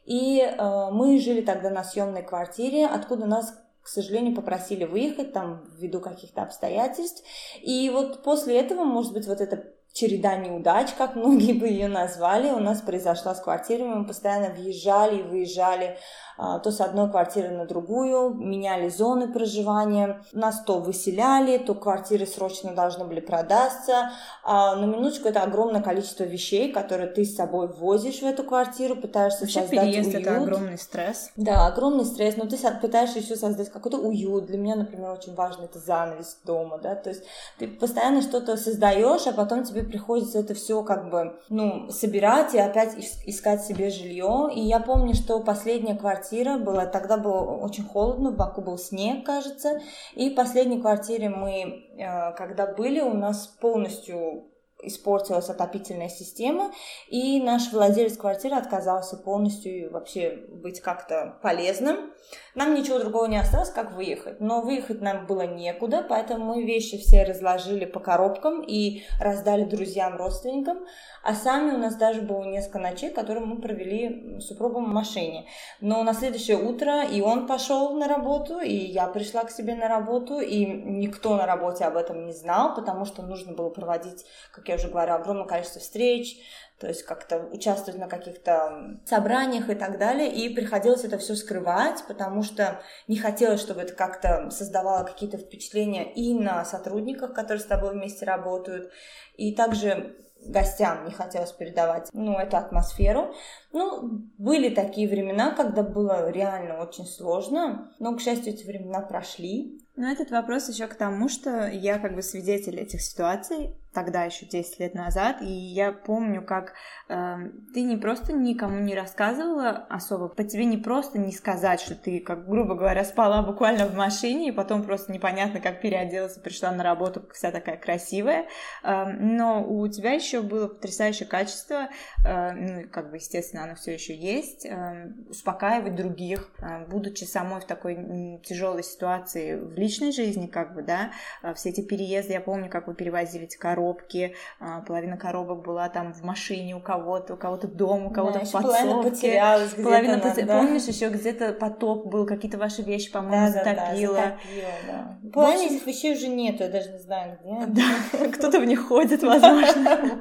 и 0.05 0.41
э, 0.41 0.91
мы 0.91 1.19
жили 1.19 1.41
тогда 1.41 1.71
на 1.71 1.83
съемной 1.83 2.23
квартире, 2.23 2.87
откуда 2.87 3.27
нас 3.27 3.55
к 3.83 3.89
сожалению, 3.89 4.35
попросили 4.35 4.85
выехать 4.85 5.33
там 5.33 5.65
ввиду 5.77 6.01
каких-то 6.01 6.43
обстоятельств. 6.43 7.25
И 7.63 7.91
вот 7.91 8.23
после 8.23 8.59
этого, 8.59 8.85
может 8.85 9.13
быть, 9.13 9.27
вот 9.27 9.41
эта 9.41 9.73
череда 9.93 10.37
неудач, 10.37 10.93
как 10.97 11.17
многие 11.17 11.53
бы 11.53 11.69
ее 11.69 11.89
назвали, 11.89 12.51
у 12.51 12.61
нас 12.61 12.81
произошла 12.81 13.35
с 13.35 13.41
квартирами. 13.41 13.95
Мы 13.95 14.07
постоянно 14.07 14.51
въезжали 14.55 15.21
и 15.21 15.23
выезжали 15.23 15.97
а, 16.43 16.59
то 16.59 16.71
с 16.71 16.81
одной 16.81 17.11
квартиры 17.11 17.51
на 17.51 17.67
другую, 17.67 18.33
меняли 18.33 18.89
зоны 18.89 19.31
проживания, 19.31 20.23
нас 20.33 20.63
то 20.65 20.79
выселяли, 20.79 21.59
то 21.59 21.75
квартиры 21.75 22.25
срочно 22.25 22.73
должны 22.73 23.05
были 23.05 23.21
продаться. 23.21 24.13
А, 24.43 24.75
на 24.77 24.87
минуточку 24.87 25.29
это 25.29 25.43
огромное 25.43 25.83
количество 25.83 26.25
вещей, 26.25 26.73
которые 26.73 27.11
ты 27.11 27.27
с 27.27 27.37
собой 27.37 27.69
возишь 27.69 28.21
в 28.21 28.25
эту 28.25 28.43
квартиру, 28.43 28.97
пытаешься 28.97 29.41
Вообще 29.41 29.61
создать 29.61 29.81
переезд 29.81 30.15
уют. 30.15 30.27
это 30.27 30.37
огромный 30.39 30.79
стресс. 30.79 31.31
Да, 31.37 31.67
огромный 31.67 32.07
стресс, 32.07 32.39
но 32.39 32.47
ты 32.47 32.57
пытаешься 32.81 33.19
еще 33.19 33.37
создать 33.37 33.71
какой-то 33.71 33.99
уют. 33.99 34.47
Для 34.47 34.57
меня, 34.57 34.77
например, 34.77 35.11
очень 35.11 35.35
важно 35.35 35.65
это 35.65 35.79
занавес 35.79 36.39
дома, 36.47 36.79
да, 36.79 36.95
то 36.95 37.11
есть 37.11 37.23
ты 37.59 37.69
постоянно 37.69 38.23
что-то 38.23 38.57
создаешь, 38.57 39.27
а 39.27 39.33
потом 39.33 39.63
тебе 39.65 39.80
приходится 39.85 40.39
это 40.39 40.55
все 40.55 40.83
как 40.83 41.11
бы, 41.11 41.39
ну, 41.49 41.91
собирать 41.91 42.55
и 42.55 42.59
опять 42.59 42.95
искать 43.27 43.65
себе 43.65 43.91
жилье. 43.91 44.51
И 44.55 44.61
я 44.61 44.81
помню, 44.81 45.15
что 45.15 45.41
последняя 45.41 45.97
квартира 45.97 46.11
квартира 46.11 46.59
была, 46.59 46.87
тогда 46.87 47.17
было 47.17 47.41
очень 47.57 47.85
холодно, 47.85 48.31
в 48.31 48.37
Баку 48.37 48.61
был 48.61 48.79
снег, 48.79 49.25
кажется, 49.25 49.81
и 50.15 50.31
в 50.31 50.35
последней 50.35 50.81
квартире 50.81 51.29
мы, 51.29 51.87
э, 51.97 52.33
когда 52.37 52.67
были, 52.67 53.01
у 53.01 53.15
нас 53.15 53.47
полностью 53.47 54.50
испортилась 54.83 55.49
отопительная 55.49 56.09
система, 56.09 56.73
и 57.09 57.41
наш 57.43 57.73
владелец 57.73 58.17
квартиры 58.17 58.57
отказался 58.57 59.17
полностью 59.17 59.91
вообще 59.93 60.45
быть 60.49 60.81
как-то 60.81 61.39
полезным. 61.43 62.13
Нам 62.55 62.75
ничего 62.75 62.99
другого 62.99 63.27
не 63.27 63.39
осталось, 63.39 63.71
как 63.71 63.93
выехать. 63.93 64.41
Но 64.41 64.61
выехать 64.61 65.01
нам 65.01 65.27
было 65.27 65.47
некуда, 65.47 66.05
поэтому 66.09 66.55
мы 66.55 66.65
вещи 66.65 66.99
все 66.99 67.25
разложили 67.25 67.85
по 67.85 68.01
коробкам 68.01 68.63
и 68.63 69.03
раздали 69.21 69.65
друзьям, 69.65 70.17
родственникам. 70.17 70.87
А 71.23 71.35
сами 71.35 71.75
у 71.75 71.79
нас 71.79 71.97
даже 71.97 72.23
было 72.23 72.45
несколько 72.45 72.79
ночей, 72.79 73.11
которые 73.11 73.45
мы 73.45 73.61
провели 73.61 74.41
с 74.41 74.47
супругом 74.47 74.87
в 74.87 74.95
машине. 74.95 75.47
Но 75.81 76.03
на 76.03 76.13
следующее 76.13 76.57
утро 76.57 77.05
и 77.05 77.21
он 77.21 77.47
пошел 77.47 77.95
на 77.95 78.09
работу, 78.09 78.59
и 78.59 78.75
я 78.75 79.07
пришла 79.07 79.45
к 79.45 79.51
себе 79.51 79.75
на 79.75 79.89
работу, 79.89 80.41
и 80.41 80.65
никто 80.65 81.37
на 81.37 81.47
работе 81.47 81.85
об 81.85 81.97
этом 81.97 82.27
не 82.27 82.33
знал, 82.33 82.75
потому 82.75 83.05
что 83.05 83.23
нужно 83.23 83.53
было 83.53 83.71
проводить, 83.71 84.25
как 84.53 84.69
я 84.71 84.77
уже 84.77 84.89
говорю, 84.89 85.15
огромное 85.15 85.47
количество 85.47 85.81
встреч, 85.81 86.39
то 86.79 86.89
есть 86.89 87.03
как-то 87.03 87.39
участвовать 87.53 88.01
на 88.01 88.09
каких-то 88.09 89.01
собраниях 89.05 89.69
и 89.69 89.75
так 89.75 89.99
далее, 89.99 90.33
и 90.33 90.55
приходилось 90.55 91.05
это 91.05 91.19
все 91.19 91.35
скрывать, 91.35 92.03
потому 92.09 92.43
что 92.43 92.81
не 93.07 93.19
хотелось, 93.19 93.61
чтобы 93.61 93.83
это 93.83 93.93
как-то 93.93 94.49
создавало 94.51 95.05
какие-то 95.05 95.37
впечатления 95.37 96.11
и 96.13 96.33
на 96.33 96.65
сотрудниках, 96.65 97.35
которые 97.35 97.61
с 97.61 97.67
тобой 97.67 97.93
вместе 97.93 98.25
работают, 98.25 98.91
и 99.37 99.55
также 99.55 100.17
гостям 100.47 101.05
не 101.05 101.13
хотелось 101.13 101.53
передавать, 101.53 102.09
ну, 102.13 102.39
эту 102.39 102.57
атмосферу. 102.57 103.35
Ну, 103.73 104.23
были 104.39 104.75
такие 104.75 105.09
времена, 105.09 105.55
когда 105.55 105.83
было 105.83 106.31
реально 106.31 106.81
очень 106.83 107.05
сложно, 107.05 107.93
но, 107.99 108.17
к 108.17 108.21
счастью, 108.21 108.55
эти 108.55 108.67
времена 108.67 109.01
прошли. 109.01 109.81
Но 109.97 110.11
этот 110.11 110.31
вопрос 110.31 110.69
еще 110.69 110.87
к 110.87 110.95
тому, 110.95 111.29
что 111.29 111.69
я 111.69 111.99
как 111.99 112.15
бы 112.15 112.23
свидетель 112.23 112.79
этих 112.79 113.03
ситуаций, 113.03 113.77
тогда 113.93 114.25
еще 114.25 114.47
10 114.47 114.81
лет 114.81 114.95
назад, 114.95 115.43
и 115.43 115.47
я 115.47 115.93
помню, 115.93 116.43
как 116.43 116.75
э, 117.09 117.37
ты 117.75 117.83
не 117.83 117.97
просто 117.97 118.33
никому 118.33 118.79
не 118.79 118.95
рассказывала 118.95 119.71
особо, 119.89 120.29
по 120.29 120.45
тебе 120.45 120.65
не 120.65 120.77
просто 120.77 121.19
не 121.19 121.33
сказать, 121.33 121.81
что 121.81 121.95
ты, 121.95 122.21
как 122.21 122.49
грубо 122.49 122.75
говоря, 122.75 123.05
спала 123.05 123.43
буквально 123.43 123.87
в 123.87 123.95
машине, 123.95 124.49
и 124.49 124.53
потом 124.53 124.85
просто 124.85 125.13
непонятно, 125.13 125.61
как 125.61 125.81
переоделась 125.81 126.37
и 126.37 126.41
пришла 126.41 126.71
на 126.71 126.85
работу, 126.85 127.23
вся 127.33 127.51
такая 127.51 127.77
красивая, 127.77 128.47
э, 128.83 129.05
но 129.05 129.65
у 129.65 129.87
тебя 129.89 130.13
еще 130.13 130.43
было 130.43 130.69
потрясающее 130.69 131.29
качество, 131.29 131.89
э, 132.25 132.53
ну, 132.53 132.89
как 132.91 133.11
бы, 133.11 133.17
естественно, 133.17 133.65
оно 133.65 133.75
все 133.75 133.93
еще 133.93 134.15
есть, 134.15 134.67
э, 134.67 135.13
успокаивать 135.29 135.97
других, 135.97 136.51
э, 136.61 136.87
будучи 136.87 137.25
самой 137.25 137.61
в 137.61 137.67
такой 137.67 138.41
тяжелой 138.45 138.85
ситуации 138.85 139.57
в 139.57 139.75
личной 139.75 140.13
жизни, 140.13 140.47
как 140.47 140.75
бы, 140.75 140.83
да, 140.83 141.11
э, 141.43 141.55
все 141.55 141.71
эти 141.71 141.81
переезды, 141.81 142.35
я 142.35 142.41
помню, 142.41 142.71
как 142.71 142.87
вы 142.87 142.95
перевозили 142.95 143.45
эти 143.45 143.57
коробки, 143.57 143.80
коробки, 143.81 144.35
а, 144.59 144.81
половина 144.81 145.17
коробок 145.17 145.63
была 145.63 145.89
там 145.89 146.13
в 146.13 146.23
машине 146.23 146.77
у 146.77 146.81
кого-то, 146.81 147.35
у 147.35 147.37
кого-то 147.37 147.67
дома, 147.67 148.07
у 148.07 148.11
кого-то 148.11 148.41
да, 148.41 148.45
в 148.45 148.53
подсобке. 148.53 148.83
Половина 148.83 149.03
потерялась 149.03 149.73
где-то. 149.73 149.89
Половина. 149.89 150.35
Да. 150.47 150.59
Помнишь, 150.59 150.85
еще 150.85 151.09
где-то 151.09 151.53
потоп 151.53 152.07
был, 152.07 152.27
какие-то 152.27 152.59
ваши 152.59 152.83
вещи, 152.83 153.11
по-моему, 153.11 153.47
да, 153.47 153.53
затопило. 153.53 154.15
Да, 154.15 154.21
да, 154.21 154.31
затопило, 154.31 154.73
да. 154.87 155.31
Половина 155.33 155.63
этих 155.63 155.87
вещей 155.87 156.15
уже 156.15 156.29
нету, 156.29 156.65
я 156.65 156.69
даже 156.69 156.93
не 156.93 156.99
знаю, 156.99 157.39
где. 157.41 157.67
Да, 157.67 158.29
кто-то 158.33 158.61
в 158.61 158.65
них 158.65 158.87
ходит, 158.87 159.23
возможно. 159.23 160.21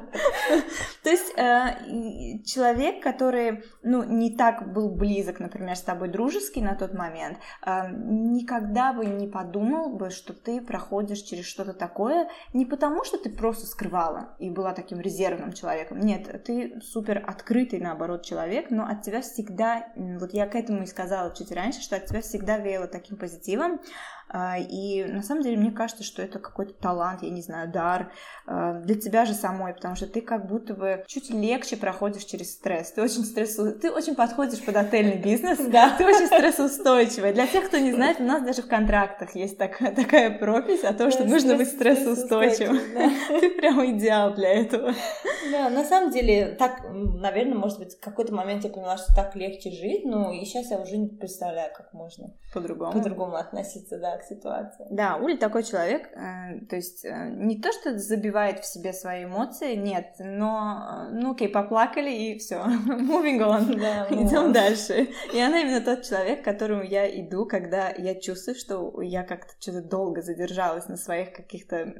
То 1.02 1.10
есть 1.10 1.32
э, 1.36 2.42
человек, 2.44 3.02
который, 3.02 3.64
ну, 3.82 4.04
не 4.04 4.36
так 4.36 4.72
был 4.72 4.90
близок, 4.90 5.40
например, 5.40 5.76
с 5.76 5.82
тобой 5.82 6.08
дружеский 6.08 6.62
на 6.62 6.74
тот 6.74 6.94
момент, 6.94 7.38
э, 7.64 7.90
никогда 7.90 8.92
бы 8.92 9.06
не 9.06 9.26
подумал 9.26 9.90
бы, 9.90 10.10
что 10.10 10.32
ты 10.32 10.60
проходишь 10.60 11.20
через 11.22 11.46
что-то 11.46 11.72
такое, 11.72 12.28
не 12.52 12.66
потому, 12.66 13.04
что 13.04 13.18
ты 13.18 13.30
просто 13.30 13.49
просто 13.50 13.66
скрывала 13.66 14.36
и 14.38 14.48
была 14.48 14.72
таким 14.72 15.00
резервным 15.00 15.52
человеком. 15.52 15.98
Нет, 15.98 16.44
ты 16.44 16.80
супер 16.80 17.18
открытый, 17.26 17.80
наоборот, 17.80 18.24
человек, 18.24 18.70
но 18.70 18.86
от 18.86 19.02
тебя 19.02 19.22
всегда, 19.22 19.88
вот 19.96 20.32
я 20.32 20.46
к 20.46 20.54
этому 20.54 20.84
и 20.84 20.86
сказала 20.86 21.34
чуть 21.34 21.50
раньше, 21.50 21.80
что 21.80 21.96
от 21.96 22.06
тебя 22.06 22.20
всегда 22.20 22.58
веяло 22.58 22.86
таким 22.86 23.16
позитивом, 23.16 23.80
и 24.58 25.04
на 25.04 25.22
самом 25.22 25.42
деле 25.42 25.56
мне 25.56 25.72
кажется, 25.72 26.04
что 26.04 26.22
это 26.22 26.38
какой-то 26.38 26.72
талант, 26.74 27.22
я 27.22 27.30
не 27.30 27.42
знаю, 27.42 27.70
дар 27.70 28.12
а, 28.46 28.74
для 28.80 28.94
тебя 28.94 29.24
же 29.24 29.34
самой, 29.34 29.74
потому 29.74 29.96
что 29.96 30.06
ты 30.06 30.20
как 30.20 30.46
будто 30.46 30.74
бы 30.74 31.04
чуть 31.06 31.30
легче 31.30 31.76
проходишь 31.76 32.24
через 32.24 32.52
стресс. 32.52 32.92
Ты 32.92 33.02
очень 33.02 33.24
стрессу... 33.24 33.72
ты 33.72 33.90
очень 33.90 34.14
подходишь 34.14 34.64
под 34.64 34.76
отельный 34.76 35.18
бизнес, 35.18 35.58
да. 35.70 35.96
ты 35.96 36.04
очень 36.04 36.26
стрессоустойчивая. 36.26 37.32
Для 37.32 37.46
тех, 37.46 37.66
кто 37.66 37.78
не 37.78 37.92
знает, 37.92 38.20
у 38.20 38.24
нас 38.24 38.42
даже 38.42 38.62
в 38.62 38.68
контрактах 38.68 39.34
есть 39.34 39.58
так, 39.58 39.78
такая 39.78 40.38
пропись 40.38 40.84
о 40.84 40.94
том, 40.94 41.10
что 41.10 41.24
нужно 41.24 41.56
быть 41.56 41.68
стрессоустойчивым. 41.68 42.78
Ты 43.40 43.50
прям 43.50 43.84
идеал 43.96 44.34
для 44.34 44.60
этого. 44.60 44.94
Да, 45.50 45.70
на 45.70 45.84
самом 45.84 46.10
деле, 46.10 46.56
так, 46.58 46.82
наверное, 46.92 47.56
может 47.56 47.78
быть, 47.78 47.96
в 47.96 48.00
какой-то 48.00 48.34
момент 48.34 48.64
я 48.64 48.70
поняла, 48.70 48.96
что 48.96 49.14
так 49.14 49.34
легче 49.34 49.70
жить, 49.70 50.04
но 50.04 50.32
и 50.32 50.44
сейчас 50.44 50.70
я 50.70 50.80
уже 50.80 50.96
не 50.96 51.08
представляю, 51.08 51.72
как 51.74 51.92
можно 51.92 52.32
по-другому, 52.52 52.92
по-другому 52.92 53.36
относиться, 53.36 53.98
да, 53.98 54.19
к 54.20 54.24
ситуации. 54.24 54.86
Да, 54.90 55.16
Уля 55.16 55.36
такой 55.36 55.62
человек, 55.62 56.08
э, 56.14 56.60
то 56.68 56.76
есть 56.76 57.04
э, 57.04 57.30
не 57.30 57.60
то, 57.60 57.72
что 57.72 57.98
забивает 57.98 58.60
в 58.60 58.66
себе 58.66 58.92
свои 58.92 59.24
эмоции, 59.24 59.74
нет, 59.74 60.14
но, 60.18 61.08
э, 61.08 61.12
ну 61.12 61.32
окей, 61.32 61.48
поплакали 61.48 62.10
и 62.10 62.38
все, 62.38 62.56
moving 62.86 63.38
on, 63.40 63.78
да, 63.78 64.06
идем 64.10 64.52
дальше. 64.52 65.08
И 65.32 65.40
она 65.40 65.60
именно 65.60 65.80
тот 65.80 66.02
человек, 66.02 66.42
к 66.42 66.44
которому 66.44 66.82
я 66.82 67.08
иду, 67.20 67.46
когда 67.46 67.90
я 67.96 68.14
чувствую, 68.14 68.54
что 68.54 69.00
я 69.02 69.22
как-то 69.22 69.52
что-то 69.58 69.82
долго 69.82 70.22
задержалась 70.22 70.88
на 70.88 70.96
своих 70.96 71.32
каких-то 71.32 71.92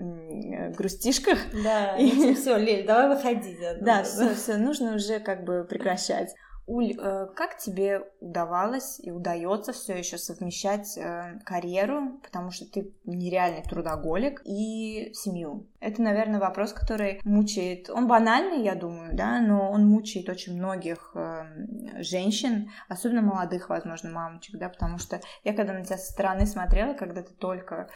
грустишках. 0.77 1.39
Да, 1.65 1.97
и 1.97 2.35
все, 2.35 2.57
Лель, 2.57 2.87
давай 2.87 3.09
выходи. 3.09 3.57
Да, 3.81 4.03
все, 4.03 4.35
все, 4.35 4.57
нужно 4.57 4.95
уже 4.95 5.21
как 5.21 5.45
бы 5.45 5.65
прекращать. 5.65 6.35
Уль, 6.71 6.95
э, 6.97 7.27
как 7.35 7.59
тебе 7.59 8.03
удавалось 8.21 9.01
и 9.01 9.11
удается 9.11 9.73
все 9.73 9.99
еще 9.99 10.19
совмещать 10.19 10.97
э, 10.97 11.41
карьеру, 11.45 12.21
потому 12.23 12.53
что 12.53 12.65
ты 12.65 12.93
нереальный 13.05 13.65
трудоголик, 13.65 14.41
и 14.45 15.11
семью? 15.13 15.67
Это, 15.81 16.01
наверное, 16.01 16.39
вопрос, 16.39 16.73
который 16.73 17.21
мучает. 17.25 17.91
Он 17.91 18.07
банальный, 18.07 18.63
я 18.63 18.77
думаю, 18.77 19.17
да, 19.17 19.41
но 19.41 19.69
он 19.69 19.85
мучает 19.85 20.29
очень 20.29 20.59
многих 20.59 21.11
э, 21.17 22.03
женщин, 22.05 22.71
особенно 22.89 23.23
молодых, 23.23 23.69
возможно, 23.69 24.11
мамочек, 24.11 24.57
да, 24.57 24.69
потому 24.69 24.99
что 24.99 25.21
я 25.43 25.55
когда 25.55 25.73
на 25.73 25.85
тебя 25.85 25.99
со 25.99 26.13
стороны 26.13 26.47
смотрела, 26.47 26.95
когда 26.95 27.23
ты 27.25 27.35
только 27.35 27.89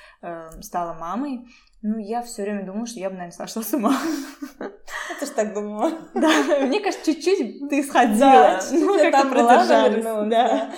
стала 0.61 0.95
мамой, 0.95 1.47
ну, 1.87 1.99
я 1.99 2.23
все 2.23 2.43
время 2.43 2.65
думала, 2.65 2.87
что 2.87 2.99
я 2.99 3.11
бы, 3.11 3.17
наверное, 3.17 3.37
сошла 3.37 3.63
с 3.63 3.75
ума. 3.75 3.95
Я 5.09 5.15
тоже 5.19 5.33
так 5.33 5.55
думала. 5.55 5.93
Да, 6.15 6.31
мне 6.61 6.81
кажется, 6.81 7.05
чуть-чуть 7.05 7.69
ты 7.69 7.83
сходила. 7.83 8.19
Да, 8.19 8.61
ну, 8.73 8.99
как 8.99 9.13
там. 9.13 10.29
Да. 10.29 10.73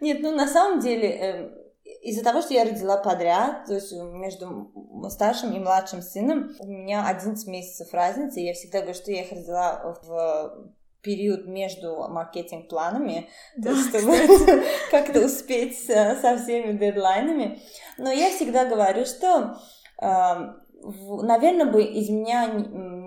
Нет, 0.00 0.18
ну, 0.20 0.34
на 0.34 0.46
самом 0.46 0.80
деле, 0.80 1.08
эм, 1.08 1.54
из-за 2.02 2.24
того, 2.24 2.42
что 2.42 2.54
я 2.54 2.64
родила 2.64 2.96
подряд, 2.96 3.66
то 3.66 3.74
есть 3.74 3.92
между 3.92 4.72
старшим 5.08 5.52
и 5.52 5.58
младшим 5.58 6.02
сыном, 6.02 6.54
у 6.60 6.66
меня 6.66 7.06
11 7.06 7.46
месяцев 7.46 7.92
разницы, 7.92 8.40
и 8.40 8.46
я 8.46 8.54
всегда 8.54 8.80
говорю, 8.80 8.94
что 8.94 9.12
я 9.12 9.22
их 9.22 9.32
родила 9.32 9.98
в 10.02 10.72
период 11.02 11.46
между 11.46 12.08
маркетинг-планами, 12.08 13.28
да, 13.56 13.74
чтобы 13.74 14.16
как-то 14.90 15.24
успеть 15.24 15.78
со 15.84 16.38
всеми 16.38 16.76
дедлайнами. 16.76 17.60
Но 17.98 18.12
я 18.12 18.30
всегда 18.30 18.64
говорю, 18.64 19.04
что 19.04 19.58
наверное, 20.82 21.66
бы 21.66 21.82
из 21.82 22.08
меня 22.08 22.48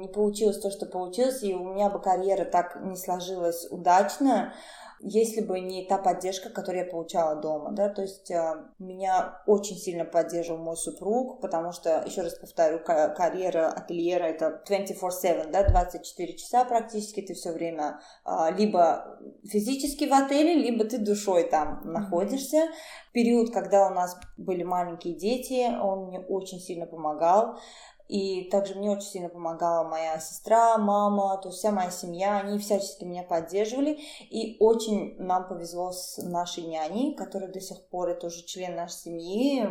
не 0.06 0.14
получилось 0.14 0.60
то, 0.60 0.70
что 0.72 0.86
получилось, 0.86 1.44
и 1.44 1.54
у 1.54 1.74
меня 1.74 1.90
бы 1.90 2.02
карьера 2.02 2.46
так 2.46 2.78
не 2.82 2.96
сложилась 2.96 3.68
удачно, 3.72 4.54
если 5.02 5.42
бы 5.42 5.60
не 5.60 5.86
та 5.86 5.98
поддержка, 5.98 6.50
которую 6.50 6.86
я 6.86 6.90
получала 6.90 7.36
дома, 7.36 7.72
да, 7.72 7.90
то 7.90 8.02
есть 8.02 8.32
э, 8.32 8.56
меня 8.80 9.42
очень 9.46 9.76
сильно 9.76 10.06
поддерживал 10.06 10.64
мой 10.64 10.78
супруг, 10.78 11.42
потому 11.42 11.74
что, 11.74 12.04
еще 12.06 12.22
раз 12.22 12.36
повторю, 12.36 12.80
карьера 12.80 13.68
ательера 13.68 14.24
это 14.24 14.64
24-7, 14.68 15.52
да, 15.52 15.68
24 15.68 16.38
часа 16.38 16.66
практически 16.66 17.22
ты 17.22 17.34
все 17.34 17.52
время 17.52 18.00
э, 18.26 18.32
либо 18.58 19.20
физически 19.44 20.06
в 20.06 20.14
отеле, 20.14 20.56
либо 20.56 20.86
ты 20.86 20.98
душой 20.98 21.44
там 21.44 21.82
находишься. 21.84 22.70
Период, 23.12 23.54
когда 23.54 23.88
у 23.88 23.94
нас 23.94 24.18
были 24.38 24.64
маленькие 24.64 25.16
дети, 25.16 25.68
он 25.78 26.08
мне 26.08 26.20
очень 26.20 26.60
сильно 26.60 26.86
помогал. 26.86 27.60
И 28.08 28.50
также 28.52 28.76
мне 28.76 28.92
очень 28.92 29.08
сильно 29.08 29.30
помогала 29.30 29.88
моя 29.88 30.20
сестра, 30.20 30.78
мама, 30.78 31.38
то 31.42 31.50
есть 31.50 31.60
вся 31.60 31.72
моя 31.72 31.90
семья, 31.90 32.40
они 32.40 32.60
всячески 32.60 33.04
меня 33.04 33.24
поддерживали. 33.24 34.00
И 34.30 34.58
очень 34.60 35.16
нам 35.18 35.48
повезло 35.48 35.92
с 35.92 36.18
нашей 36.22 36.64
няней, 36.64 37.16
которая 37.16 37.52
до 37.52 37.60
сих 37.60 37.88
пор 37.90 38.10
это 38.10 38.28
уже 38.28 38.46
член 38.46 38.76
нашей 38.76 38.96
семьи. 38.96 39.68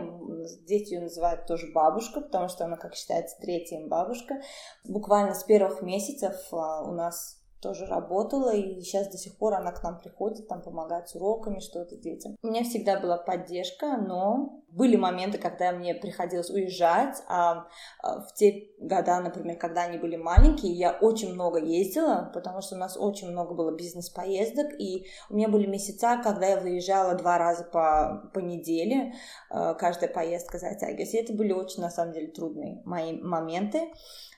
Дети 0.66 0.94
ее 0.94 1.00
называют 1.00 1.46
тоже 1.46 1.70
бабушка, 1.72 2.20
потому 2.20 2.48
что 2.48 2.64
она, 2.64 2.76
как 2.76 2.94
считается, 2.94 3.36
третья 3.40 3.86
бабушка. 3.86 4.42
Буквально 4.84 5.34
с 5.34 5.44
первых 5.44 5.82
месяцев 5.82 6.34
а, 6.52 6.82
у 6.82 6.92
нас 6.92 7.43
тоже 7.64 7.86
работала, 7.86 8.54
и 8.54 8.80
сейчас 8.82 9.08
до 9.08 9.16
сих 9.16 9.38
пор 9.38 9.54
она 9.54 9.72
к 9.72 9.82
нам 9.82 9.98
приходит, 9.98 10.48
там 10.48 10.60
помогает 10.60 11.08
с 11.08 11.14
уроками, 11.14 11.60
что-то 11.60 11.96
детям. 11.96 12.36
У 12.42 12.48
меня 12.48 12.62
всегда 12.62 13.00
была 13.00 13.16
поддержка, 13.16 13.96
но 13.96 14.62
были 14.68 14.96
моменты, 14.96 15.38
когда 15.38 15.72
мне 15.72 15.94
приходилось 15.94 16.50
уезжать, 16.50 17.22
а, 17.28 17.66
а 18.02 18.20
в 18.20 18.34
те 18.34 18.68
года, 18.78 19.20
например, 19.20 19.56
когда 19.56 19.84
они 19.84 19.98
были 19.98 20.16
маленькие, 20.16 20.72
я 20.72 20.92
очень 20.92 21.32
много 21.32 21.58
ездила, 21.58 22.30
потому 22.34 22.60
что 22.60 22.74
у 22.74 22.78
нас 22.78 22.96
очень 22.98 23.30
много 23.30 23.54
было 23.54 23.74
бизнес-поездок, 23.74 24.78
и 24.78 25.06
у 25.30 25.36
меня 25.36 25.48
были 25.48 25.66
месяца, 25.66 26.20
когда 26.22 26.46
я 26.48 26.60
выезжала 26.60 27.14
два 27.14 27.38
раза 27.38 27.64
по, 27.64 28.30
по 28.34 28.40
неделе, 28.40 29.14
а, 29.48 29.72
каждая 29.74 30.10
поездка 30.10 30.58
затягивалась, 30.58 31.14
и 31.14 31.18
это 31.18 31.32
были 31.32 31.52
очень, 31.52 31.80
на 31.80 31.90
самом 31.90 32.12
деле, 32.12 32.26
трудные 32.28 32.82
мои 32.84 33.12
моменты. 33.22 33.88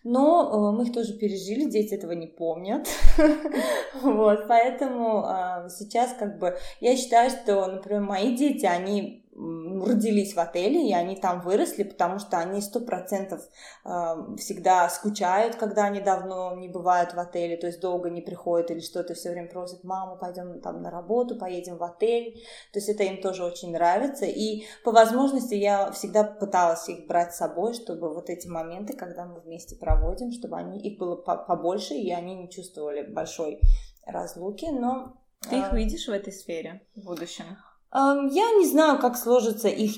Но 0.09 0.71
э, 0.71 0.77
мы 0.77 0.85
их 0.85 0.93
тоже 0.93 1.19
пережили, 1.19 1.69
дети 1.69 1.93
этого 1.95 2.13
не 2.13 2.29
помнят. 2.29 2.87
вот, 4.03 4.47
поэтому 4.49 5.27
э, 5.27 5.69
сейчас 5.71 6.15
как 6.19 6.39
бы 6.39 6.59
я 6.81 6.97
считаю, 6.97 7.31
что, 7.31 7.67
например, 7.67 8.01
мои 8.03 8.37
дети, 8.37 8.67
они 8.67 9.26
родились 9.37 10.35
в 10.35 10.39
отеле, 10.39 10.89
и 10.89 10.95
они 10.95 11.17
там 11.17 11.43
выросли, 11.43 11.83
потому 11.83 12.19
что 12.19 12.39
они 12.39 12.63
сто 12.63 12.81
процентов 12.81 13.43
э, 13.85 13.91
всегда 14.39 14.89
скучают, 14.89 15.57
когда 15.57 15.85
они 15.85 16.01
давно 16.01 16.55
не 16.57 16.69
бывают 16.69 17.13
в 17.13 17.19
отеле, 17.19 17.57
то 17.57 17.67
есть 17.67 17.81
долго 17.81 18.09
не 18.09 18.23
приходят 18.23 18.71
или 18.71 18.81
что-то, 18.81 19.15
все 19.15 19.31
время 19.31 19.49
просят, 19.49 19.85
маму, 19.85 20.17
пойдем 20.17 20.61
там 20.61 20.81
на 20.81 20.91
работу, 20.91 21.37
поедем 21.37 21.77
в 21.77 21.85
отель, 21.85 22.43
то 22.73 22.79
есть 22.79 22.89
это 22.89 23.03
им 23.03 23.21
тоже 23.21 23.45
очень 23.45 23.73
нравится, 23.73 24.25
и 24.25 24.65
по 24.85 24.91
возможности 24.91 25.55
я 25.55 25.91
всегда 25.93 26.25
пыталась 26.25 26.89
их 26.89 27.07
брать 27.07 27.35
с 27.35 27.39
собой, 27.39 27.75
чтобы 27.75 28.15
вот 28.15 28.31
эти 28.31 28.49
моменты, 28.49 28.95
когда 28.95 29.27
мы 29.27 29.41
вместе 29.41 29.77
проводим, 29.77 30.33
чтобы 30.33 30.57
они, 30.57 30.79
их 30.79 30.99
было 30.99 31.17
побольше, 31.17 31.95
и 31.95 32.11
они 32.11 32.35
не 32.35 32.51
чувствовали 32.51 33.03
большой 33.03 33.61
разлуки, 34.07 34.67
но... 34.67 35.21
Ты 35.49 35.59
их 35.59 35.73
а, 35.73 35.77
видишь 35.77 36.09
в 36.09 36.13
этой 36.13 36.33
сфере 36.33 36.81
в 36.95 37.05
будущем? 37.05 37.45
Я 37.93 38.53
не 38.59 38.67
знаю, 38.67 38.99
как 38.99 39.17
сложится 39.17 39.69
их, 39.69 39.97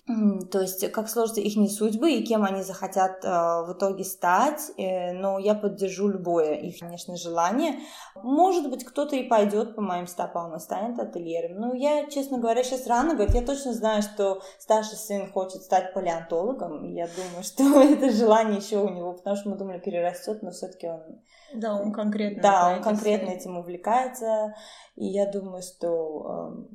то 0.50 0.60
есть 0.60 0.90
как 0.92 1.08
сложится 1.08 1.40
их 1.40 1.56
не 1.56 1.68
судьбы 1.68 2.12
и 2.12 2.24
кем 2.24 2.44
они 2.44 2.62
захотят 2.62 3.24
э, 3.24 3.28
в 3.28 3.74
итоге 3.76 4.04
стать, 4.04 4.60
э, 4.76 5.12
но 5.12 5.38
я 5.38 5.54
поддержу 5.54 6.08
любое 6.08 6.54
их, 6.54 6.78
конечно, 6.78 7.16
желание. 7.16 7.80
Может 8.14 8.70
быть, 8.70 8.84
кто-то 8.84 9.16
и 9.16 9.26
пойдет 9.26 9.74
по 9.74 9.80
моим 9.82 10.06
стопам 10.06 10.54
и 10.54 10.60
станет 10.60 10.98
ательером. 10.98 11.60
Но 11.60 11.74
я, 11.74 12.08
честно 12.08 12.38
говоря, 12.38 12.62
сейчас 12.62 12.86
рано 12.86 13.14
говорить. 13.14 13.34
Я 13.34 13.42
точно 13.42 13.72
знаю, 13.72 14.02
что 14.02 14.42
старший 14.58 14.98
сын 14.98 15.32
хочет 15.32 15.62
стать 15.62 15.94
палеонтологом. 15.94 16.84
Я 16.92 17.08
думаю, 17.08 17.42
что 17.42 17.80
это 17.82 18.10
желание 18.10 18.58
еще 18.58 18.78
у 18.78 18.90
него, 18.90 19.14
потому 19.14 19.34
что 19.34 19.48
мы 19.48 19.56
думали, 19.56 19.80
перерастет, 19.80 20.42
но 20.42 20.50
все-таки 20.50 20.88
он 20.88 21.20
да, 21.54 21.74
он 21.74 21.92
конкретно. 21.92 22.42
Да, 22.42 22.74
он 22.74 22.82
конкретно 22.82 23.30
этим 23.30 23.56
увлекается. 23.56 24.54
И 24.96 25.06
я 25.06 25.30
думаю, 25.30 25.62
что 25.62 26.66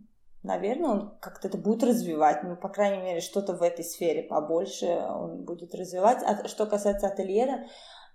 наверное, 0.44 0.90
он 0.90 1.18
как-то 1.20 1.48
это 1.48 1.58
будет 1.58 1.84
развивать. 1.84 2.44
Ну, 2.44 2.56
по 2.56 2.70
крайней 2.70 3.02
мере, 3.02 3.22
что-то 3.22 3.54
в 3.54 3.62
этой 3.62 3.84
сфере 3.84 4.24
побольше 4.24 4.86
он 4.86 5.44
будет 5.44 5.74
развивать. 5.74 6.22
А 6.24 6.48
что 6.48 6.66
касается 6.66 7.08
ательера, 7.08 7.66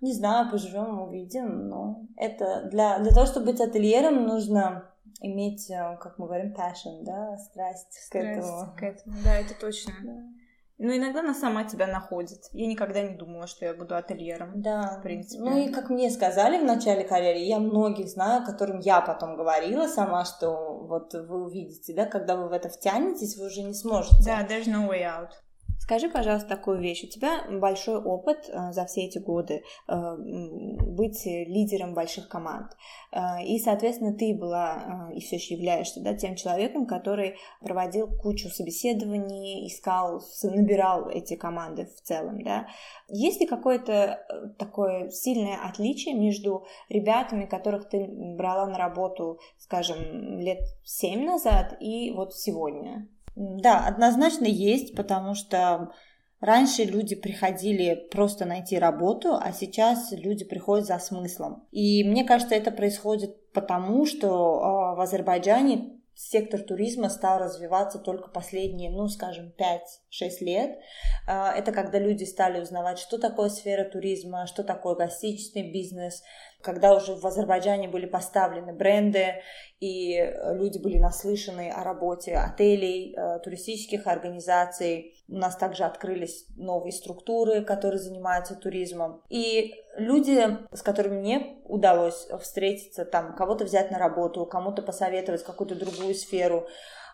не 0.01 0.13
знаю, 0.13 0.51
поживем, 0.51 1.01
увидим. 1.01 1.69
Но 1.69 2.03
это 2.17 2.69
для, 2.71 2.99
для 2.99 3.13
того, 3.13 3.27
чтобы 3.27 3.47
быть 3.47 3.61
ательером, 3.61 4.27
нужно 4.27 4.93
иметь, 5.21 5.71
э, 5.71 5.97
как 6.01 6.19
мы 6.19 6.27
говорим, 6.27 6.55
passion, 6.55 7.03
да, 7.03 7.37
страсть, 7.39 7.93
страсть 7.93 8.11
к 8.11 8.17
этому. 8.17 8.75
К 8.77 8.83
этому. 8.83 9.17
Да, 9.25 9.35
это 9.37 9.59
точно. 9.59 9.93
Да. 10.03 10.38
Ну, 10.79 10.97
иногда 10.97 11.21
она 11.21 11.35
сама 11.35 11.65
тебя 11.65 11.89
находит. 11.89 12.39
Я 12.53 12.69
никогда 12.69 13.03
не 13.03 13.17
думала, 13.17 13.49
что 13.49 13.65
я 13.65 13.75
буду 13.75 13.97
ательером. 13.97 14.63
Да. 14.63 14.99
В 14.99 15.03
принципе. 15.03 15.43
Ну, 15.43 15.59
и 15.59 15.73
как 15.73 15.91
мне 15.91 16.09
сказали 16.09 16.59
в 16.59 16.65
начале 16.65 17.03
карьеры, 17.03 17.41
я 17.41 17.59
многих 17.59 18.09
знаю, 18.09 18.45
которым 18.45 18.79
я 18.79 19.01
потом 19.01 19.37
говорила 19.37 19.89
сама, 19.89 20.25
что 20.25 20.79
вот 20.87 21.15
вы 21.15 21.45
увидите, 21.45 21.95
да, 21.95 22.07
когда 22.07 22.37
вы 22.37 22.49
в 22.49 22.53
это 22.53 22.69
втянетесь, 22.69 23.37
вы 23.37 23.47
уже 23.47 23.63
не 23.63 23.75
сможете. 23.75 24.25
Да, 24.25 24.47
there's 24.47 24.67
no 24.67 24.89
way 24.89 25.03
out. 25.03 25.31
Скажи, 25.79 26.11
пожалуйста, 26.11 26.49
такую 26.49 26.81
вещь. 26.81 27.05
У 27.05 27.07
тебя 27.07 27.45
большой 27.51 27.97
опыт 27.97 28.49
э, 28.49 28.73
за 28.73 28.85
все 28.85 29.07
эти 29.07 29.19
годы 29.19 29.63
э, 29.87 30.17
быть 30.19 31.25
лидером 31.25 31.95
больших 31.95 32.29
команд. 32.29 32.77
Э, 33.11 33.43
и, 33.43 33.59
соответственно, 33.59 34.13
ты 34.13 34.35
была 34.35 35.09
и 35.15 35.21
все 35.21 35.37
еще 35.37 35.55
являешься 35.55 36.01
да, 36.01 36.15
тем 36.15 36.37
человеком, 36.37 36.85
который 36.85 37.37
проводил 37.61 38.09
кучу 38.09 38.49
собеседований, 38.49 39.67
искал, 39.67 40.23
набирал 40.43 41.09
эти 41.09 41.37
команды 41.37 41.87
в 41.87 42.03
целом. 42.03 42.43
Да? 42.43 42.67
Есть 43.09 43.41
ли 43.41 43.47
какое-то 43.47 44.27
такое 44.59 45.11
сильное 45.11 45.57
отличие 45.65 46.15
между 46.15 46.67
ребятами, 46.89 47.47
которых 47.47 47.89
ты 47.89 48.07
брала 48.09 48.67
на 48.67 48.77
работу, 48.77 49.41
скажем, 49.57 50.39
лет 50.41 50.61
семь 50.85 51.25
назад 51.25 51.77
и 51.81 52.11
вот 52.11 52.35
сегодня? 52.35 53.09
Да, 53.41 53.87
однозначно 53.87 54.47
есть, 54.47 54.97
потому 54.97 55.35
что 55.35 55.93
Раньше 56.41 56.85
люди 56.85 57.17
приходили 57.17 58.07
просто 58.13 58.45
найти 58.45 58.79
работу, 58.79 59.35
а 59.35 59.53
сейчас 59.53 60.13
люди 60.13 60.45
приходят 60.45 60.87
за 60.87 61.01
смыслом. 61.01 61.67
И 61.73 62.05
мне 62.05 62.23
кажется, 62.25 62.55
это 62.55 62.71
происходит 62.71 63.51
потому, 63.51 64.07
что 64.07 64.63
а, 64.63 64.95
в 64.95 65.01
Азербайджане 65.01 65.99
сектор 66.15 66.61
туризма 66.61 67.09
стал 67.09 67.41
развиваться 67.41 67.99
только 67.99 68.29
последние, 68.29 68.91
ну, 68.91 69.09
скажем, 69.09 69.53
5-6 69.59 70.31
лет. 70.41 70.79
А, 71.27 71.53
это 71.53 71.73
когда 71.73 71.99
люди 71.99 72.23
стали 72.23 72.61
узнавать, 72.61 73.01
что 73.01 73.19
такое 73.19 73.49
сфера 73.49 73.83
туризма, 73.89 74.47
что 74.47 74.63
такое 74.63 74.95
гостиничный 74.95 75.73
бизнес, 75.73 76.23
когда 76.63 76.95
уже 76.95 77.15
в 77.15 77.25
Азербайджане 77.25 77.89
были 77.89 78.07
поставлены 78.07 78.73
бренды, 78.73 79.35
и 79.81 80.19
люди 80.53 80.79
были 80.79 80.99
наслышаны 80.99 81.71
о 81.71 81.85
работе 81.85 82.35
отелей, 82.35 83.15
э, 83.17 83.39
туристических 83.39 84.07
организаций. 84.07 85.15
У 85.29 85.37
нас 85.37 85.57
также 85.57 85.85
открылись 85.85 86.47
новые 86.57 86.93
структуры, 86.93 87.65
которые 87.65 88.01
занимаются 88.01 88.57
туризмом. 88.57 89.23
И 89.29 89.75
люди, 89.97 90.59
с 90.73 90.83
которыми 90.83 91.21
мне 91.21 91.59
удалось 91.65 92.27
встретиться, 92.41 93.05
там, 93.05 93.37
кого-то 93.37 93.65
взять 93.65 93.91
на 93.93 93.99
работу, 93.99 94.45
кому-то 94.47 94.83
посоветовать 94.83 95.45
какую-то 95.45 95.77
другую 95.77 96.15
сферу, 96.15 96.67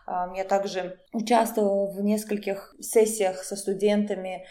я 0.07 0.43
также 0.43 0.99
участвовала 1.13 1.91
в 1.91 1.99
нескольких 2.01 2.75
сессиях 2.79 3.43
со 3.43 3.55
студентами 3.55 4.45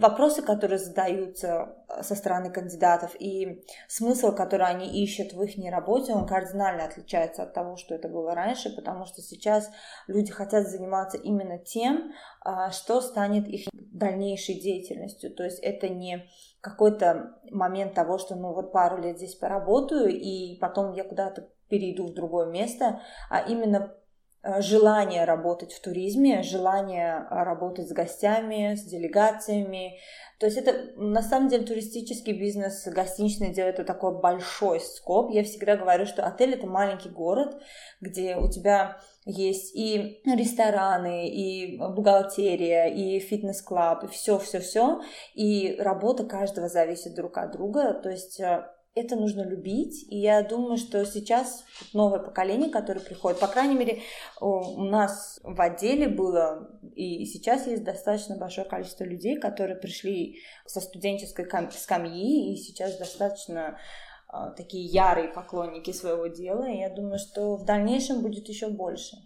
вопросы, 0.00 0.42
которые 0.42 0.78
задаются 0.78 1.76
э, 1.88 2.02
со 2.02 2.14
стороны 2.14 2.50
кандидатов, 2.50 3.14
и 3.18 3.64
смысл, 3.88 4.34
который 4.34 4.66
они 4.66 5.02
ищут 5.02 5.32
в 5.32 5.42
их 5.42 5.56
работе, 5.70 6.12
он 6.12 6.26
кардинально 6.26 6.84
отличается 6.84 7.42
от 7.42 7.52
того, 7.52 7.76
что 7.76 7.94
это 7.94 8.08
было 8.08 8.34
раньше, 8.34 8.74
потому 8.74 9.04
что 9.04 9.20
сейчас 9.20 9.70
люди 10.06 10.32
хотят 10.32 10.68
заниматься 10.68 11.18
именно 11.18 11.58
тем, 11.58 12.12
а, 12.40 12.70
что 12.70 13.00
станет 13.00 13.46
их 13.46 13.68
дальнейшей 13.72 14.60
деятельностью. 14.60 15.34
То 15.34 15.44
есть 15.44 15.58
это 15.60 15.88
не 15.88 16.26
какой-то 16.60 17.38
момент 17.50 17.94
того, 17.94 18.18
что 18.18 18.34
ну 18.34 18.52
вот 18.54 18.72
пару 18.72 19.02
лет 19.02 19.18
здесь 19.18 19.34
поработаю, 19.34 20.08
и 20.08 20.58
потом 20.58 20.92
я 20.92 21.04
куда-то 21.04 21.48
перейду 21.68 22.06
в 22.08 22.14
другое 22.14 22.46
место, 22.46 23.00
а 23.28 23.40
именно 23.40 23.94
желание 24.42 25.24
работать 25.24 25.72
в 25.72 25.80
туризме, 25.82 26.42
желание 26.42 27.26
э, 27.30 27.42
работать 27.42 27.88
с 27.88 27.92
гостями, 27.92 28.74
с 28.74 28.84
делегациями. 28.84 29.98
То 30.38 30.46
есть 30.46 30.56
это 30.56 30.92
на 30.96 31.22
самом 31.22 31.48
деле 31.48 31.66
туристический 31.66 32.32
бизнес, 32.32 32.86
гостиничное 32.86 33.52
дело 33.52 33.68
это 33.68 33.84
такой 33.84 34.18
большой 34.18 34.80
скоп. 34.80 35.30
Я 35.30 35.44
всегда 35.44 35.76
говорю, 35.76 36.06
что 36.06 36.24
отель 36.24 36.54
это 36.54 36.66
маленький 36.66 37.10
город, 37.10 37.60
где 38.00 38.36
у 38.36 38.48
тебя 38.48 38.96
есть 39.26 39.76
и 39.76 40.22
рестораны, 40.24 41.28
и 41.28 41.76
бухгалтерия, 41.76 42.86
и 42.86 43.18
фитнес-клуб, 43.20 44.04
и 44.04 44.06
все-все-все. 44.06 45.02
И 45.34 45.76
работа 45.78 46.24
каждого 46.24 46.68
зависит 46.68 47.14
друг 47.14 47.36
от 47.36 47.52
друга. 47.52 47.92
То 47.92 48.08
есть 48.08 48.40
э, 48.40 48.66
это 48.94 49.16
нужно 49.16 49.42
любить, 49.42 50.04
и 50.08 50.18
я 50.18 50.42
думаю, 50.42 50.76
что 50.76 51.04
сейчас 51.04 51.64
новое 51.92 52.18
поколение, 52.18 52.70
которое 52.70 53.00
приходит, 53.00 53.38
по 53.38 53.46
крайней 53.46 53.76
мере, 53.76 54.00
у 54.40 54.82
нас 54.82 55.40
в 55.44 55.60
отделе 55.60 56.08
было, 56.08 56.80
и 56.94 57.24
сейчас 57.24 57.66
есть 57.66 57.84
достаточно 57.84 58.36
большое 58.36 58.66
количество 58.66 59.04
людей, 59.04 59.38
которые 59.38 59.76
пришли 59.76 60.40
со 60.66 60.80
студенческой 60.80 61.48
скамьи, 61.72 62.52
и 62.52 62.56
сейчас 62.56 62.98
достаточно 62.98 63.78
а, 64.26 64.50
такие 64.50 64.84
ярые 64.84 65.28
поклонники 65.28 65.92
своего 65.92 66.26
дела, 66.26 66.68
и 66.68 66.78
я 66.78 66.90
думаю, 66.90 67.18
что 67.18 67.56
в 67.56 67.64
дальнейшем 67.64 68.22
будет 68.22 68.48
еще 68.48 68.68
больше. 68.68 69.16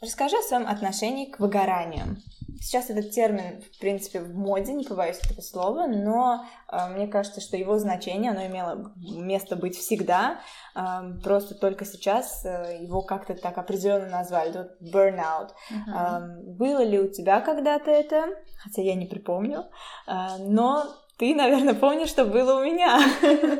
Расскажи 0.00 0.36
о 0.36 0.42
своем 0.42 0.68
отношении 0.68 1.26
к 1.26 1.40
выгоранию. 1.40 2.18
Сейчас 2.60 2.88
этот 2.90 3.10
термин, 3.10 3.60
в 3.62 3.78
принципе, 3.78 4.20
в 4.20 4.34
моде, 4.34 4.72
не 4.72 4.84
побоюсь 4.84 5.18
этого 5.18 5.40
слова, 5.40 5.86
но 5.86 6.44
э, 6.70 6.88
мне 6.90 7.06
кажется, 7.06 7.40
что 7.40 7.56
его 7.56 7.78
значение, 7.78 8.32
оно 8.32 8.46
имело 8.46 8.92
место 8.96 9.56
быть 9.56 9.76
всегда, 9.76 10.40
э, 10.74 10.80
просто 11.22 11.54
только 11.54 11.84
сейчас 11.84 12.44
э, 12.44 12.78
его 12.80 13.02
как-то 13.02 13.34
так 13.34 13.58
определенно 13.58 14.08
назвали, 14.08 14.56
вот 14.56 14.80
burnout. 14.80 15.50
Uh-huh. 15.70 15.94
Э, 15.94 16.42
было 16.42 16.82
ли 16.82 16.98
у 16.98 17.08
тебя 17.08 17.40
когда-то 17.40 17.90
это? 17.90 18.26
Хотя 18.62 18.82
я 18.82 18.94
не 18.94 19.06
припомню, 19.06 19.66
э, 20.06 20.12
но 20.38 20.84
ты, 21.18 21.34
наверное, 21.34 21.74
помнишь, 21.74 22.10
что 22.10 22.24
было 22.24 22.60
у 22.60 22.64
меня. 22.64 22.98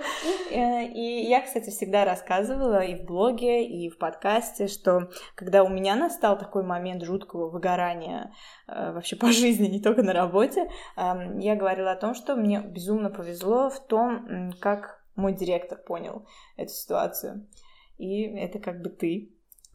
Э, 0.50 0.84
и 0.84 1.28
я, 1.28 1.42
кстати, 1.42 1.68
всегда 1.68 2.04
рассказывала 2.06 2.80
и 2.80 2.94
в 2.94 3.04
блоге, 3.04 3.66
и 3.66 3.90
в 3.90 3.98
подкасте, 3.98 4.66
что 4.66 5.10
когда 5.34 5.62
у 5.62 5.68
меня 5.68 5.94
настал 5.94 6.38
такой 6.38 6.62
момент 6.62 7.02
жуткого 7.02 7.50
выгорания 7.50 8.32
э, 8.66 8.92
вообще 8.92 9.16
по 9.16 9.26
жизни, 9.32 9.66
не 9.66 9.80
только 9.80 10.02
на 10.02 10.14
работе, 10.14 10.70
эм, 10.96 11.38
я 11.38 11.54
говорила 11.54 11.92
о 11.92 11.96
том, 11.96 12.14
что 12.14 12.34
мне 12.34 12.60
безумно 12.60 13.10
повезло 13.10 13.68
в 13.68 13.78
том, 13.86 14.52
как 14.60 15.02
мой 15.16 15.34
директор 15.34 15.76
понял 15.78 16.26
эту 16.56 16.72
ситуацию. 16.72 17.46
И 17.98 18.22
это 18.22 18.58
как 18.58 18.80
бы 18.80 18.88
ты. 18.88 19.34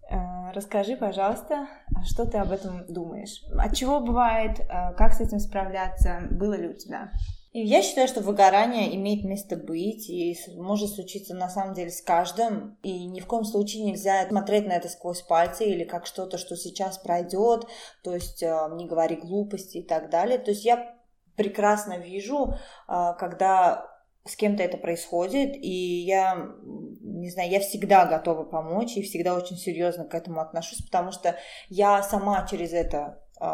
Э, 0.10 0.52
расскажи, 0.54 0.96
пожалуйста, 0.96 1.68
что 2.04 2.26
ты 2.26 2.40
об 2.40 2.52
этом 2.52 2.86
думаешь? 2.88 3.44
От 3.60 3.76
чего 3.76 4.00
бывает? 4.00 4.60
Как 4.98 5.14
с 5.14 5.22
этим 5.22 5.40
справляться? 5.40 6.28
Было 6.32 6.56
ли 6.56 6.68
у 6.68 6.74
тебя? 6.74 7.12
Я 7.56 7.84
считаю, 7.84 8.08
что 8.08 8.22
выгорание 8.22 8.96
имеет 8.96 9.24
место 9.24 9.56
быть 9.56 10.10
и 10.10 10.36
может 10.56 10.90
случиться 10.90 11.36
на 11.36 11.50
самом 11.50 11.76
деле 11.76 11.92
с 11.92 12.02
каждым. 12.02 12.80
И 12.82 13.06
ни 13.06 13.20
в 13.20 13.28
коем 13.28 13.44
случае 13.44 13.84
нельзя 13.84 14.28
смотреть 14.28 14.66
на 14.66 14.72
это 14.74 14.90
сквозь 14.90 15.22
пальцы 15.22 15.66
или 15.66 15.84
как 15.84 16.08
что-то, 16.08 16.40
что 16.40 16.56
сейчас 16.56 16.98
пройдет, 16.98 17.68
то 18.04 18.16
есть 18.16 18.42
э, 18.42 18.70
не 18.74 18.88
говори 18.88 19.18
глупости 19.18 19.78
и 19.78 19.84
так 19.84 20.10
далее. 20.10 20.40
То 20.40 20.50
есть 20.50 20.66
я 20.66 20.96
прекрасно 21.36 22.00
вижу, 22.00 22.56
э, 22.88 23.14
когда 23.20 23.86
с 24.26 24.36
кем-то 24.36 24.64
это 24.64 24.78
происходит, 24.78 25.56
и 25.56 26.06
я, 26.06 26.56
не 27.02 27.30
знаю, 27.30 27.52
я 27.52 27.60
всегда 27.60 28.08
готова 28.08 28.46
помочь 28.46 28.98
и 28.98 29.04
всегда 29.04 29.36
очень 29.36 29.58
серьезно 29.58 30.06
к 30.06 30.16
этому 30.16 30.42
отношусь, 30.42 30.82
потому 30.82 31.12
что 31.12 31.36
я 31.70 32.02
сама 32.02 32.48
через 32.50 32.74
это 32.74 33.22
э, 33.40 33.46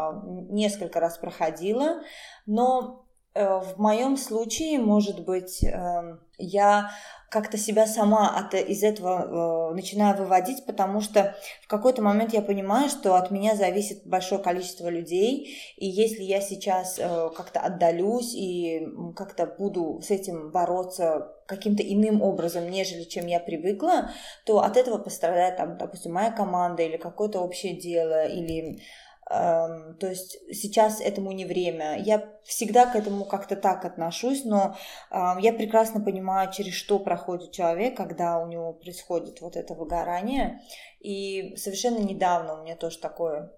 несколько 0.49 1.01
раз 1.01 1.17
проходила, 1.17 2.01
но 2.45 3.08
в 3.35 3.75
моем 3.77 4.17
случае, 4.17 4.79
может 4.79 5.23
быть, 5.23 5.63
эм, 5.63 6.19
я 6.37 6.89
как-то 7.29 7.57
себя 7.57 7.85
сама 7.85 8.35
от, 8.35 8.55
из 8.55 8.83
этого 8.83 9.69
э, 9.71 9.75
начинаю 9.75 10.17
выводить, 10.17 10.65
потому 10.65 10.99
что 10.99 11.35
в 11.63 11.67
какой-то 11.67 12.01
момент 12.01 12.33
я 12.33 12.41
понимаю, 12.41 12.89
что 12.89 13.15
от 13.15 13.29
меня 13.29 13.55
зависит 13.55 14.05
большое 14.05 14.41
количество 14.41 14.89
людей, 14.89 15.57
и 15.77 15.85
если 15.85 16.23
я 16.23 16.41
сейчас 16.41 16.97
э, 16.97 17.29
как-то 17.35 17.59
отдалюсь 17.59 18.33
и 18.33 18.87
как-то 19.15 19.45
буду 19.45 20.01
с 20.01 20.09
этим 20.09 20.51
бороться 20.51 21.35
каким-то 21.45 21.83
иным 21.83 22.21
образом, 22.21 22.69
нежели 22.69 23.03
чем 23.03 23.27
я 23.27 23.39
привыкла, 23.39 24.09
то 24.45 24.61
от 24.61 24.75
этого 24.75 24.97
пострадает, 24.97 25.57
там, 25.57 25.77
допустим, 25.77 26.13
моя 26.13 26.31
команда 26.31 26.81
или 26.81 26.97
какое-то 26.97 27.41
общее 27.41 27.75
дело, 27.75 28.25
или 28.25 28.81
то 29.29 30.07
есть 30.07 30.37
сейчас 30.51 30.99
этому 30.99 31.31
не 31.31 31.45
время. 31.45 31.99
Я 31.99 32.27
всегда 32.43 32.87
к 32.87 32.95
этому 32.95 33.25
как-то 33.25 33.55
так 33.55 33.85
отношусь, 33.85 34.43
но 34.43 34.75
я 35.11 35.53
прекрасно 35.53 36.01
понимаю, 36.01 36.51
через 36.51 36.73
что 36.73 36.97
проходит 36.97 37.51
человек, 37.51 37.95
когда 37.95 38.39
у 38.39 38.47
него 38.47 38.73
происходит 38.73 39.41
вот 39.41 39.55
это 39.55 39.75
выгорание. 39.75 40.61
И 40.99 41.55
совершенно 41.57 41.99
недавно 41.99 42.59
у 42.59 42.63
меня 42.63 42.75
тоже 42.75 42.97
такое 42.97 43.51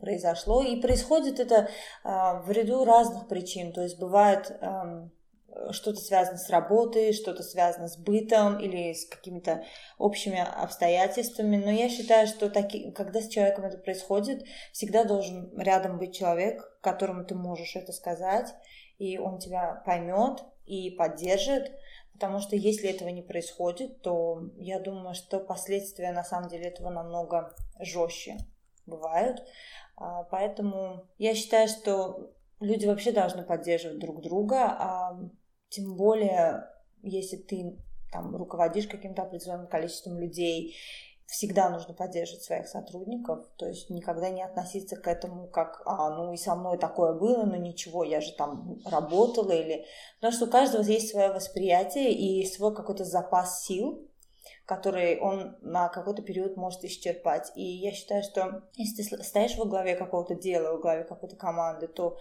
произошло. 0.00 0.62
И 0.62 0.80
происходит 0.80 1.40
это 1.40 1.68
а, 2.04 2.40
в 2.42 2.50
ряду 2.50 2.84
разных 2.84 3.28
причин. 3.28 3.72
То 3.72 3.82
есть 3.82 3.98
бывает 3.98 4.56
что-то 5.72 6.00
связано 6.00 6.38
с 6.38 6.50
работой, 6.50 7.12
что-то 7.12 7.42
связано 7.42 7.88
с 7.88 7.96
бытом 7.96 8.58
или 8.58 8.92
с 8.92 9.06
какими-то 9.06 9.64
общими 9.98 10.38
обстоятельствами. 10.38 11.56
Но 11.56 11.70
я 11.70 11.88
считаю, 11.88 12.26
что 12.26 12.48
таки, 12.48 12.90
когда 12.92 13.20
с 13.20 13.28
человеком 13.28 13.64
это 13.64 13.78
происходит, 13.78 14.44
всегда 14.72 15.04
должен 15.04 15.56
рядом 15.58 15.98
быть 15.98 16.16
человек, 16.16 16.78
которому 16.80 17.24
ты 17.24 17.34
можешь 17.34 17.76
это 17.76 17.92
сказать, 17.92 18.54
и 18.98 19.18
он 19.18 19.38
тебя 19.38 19.82
поймет 19.84 20.44
и 20.66 20.90
поддержит. 20.90 21.72
Потому 22.12 22.40
что 22.40 22.56
если 22.56 22.90
этого 22.90 23.10
не 23.10 23.22
происходит, 23.22 24.02
то 24.02 24.42
я 24.56 24.80
думаю, 24.80 25.14
что 25.14 25.38
последствия 25.38 26.10
на 26.10 26.24
самом 26.24 26.48
деле 26.48 26.66
этого 26.66 26.90
намного 26.90 27.54
жестче 27.78 28.38
бывают. 28.86 29.44
А, 29.96 30.24
поэтому 30.24 31.06
я 31.18 31.34
считаю, 31.34 31.68
что 31.68 32.32
люди 32.60 32.86
вообще 32.86 33.12
должны 33.12 33.44
поддерживать 33.44 34.00
друг 34.00 34.20
друга, 34.20 34.64
а 34.64 35.18
тем 35.70 35.96
более, 35.96 36.68
если 37.02 37.36
ты 37.36 37.78
там 38.10 38.34
руководишь 38.34 38.86
каким-то 38.86 39.22
определенным 39.22 39.66
количеством 39.66 40.18
людей, 40.18 40.76
всегда 41.28 41.68
нужно 41.68 41.92
поддерживать 41.92 42.42
своих 42.42 42.68
сотрудников, 42.68 43.46
то 43.56 43.66
есть 43.66 43.90
никогда 43.90 44.30
не 44.30 44.42
относиться 44.42 44.96
к 44.96 45.06
этому 45.06 45.46
как, 45.46 45.82
а, 45.84 46.08
ну 46.16 46.32
и 46.32 46.38
со 46.38 46.54
мной 46.54 46.78
такое 46.78 47.12
было, 47.12 47.44
но 47.44 47.56
ничего, 47.56 48.02
я 48.02 48.22
же 48.22 48.32
там 48.32 48.80
работала 48.86 49.52
или... 49.52 49.84
Потому 50.16 50.32
что 50.32 50.46
у 50.46 50.50
каждого 50.50 50.82
есть 50.82 51.10
свое 51.10 51.30
восприятие 51.30 52.12
и 52.12 52.46
свой 52.46 52.74
какой-то 52.74 53.04
запас 53.04 53.64
сил, 53.64 54.08
который 54.64 55.18
он 55.20 55.56
на 55.60 55.90
какой-то 55.90 56.22
период 56.22 56.56
может 56.56 56.82
исчерпать. 56.84 57.52
И 57.54 57.62
я 57.62 57.92
считаю, 57.92 58.22
что 58.22 58.62
если 58.74 59.02
ты 59.02 59.22
стоишь 59.22 59.56
во 59.58 59.66
главе 59.66 59.96
какого-то 59.96 60.34
дела, 60.34 60.72
во 60.72 60.78
главе 60.78 61.04
какой-то 61.04 61.36
команды, 61.36 61.88
то 61.88 62.18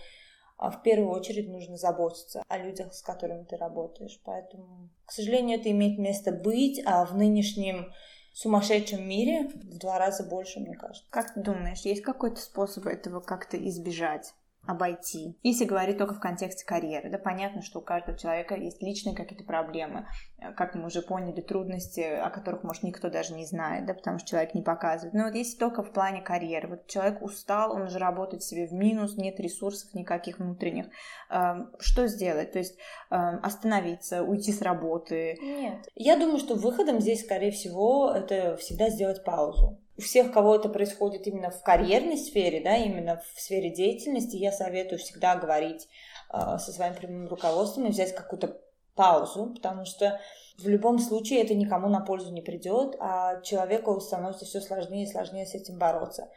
в 0.58 0.82
первую 0.82 1.12
очередь 1.12 1.50
нужно 1.50 1.78
заботиться 1.78 2.44
о 2.48 2.58
людях, 2.58 2.94
с 2.94 3.02
которыми 3.02 3.44
ты 3.44 3.58
работаешь. 3.58 4.20
Поэтому, 4.24 4.90
к 5.06 5.12
сожалению, 5.12 5.60
это 5.60 5.70
имеет 5.72 6.00
место 6.00 6.32
быть, 6.32 6.82
а 6.86 7.06
в 7.06 7.16
нынешнем 7.16 7.94
сумасшедшем 8.34 9.08
мире 9.08 9.48
в 9.48 9.78
два 9.78 9.98
раза 10.00 10.24
больше, 10.24 10.60
мне 10.60 10.76
кажется. 10.76 11.10
Как 11.10 11.34
ты 11.34 11.42
думаешь, 11.42 11.82
есть 11.82 12.02
какой-то 12.02 12.42
способ 12.42 12.86
этого 12.88 13.20
как-то 13.20 13.58
избежать? 13.58 14.34
Обойти. 14.68 15.38
Если 15.44 15.66
говорить 15.66 15.98
только 15.98 16.14
в 16.14 16.20
контексте 16.20 16.66
карьеры, 16.66 17.10
да, 17.10 17.18
понятно, 17.18 17.62
что 17.62 17.80
у 17.80 17.82
каждого 17.82 18.18
человека 18.18 18.56
есть 18.56 18.82
личные 18.82 19.16
какие-то 19.16 19.44
проблемы, 19.44 20.08
э, 20.40 20.52
как 20.54 20.76
мы 20.76 20.88
уже 20.88 21.02
поняли, 21.02 21.42
трудности, 21.42 22.02
о 22.02 22.30
которых, 22.30 22.64
может, 22.64 22.84
никто 22.84 23.10
даже 23.10 23.34
не 23.34 23.46
знает, 23.46 23.86
да, 23.86 23.94
потому 23.94 24.20
что 24.20 24.30
человек 24.30 24.54
не 24.54 24.62
показывает. 24.62 25.14
Но 25.14 25.26
вот 25.26 25.36
если 25.36 25.58
только 25.58 25.84
в 25.84 25.92
плане 25.92 26.22
карьеры, 26.22 26.68
вот 26.68 26.88
человек 26.88 27.22
устал, 27.22 27.74
он 27.74 27.84
уже 27.84 27.98
работает 28.00 28.44
себе 28.44 28.68
в 28.68 28.74
минус, 28.74 29.18
нет 29.18 29.40
ресурсов 29.40 29.94
никаких 29.94 30.40
внутренних, 30.40 30.88
эм, 31.30 31.72
что 31.80 32.08
сделать? 32.08 32.52
То 32.52 32.60
есть 32.60 32.78
эм, 33.10 33.40
остановиться, 33.44 34.24
уйти 34.24 34.52
с 34.52 34.62
работы? 34.62 35.38
Нет. 35.42 35.88
Я 35.96 36.18
думаю, 36.18 36.40
что 36.40 36.56
выходом 36.56 37.00
здесь, 37.00 37.24
скорее 37.24 37.52
всего, 37.52 38.12
это 38.12 38.58
всегда 38.58 38.90
сделать 38.90 39.24
паузу 39.24 39.80
у 39.98 40.02
всех, 40.02 40.32
кого 40.32 40.56
это 40.56 40.70
происходит 40.70 41.28
именно 41.28 41.50
в 41.50 41.64
карьерной 41.64 42.18
сфере, 42.18 42.62
да, 42.64 42.76
именно 42.76 43.22
в 43.34 43.42
сфере 43.42 43.72
деятельности, 43.72 44.36
я 44.36 44.52
советую 44.52 45.00
всегда 45.00 45.36
говорить 45.36 45.88
э, 46.32 46.58
со 46.60 46.72
своим 46.72 46.94
прямым 46.94 47.28
руководством 47.28 47.86
и 47.86 47.90
взять 47.90 48.14
какую-то 48.14 48.62
паузу, 48.96 49.54
потому 49.56 49.86
что 49.86 50.20
в 50.58 50.68
любом 50.68 51.00
случае 51.00 51.44
это 51.44 51.54
никому 51.56 51.88
на 51.88 52.02
пользу 52.02 52.32
не 52.32 52.42
придет, 52.42 52.96
а 53.00 53.42
человеку 53.42 54.00
становится 54.00 54.46
все 54.46 54.62
сложнее 54.62 55.04
и 55.04 55.12
сложнее 55.12 55.46
с 55.46 55.54
этим 55.54 55.78
бороться. 55.78 56.30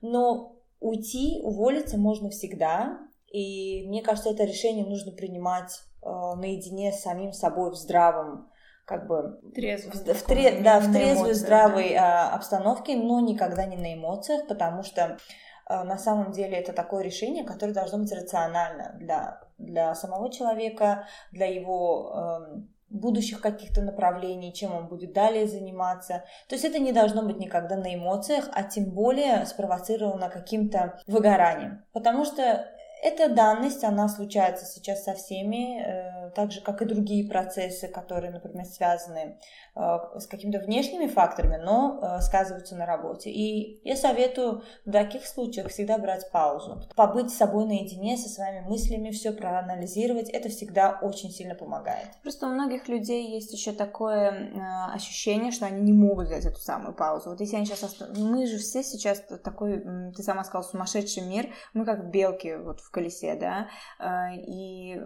Но 0.00 0.56
уйти, 0.80 1.40
уволиться 1.42 1.98
можно 1.98 2.30
всегда, 2.30 2.98
и 3.26 3.84
мне 3.88 4.02
кажется, 4.02 4.30
это 4.30 4.44
решение 4.44 4.86
нужно 4.86 5.12
принимать 5.12 5.80
э, 6.02 6.08
наедине 6.36 6.92
с 6.92 7.02
самим 7.02 7.32
собой 7.32 7.70
в 7.70 7.74
здравом 7.74 8.48
как 8.88 9.06
бы 9.06 9.38
Трезво, 9.54 9.90
в, 9.90 10.14
в, 10.14 10.22
тре, 10.22 10.62
да, 10.62 10.80
в 10.80 10.90
трезвой, 10.90 11.34
здравой 11.34 11.92
да. 11.92 12.30
обстановке, 12.30 12.96
но 12.96 13.20
никогда 13.20 13.66
не 13.66 13.76
на 13.76 13.92
эмоциях, 13.92 14.46
потому 14.46 14.82
что 14.82 15.18
а, 15.66 15.84
на 15.84 15.98
самом 15.98 16.32
деле 16.32 16.56
это 16.56 16.72
такое 16.72 17.02
решение, 17.04 17.44
которое 17.44 17.74
должно 17.74 17.98
быть 17.98 18.12
рационально 18.12 18.96
для, 18.98 19.42
для 19.58 19.94
самого 19.94 20.32
человека, 20.32 21.06
для 21.32 21.46
его 21.46 22.14
э, 22.14 22.60
будущих 22.88 23.42
каких-то 23.42 23.82
направлений, 23.82 24.54
чем 24.54 24.74
он 24.74 24.88
будет 24.88 25.12
далее 25.12 25.46
заниматься. 25.46 26.24
То 26.48 26.54
есть 26.54 26.64
это 26.64 26.78
не 26.78 26.92
должно 26.92 27.22
быть 27.22 27.38
никогда 27.38 27.76
на 27.76 27.94
эмоциях, 27.94 28.48
а 28.54 28.62
тем 28.62 28.86
более 28.86 29.44
спровоцировано 29.44 30.30
каким-то 30.30 30.98
выгоранием. 31.06 31.84
Потому 31.92 32.24
что 32.24 32.66
эта 33.02 33.28
данность, 33.28 33.84
она 33.84 34.08
случается 34.08 34.64
сейчас 34.64 35.04
со 35.04 35.14
всеми, 35.14 35.80
э, 35.80 36.07
так 36.34 36.52
же, 36.52 36.60
как 36.60 36.82
и 36.82 36.84
другие 36.84 37.28
процессы, 37.28 37.88
которые, 37.88 38.30
например, 38.30 38.64
связаны 38.64 39.38
э, 39.74 39.80
с 40.16 40.26
какими-то 40.26 40.60
внешними 40.60 41.06
факторами, 41.06 41.56
но 41.56 42.00
э, 42.00 42.20
сказываются 42.20 42.76
на 42.76 42.86
работе. 42.86 43.30
И 43.30 43.80
я 43.84 43.96
советую 43.96 44.62
в 44.84 44.92
таких 44.92 45.26
случаях 45.26 45.68
всегда 45.68 45.98
брать 45.98 46.30
паузу, 46.30 46.82
побыть 46.96 47.30
с 47.30 47.36
собой 47.36 47.66
наедине, 47.66 48.16
со 48.16 48.28
своими 48.28 48.60
мыслями, 48.60 49.10
все 49.10 49.32
проанализировать, 49.32 50.28
это 50.30 50.48
всегда 50.48 50.98
очень 51.02 51.30
сильно 51.30 51.54
помогает. 51.54 52.08
Просто 52.22 52.46
у 52.46 52.50
многих 52.50 52.88
людей 52.88 53.28
есть 53.28 53.52
еще 53.52 53.72
такое 53.72 54.52
ощущение, 54.92 55.52
что 55.52 55.66
они 55.66 55.82
не 55.82 55.92
могут 55.92 56.26
взять 56.26 56.44
эту 56.44 56.58
самую 56.58 56.94
паузу. 56.94 57.30
Вот 57.30 57.40
если 57.40 57.56
они 57.56 57.66
сейчас... 57.66 57.96
Мы 58.16 58.46
же 58.46 58.58
все 58.58 58.82
сейчас 58.82 59.22
такой, 59.42 59.84
ты 60.14 60.22
сама 60.22 60.44
сказала, 60.44 60.68
сумасшедший 60.68 61.22
мир, 61.22 61.48
мы 61.74 61.84
как 61.84 62.10
белки 62.10 62.56
вот 62.56 62.80
в 62.80 62.90
колесе, 62.90 63.34
да, 63.34 63.68
э, 63.98 64.36
и 64.36 65.00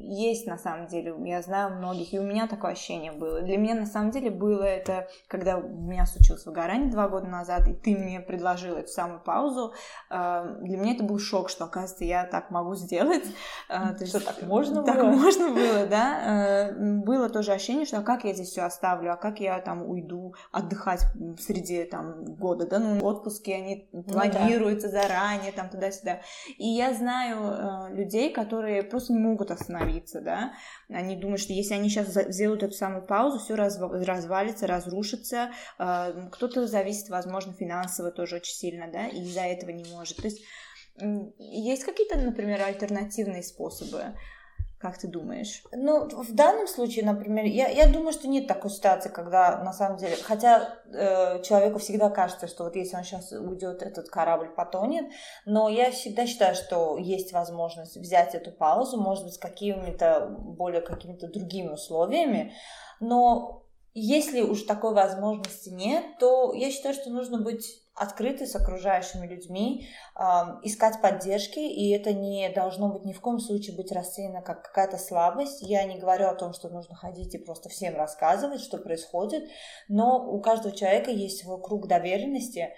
есть 0.00 0.46
на 0.46 0.58
самом 0.62 0.86
деле, 0.86 1.14
я 1.24 1.42
знаю 1.42 1.76
многих, 1.76 2.12
и 2.12 2.18
у 2.18 2.22
меня 2.22 2.46
такое 2.46 2.72
ощущение 2.72 3.12
было. 3.12 3.42
Для 3.42 3.56
меня 3.58 3.74
на 3.74 3.86
самом 3.86 4.10
деле 4.10 4.30
было 4.30 4.62
это, 4.62 5.08
когда 5.28 5.56
у 5.56 5.68
меня 5.68 6.06
случилось 6.06 6.46
выгорание 6.46 6.90
два 6.90 7.08
года 7.08 7.26
назад, 7.26 7.68
и 7.68 7.74
ты 7.74 7.96
мне 7.96 8.20
предложила 8.20 8.78
эту 8.78 8.88
самую 8.88 9.20
паузу, 9.20 9.74
э, 10.10 10.56
для 10.62 10.76
меня 10.76 10.94
это 10.94 11.04
был 11.04 11.18
шок, 11.18 11.48
что, 11.48 11.64
оказывается, 11.64 12.04
я 12.04 12.24
так 12.24 12.50
могу 12.50 12.74
сделать. 12.74 13.24
Э, 13.68 13.94
то 13.98 14.06
что 14.06 14.20
так 14.20 14.42
можно 14.42 14.82
так 14.82 14.96
было? 14.96 15.10
Так 15.10 15.14
можно 15.14 15.48
было, 15.48 15.86
да. 15.86 16.70
Было 16.78 17.28
тоже 17.28 17.52
ощущение, 17.52 17.86
что 17.86 17.98
а 17.98 18.02
как 18.02 18.24
я 18.24 18.34
здесь 18.34 18.48
все 18.48 18.62
оставлю, 18.62 19.12
а 19.12 19.16
как 19.16 19.40
я 19.40 19.60
там 19.60 19.88
уйду 19.88 20.34
отдыхать 20.50 21.04
в 21.14 21.38
среде 21.38 21.84
там 21.84 22.24
года, 22.24 22.66
да, 22.66 22.78
ну, 22.78 23.04
отпуски, 23.04 23.50
они 23.50 23.88
ну, 23.92 24.02
планируются 24.02 24.90
да. 24.90 25.02
заранее, 25.02 25.52
там, 25.52 25.68
туда-сюда. 25.68 26.20
И 26.58 26.68
я 26.68 26.94
знаю, 26.94 27.90
э, 27.90 27.94
людей, 27.94 28.32
которые 28.32 28.82
просто 28.82 29.12
не 29.12 29.18
могут 29.18 29.50
остановиться, 29.50 30.20
да, 30.20 30.51
они 30.88 31.16
думают, 31.16 31.40
что 31.40 31.52
если 31.52 31.74
они 31.74 31.88
сейчас 31.88 32.08
сделают 32.08 32.62
эту 32.62 32.74
самую 32.74 33.06
паузу, 33.06 33.38
все 33.38 33.54
развалится, 33.54 34.66
разрушится, 34.66 35.52
э, 35.78 36.28
кто-то 36.30 36.66
зависит, 36.66 37.08
возможно, 37.08 37.52
финансово 37.52 38.10
тоже 38.10 38.36
очень 38.36 38.54
сильно, 38.54 38.90
да, 38.92 39.06
и 39.08 39.20
из-за 39.22 39.42
этого 39.42 39.70
не 39.70 39.84
может. 39.84 40.16
То 40.16 40.24
есть 40.24 40.42
есть 41.38 41.84
какие-то, 41.84 42.18
например, 42.18 42.60
альтернативные 42.62 43.42
способы 43.42 44.14
как 44.82 44.98
ты 44.98 45.06
думаешь? 45.06 45.62
Ну, 45.70 46.08
в 46.08 46.34
данном 46.34 46.66
случае, 46.66 47.04
например, 47.04 47.44
я, 47.44 47.68
я 47.68 47.86
думаю, 47.86 48.12
что 48.12 48.26
нет 48.26 48.48
такой 48.48 48.68
ситуации, 48.68 49.10
когда 49.10 49.62
на 49.62 49.72
самом 49.72 49.96
деле, 49.96 50.16
хотя 50.16 50.74
э, 50.92 51.40
человеку 51.44 51.78
всегда 51.78 52.10
кажется, 52.10 52.48
что 52.48 52.64
вот 52.64 52.74
если 52.74 52.96
он 52.96 53.04
сейчас 53.04 53.30
уйдет, 53.30 53.80
этот 53.80 54.08
корабль 54.08 54.48
потонет, 54.48 55.06
но 55.46 55.68
я 55.68 55.92
всегда 55.92 56.26
считаю, 56.26 56.56
что 56.56 56.98
есть 56.98 57.32
возможность 57.32 57.96
взять 57.96 58.34
эту 58.34 58.50
паузу, 58.50 59.00
может 59.00 59.22
быть, 59.22 59.34
с 59.34 59.38
какими-то 59.38 60.36
более 60.36 60.80
какими-то 60.80 61.28
другими 61.28 61.68
условиями, 61.68 62.52
но 62.98 63.62
если 63.94 64.40
уж 64.40 64.62
такой 64.62 64.94
возможности 64.94 65.68
нет, 65.68 66.04
то 66.18 66.52
я 66.54 66.72
считаю, 66.72 66.94
что 66.94 67.08
нужно 67.10 67.38
быть 67.38 67.81
открыты 67.94 68.46
с 68.46 68.56
окружающими 68.56 69.26
людьми, 69.26 69.88
э, 70.16 70.22
искать 70.62 71.00
поддержки, 71.00 71.58
и 71.58 71.90
это 71.90 72.12
не 72.12 72.48
должно 72.50 72.92
быть 72.92 73.04
ни 73.04 73.12
в 73.12 73.20
коем 73.20 73.38
случае 73.38 73.76
быть 73.76 73.92
расценено 73.92 74.42
как 74.42 74.62
какая-то 74.62 74.98
слабость. 74.98 75.62
Я 75.62 75.84
не 75.84 75.98
говорю 75.98 76.28
о 76.28 76.34
том, 76.34 76.52
что 76.52 76.68
нужно 76.68 76.94
ходить 76.94 77.34
и 77.34 77.38
просто 77.38 77.68
всем 77.68 77.96
рассказывать, 77.96 78.60
что 78.60 78.78
происходит, 78.78 79.44
но 79.88 80.24
у 80.26 80.40
каждого 80.40 80.74
человека 80.74 81.10
есть 81.10 81.42
свой 81.42 81.62
круг 81.62 81.86
доверенности, 81.86 82.70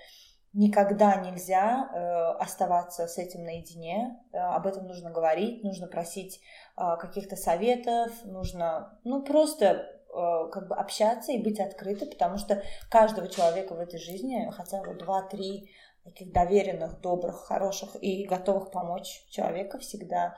никогда 0.55 1.17
нельзя 1.17 1.91
э, 1.93 2.43
оставаться 2.43 3.09
с 3.09 3.19
этим 3.19 3.43
наедине, 3.43 4.21
э, 4.33 4.39
об 4.39 4.67
этом 4.67 4.87
нужно 4.87 5.11
говорить, 5.11 5.65
нужно 5.65 5.89
просить 5.89 6.41
э, 6.77 6.97
каких-то 7.01 7.35
советов, 7.35 8.13
нужно, 8.25 8.99
ну, 9.03 9.25
просто 9.25 9.94
как 10.53 10.69
бы 10.69 10.77
общаться 10.77 11.33
и 11.33 11.43
быть 11.43 11.61
открытой, 11.61 12.09
потому 12.09 12.39
что 12.39 12.63
каждого 12.91 13.29
человека 13.29 13.75
в 13.75 13.81
этой 13.81 13.99
жизни 13.99 14.49
хотя 14.53 14.83
бы 14.83 14.95
два-три 14.95 15.71
таких 16.05 16.33
доверенных, 16.33 17.01
добрых, 17.01 17.47
хороших 17.47 17.97
и 18.01 18.25
готовых 18.27 18.71
помочь 18.71 19.25
человека 19.31 19.79
всегда 19.79 20.37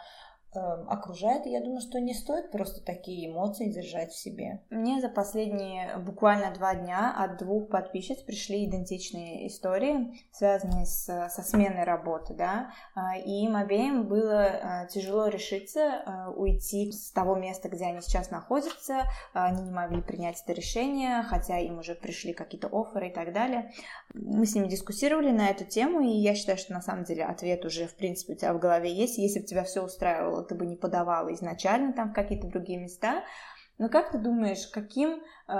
окружает. 0.57 1.47
И 1.47 1.51
я 1.51 1.61
думаю, 1.61 1.81
что 1.81 2.01
не 2.01 2.15
стоит 2.15 2.51
просто 2.51 2.85
такие 2.85 3.31
эмоции 3.31 3.71
держать 3.71 4.13
в 4.13 4.19
себе. 4.19 4.63
Мне 4.71 5.01
за 5.01 5.09
последние 5.09 5.97
буквально 5.99 6.53
два 6.53 6.75
дня 6.75 7.15
от 7.17 7.39
двух 7.39 7.69
подписчиц 7.69 8.19
пришли 8.23 8.65
идентичные 8.65 9.47
истории, 9.49 10.21
связанные 10.31 10.87
с, 10.87 11.05
со 11.05 11.43
сменой 11.43 11.85
работы, 11.85 12.35
да, 12.35 12.71
а, 12.95 13.17
и 13.17 13.45
им 13.45 13.57
обеим 13.57 14.09
было 14.09 14.45
а, 14.45 14.87
тяжело 14.87 15.29
решиться 15.29 16.03
а, 16.05 16.31
уйти 16.31 16.93
с 16.93 17.11
того 17.13 17.35
места, 17.35 17.69
где 17.69 17.85
они 17.87 18.01
сейчас 18.01 18.31
находятся, 18.31 19.03
они 19.33 19.63
не 19.63 19.71
могли 19.71 20.03
принять 20.03 20.43
это 20.43 20.53
решение, 20.53 21.23
хотя 21.23 21.59
им 21.59 21.79
уже 21.79 21.95
пришли 21.95 22.33
какие-то 22.33 22.69
оферы 22.73 23.09
и 23.09 23.13
так 23.13 23.33
далее. 23.33 23.73
Мы 24.15 24.47
с 24.47 24.55
ними 24.55 24.69
дискуссировали 24.69 25.31
на 25.31 25.49
эту 25.49 25.65
тему, 25.65 26.01
и 26.01 26.09
я 26.09 26.35
считаю, 26.35 26.59
что 26.59 26.73
на 26.73 26.83
самом 26.83 27.05
деле 27.05 27.25
ответ 27.25 27.65
уже, 27.65 27.87
в 27.87 27.97
принципе, 27.97 28.35
у 28.35 28.37
тебя 28.37 28.55
в 28.55 28.59
голове 28.59 28.93
есть. 28.93 29.19
Если 29.19 29.41
бы 29.41 29.47
тебя 29.47 29.65
все 29.65 29.83
устраивало, 29.83 30.43
ты 30.47 30.55
бы 30.55 30.67
не 30.67 30.77
подавала 30.77 31.33
изначально 31.35 31.93
там 31.93 32.11
в 32.11 32.15
какие-то 32.15 32.49
другие 32.49 32.79
места. 32.79 33.25
Но 33.79 33.89
как 33.89 34.11
ты 34.13 34.19
думаешь, 34.19 34.67
каким 34.69 35.21
э, 35.49 35.55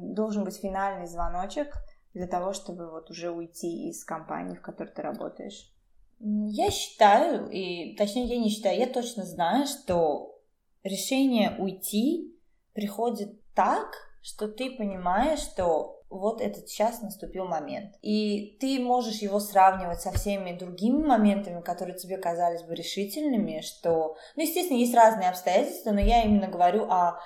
должен 0.00 0.44
быть 0.44 0.56
финальный 0.56 1.06
звоночек 1.06 1.74
для 2.14 2.26
того, 2.26 2.52
чтобы 2.52 2.90
вот 2.90 3.10
уже 3.10 3.30
уйти 3.30 3.90
из 3.90 4.04
компании, 4.04 4.56
в 4.56 4.62
которой 4.62 4.88
ты 4.88 5.02
работаешь? 5.02 5.70
Я 6.18 6.70
считаю, 6.70 7.50
и 7.50 7.94
точнее 7.96 8.24
я 8.24 8.38
не 8.38 8.48
считаю, 8.48 8.78
я 8.78 8.86
точно 8.86 9.24
знаю, 9.24 9.66
что 9.66 10.40
решение 10.82 11.56
уйти 11.58 12.34
приходит 12.72 13.38
так, 13.54 13.92
что 14.22 14.48
ты 14.48 14.76
понимаешь, 14.76 15.40
что 15.40 15.95
вот 16.08 16.40
этот 16.40 16.68
сейчас 16.68 17.02
наступил 17.02 17.46
момент. 17.46 17.94
И 18.02 18.56
ты 18.60 18.80
можешь 18.80 19.18
его 19.18 19.40
сравнивать 19.40 20.00
со 20.00 20.12
всеми 20.12 20.56
другими 20.56 21.04
моментами, 21.04 21.60
которые 21.60 21.96
тебе 21.96 22.16
казались 22.16 22.62
бы 22.62 22.74
решительными, 22.74 23.60
что, 23.60 24.16
ну, 24.36 24.42
естественно, 24.42 24.78
есть 24.78 24.94
разные 24.94 25.28
обстоятельства, 25.28 25.90
но 25.90 26.00
я 26.00 26.22
именно 26.22 26.48
говорю 26.48 26.84
о 26.84 27.18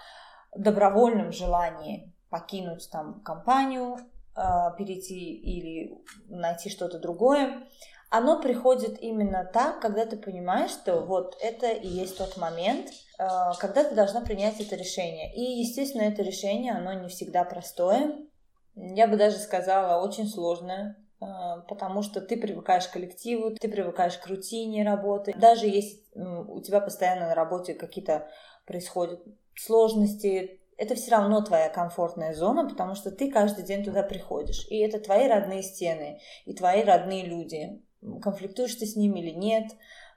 добровольном 0.57 1.33
желании 1.33 2.13
покинуть 2.31 2.89
там 2.91 3.21
компанию, 3.23 3.99
а, 4.35 4.71
перейти 4.73 5.35
или 5.35 5.99
найти 6.29 6.71
что-то 6.71 6.99
другое, 6.99 7.67
оно 8.11 8.41
приходит 8.41 9.01
именно 9.01 9.45
так, 9.45 9.81
когда 9.81 10.05
ты 10.05 10.17
понимаешь, 10.17 10.71
что 10.71 11.01
вот 11.01 11.37
это 11.41 11.69
и 11.69 11.87
есть 11.87 12.19
тот 12.19 12.37
момент, 12.37 12.89
а, 13.19 13.55
когда 13.55 13.85
ты 13.85 13.95
должна 13.95 14.21
принять 14.21 14.61
это 14.61 14.75
решение. 14.77 15.33
И, 15.35 15.61
естественно, 15.61 16.03
это 16.03 16.23
решение, 16.23 16.73
оно 16.73 16.93
не 16.93 17.09
всегда 17.09 17.45
простое. 17.45 18.17
Я 18.75 19.09
бы 19.09 19.17
даже 19.17 19.37
сказала, 19.37 20.03
очень 20.05 20.27
сложное, 20.27 20.97
а, 21.21 21.59
потому 21.61 22.03
что 22.03 22.21
ты 22.21 22.37
привыкаешь 22.37 22.89
к 22.89 22.93
коллективу, 22.93 23.55
ты 23.55 23.69
привыкаешь 23.69 24.17
к 24.17 24.27
рутине 24.27 24.85
работы. 24.85 25.35
Даже 25.37 25.67
если 25.67 26.01
у 26.15 26.61
тебя 26.61 26.81
постоянно 26.81 27.29
на 27.29 27.35
работе 27.35 27.75
какие-то 27.75 28.29
происходят 28.67 29.23
сложности, 29.55 30.61
это 30.77 30.95
все 30.95 31.11
равно 31.11 31.43
твоя 31.43 31.69
комфортная 31.69 32.33
зона, 32.33 32.67
потому 32.67 32.95
что 32.95 33.11
ты 33.11 33.31
каждый 33.31 33.65
день 33.65 33.85
туда 33.85 34.03
приходишь. 34.03 34.67
И 34.71 34.79
это 34.79 34.99
твои 34.99 35.29
родные 35.29 35.63
стены, 35.63 36.21
и 36.47 36.55
твои 36.55 36.83
родные 36.83 37.27
люди. 37.27 37.83
Конфликтуешь 38.23 38.77
ты 38.77 38.87
с 38.87 38.97
ними 38.97 39.21
или 39.21 39.31
нет. 39.31 39.73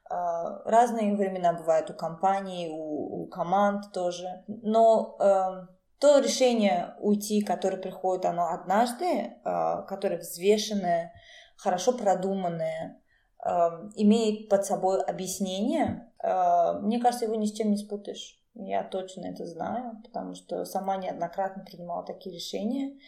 А, 0.10 0.64
разные 0.64 1.16
времена 1.18 1.52
бывают 1.52 1.90
у 1.90 1.94
компаний, 1.94 2.70
у, 2.72 3.24
у 3.24 3.28
команд 3.28 3.92
тоже. 3.92 4.46
Но 4.48 5.18
э, 5.20 5.68
то 6.04 6.20
решение 6.20 6.96
уйти, 7.00 7.42
которое 7.42 7.78
приходит, 7.78 8.26
оно 8.26 8.50
однажды, 8.50 9.06
э, 9.06 9.84
которое 9.88 10.18
взвешенное, 10.18 11.14
хорошо 11.56 11.94
продуманное, 11.94 13.02
э, 13.42 13.50
имеет 13.96 14.50
под 14.50 14.66
собой 14.66 15.02
объяснение, 15.02 16.12
э, 16.22 16.80
мне 16.82 17.00
кажется, 17.00 17.24
его 17.24 17.36
ни 17.36 17.46
с 17.46 17.54
чем 17.54 17.72
не 17.72 17.78
спутаешь. 17.78 18.38
Я 18.54 18.84
точно 18.84 19.28
это 19.28 19.46
знаю, 19.46 20.02
потому 20.04 20.36
что 20.36 20.66
сама 20.66 20.98
неоднократно 20.98 21.64
принимала 21.64 22.06
такие 22.06 22.36
решения. 22.36 23.00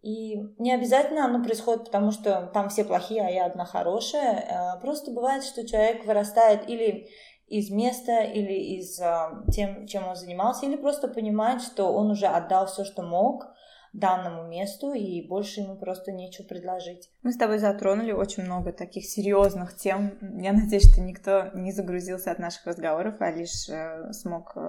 И 0.00 0.36
не 0.56 0.72
обязательно 0.72 1.26
оно 1.26 1.44
происходит, 1.44 1.84
потому 1.84 2.10
что 2.10 2.50
там 2.54 2.70
все 2.70 2.84
плохие, 2.84 3.20
а 3.20 3.30
я 3.30 3.44
одна 3.44 3.66
хорошая. 3.66 4.78
Просто 4.80 5.10
бывает, 5.10 5.44
что 5.44 5.66
человек 5.66 6.06
вырастает 6.06 6.70
или 6.70 7.06
из 7.50 7.68
места, 7.70 8.22
или 8.22 8.78
из 8.78 8.98
а, 9.00 9.42
тем, 9.52 9.86
чем 9.86 10.06
он 10.06 10.14
занимался, 10.14 10.66
или 10.66 10.76
просто 10.76 11.08
понимает, 11.08 11.62
что 11.62 11.92
он 11.92 12.12
уже 12.12 12.26
отдал 12.26 12.66
все, 12.66 12.84
что 12.84 13.02
мог, 13.02 13.48
данному 13.92 14.46
месту, 14.46 14.92
и 14.92 15.20
больше 15.26 15.60
ему 15.60 15.76
просто 15.76 16.12
нечего 16.12 16.46
предложить. 16.46 17.10
Мы 17.22 17.32
с 17.32 17.36
тобой 17.36 17.58
затронули 17.58 18.12
очень 18.12 18.44
много 18.44 18.72
таких 18.72 19.04
серьезных 19.04 19.76
тем. 19.76 20.16
Я 20.40 20.52
надеюсь, 20.52 20.92
что 20.92 21.00
никто 21.00 21.50
не 21.54 21.72
загрузился 21.72 22.30
от 22.30 22.38
наших 22.38 22.66
разговоров, 22.66 23.16
а 23.18 23.32
лишь 23.32 23.68
э, 23.68 24.12
смог 24.12 24.52
э, 24.54 24.60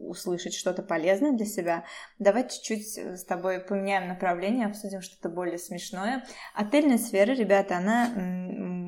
услышать 0.00 0.54
что-то 0.54 0.82
полезное 0.82 1.32
для 1.32 1.46
себя. 1.46 1.84
Давай 2.18 2.48
чуть-чуть 2.48 2.98
с 2.98 3.24
тобой 3.24 3.60
поменяем 3.60 4.08
направление, 4.08 4.66
обсудим 4.66 5.02
что-то 5.02 5.28
более 5.28 5.58
смешное. 5.58 6.24
Отельная 6.56 6.98
сфера, 6.98 7.30
ребята, 7.30 7.76
она 7.76 8.10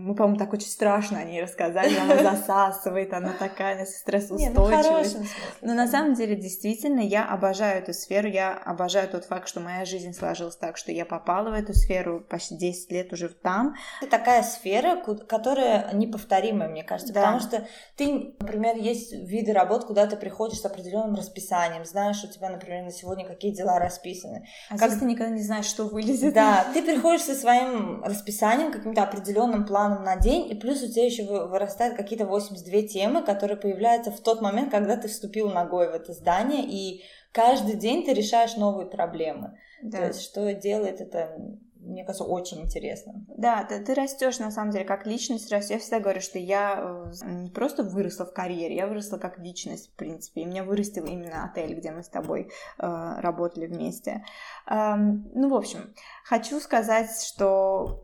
мы, 0.07 0.15
по-моему, 0.15 0.39
так 0.39 0.53
очень 0.53 0.69
страшно 0.69 1.19
о 1.19 1.25
ней 1.25 1.43
рассказали, 1.43 1.97
она 1.97 2.17
засасывает, 2.37 3.13
она 3.13 3.33
такая 3.33 3.81
ну, 3.81 3.87
стрессоустойчивая. 3.87 5.05
Но 5.63 5.75
на 5.75 5.89
самом 5.89 6.15
деле, 6.15 6.37
действительно, 6.37 7.01
я 7.01 7.25
обожаю 7.25 7.83
эту 7.83 7.93
сферу, 7.93 8.29
я 8.29 8.55
обожаю 8.55 9.09
тот 9.09 9.25
факт, 9.25 9.49
что 9.49 9.59
моя 9.59 9.85
жизнь 9.85 10.13
сложилась 10.13 10.57
так, 10.57 10.77
что 10.77 10.93
я 10.93 11.05
попала 11.05 11.51
в 11.51 11.55
эту 11.55 11.75
сферу 11.75 12.21
почти 12.21 12.57
10 12.57 12.93
лет 12.93 13.13
уже 13.13 13.29
там. 13.29 13.75
Это 14.01 14.13
такая 14.13 14.45
сфера, 14.45 15.03
которая 15.27 15.93
неповторимая, 15.93 16.69
мне 16.69 16.85
кажется, 16.85 17.13
да. 17.13 17.23
потому 17.23 17.41
что 17.41 17.67
ты, 17.97 18.35
например, 18.39 18.77
есть 18.77 19.13
виды 19.13 19.53
работ, 19.53 19.87
куда 19.87 20.07
ты 20.07 20.17
приходишь 20.17 20.61
с 20.61 20.65
определенным 20.65 21.17
расписанием, 21.17 21.85
знаешь, 21.85 22.23
у 22.23 22.29
тебя, 22.29 22.49
например, 22.49 22.85
на 22.85 22.93
сегодня 22.93 23.27
какие 23.27 23.51
дела 23.51 23.81
расписаны. 23.81 24.47
А 24.71 24.79
как 24.79 24.97
ты 24.97 25.05
никогда 25.05 25.35
не 25.35 25.43
знаешь, 25.43 25.67
что 25.67 25.85
вылезет. 25.85 26.33
Да, 26.33 26.65
ты 26.73 26.83
приходишь 26.83 27.23
со 27.23 27.35
своим 27.35 28.05
расписанием, 28.05 28.71
каким-то 28.71 29.03
определенным 29.03 29.67
планом 29.67 29.96
планом 29.97 30.05
на 30.05 30.17
день, 30.17 30.51
и 30.51 30.55
плюс 30.55 30.83
у 30.83 30.89
тебя 30.89 31.05
еще 31.05 31.25
вырастают 31.25 31.97
какие-то 31.97 32.27
82 32.27 32.83
темы, 32.83 33.23
которые 33.23 33.57
появляются 33.57 34.11
в 34.11 34.21
тот 34.21 34.41
момент, 34.41 34.71
когда 34.71 34.97
ты 34.97 35.09
вступил 35.09 35.51
ногой 35.51 35.91
в 35.91 35.95
это 35.95 36.13
здание, 36.13 36.65
и 36.65 37.03
каждый 37.33 37.77
день 37.77 38.05
ты 38.05 38.13
решаешь 38.13 38.57
новые 38.57 38.87
проблемы. 38.87 39.59
Да. 39.83 39.99
То 39.99 40.07
есть, 40.09 40.23
что 40.23 40.53
делает 40.55 41.01
это 41.01 41.37
мне 41.79 42.05
кажется, 42.05 42.25
очень 42.25 42.63
интересно. 42.63 43.25
Да, 43.29 43.63
ты, 43.63 43.79
ты 43.79 43.95
растешь 43.95 44.41
на 44.41 44.51
самом 44.51 44.73
деле 44.73 44.85
как 44.85 45.07
личность. 45.07 45.53
Я 45.53 45.61
всегда 45.61 46.01
говорю, 46.01 46.21
что 46.21 46.37
я 46.37 46.81
э, 47.23 47.27
не 47.27 47.49
просто 47.49 47.85
выросла 47.85 48.27
в 48.27 48.33
карьере, 48.33 48.75
я 48.75 48.89
выросла 48.89 49.19
как 49.19 49.39
личность, 49.39 49.93
в 49.93 49.95
принципе. 49.95 50.41
И 50.41 50.45
меня 50.47 50.65
вырастил 50.65 51.05
именно 51.05 51.45
отель, 51.45 51.75
где 51.75 51.93
мы 51.93 52.03
с 52.03 52.09
тобой 52.09 52.51
э, 52.79 53.21
работали 53.21 53.67
вместе. 53.67 54.25
Эм, 54.67 55.31
ну, 55.33 55.49
в 55.49 55.55
общем, 55.55 55.95
хочу 56.25 56.59
сказать, 56.59 57.23
что 57.23 58.01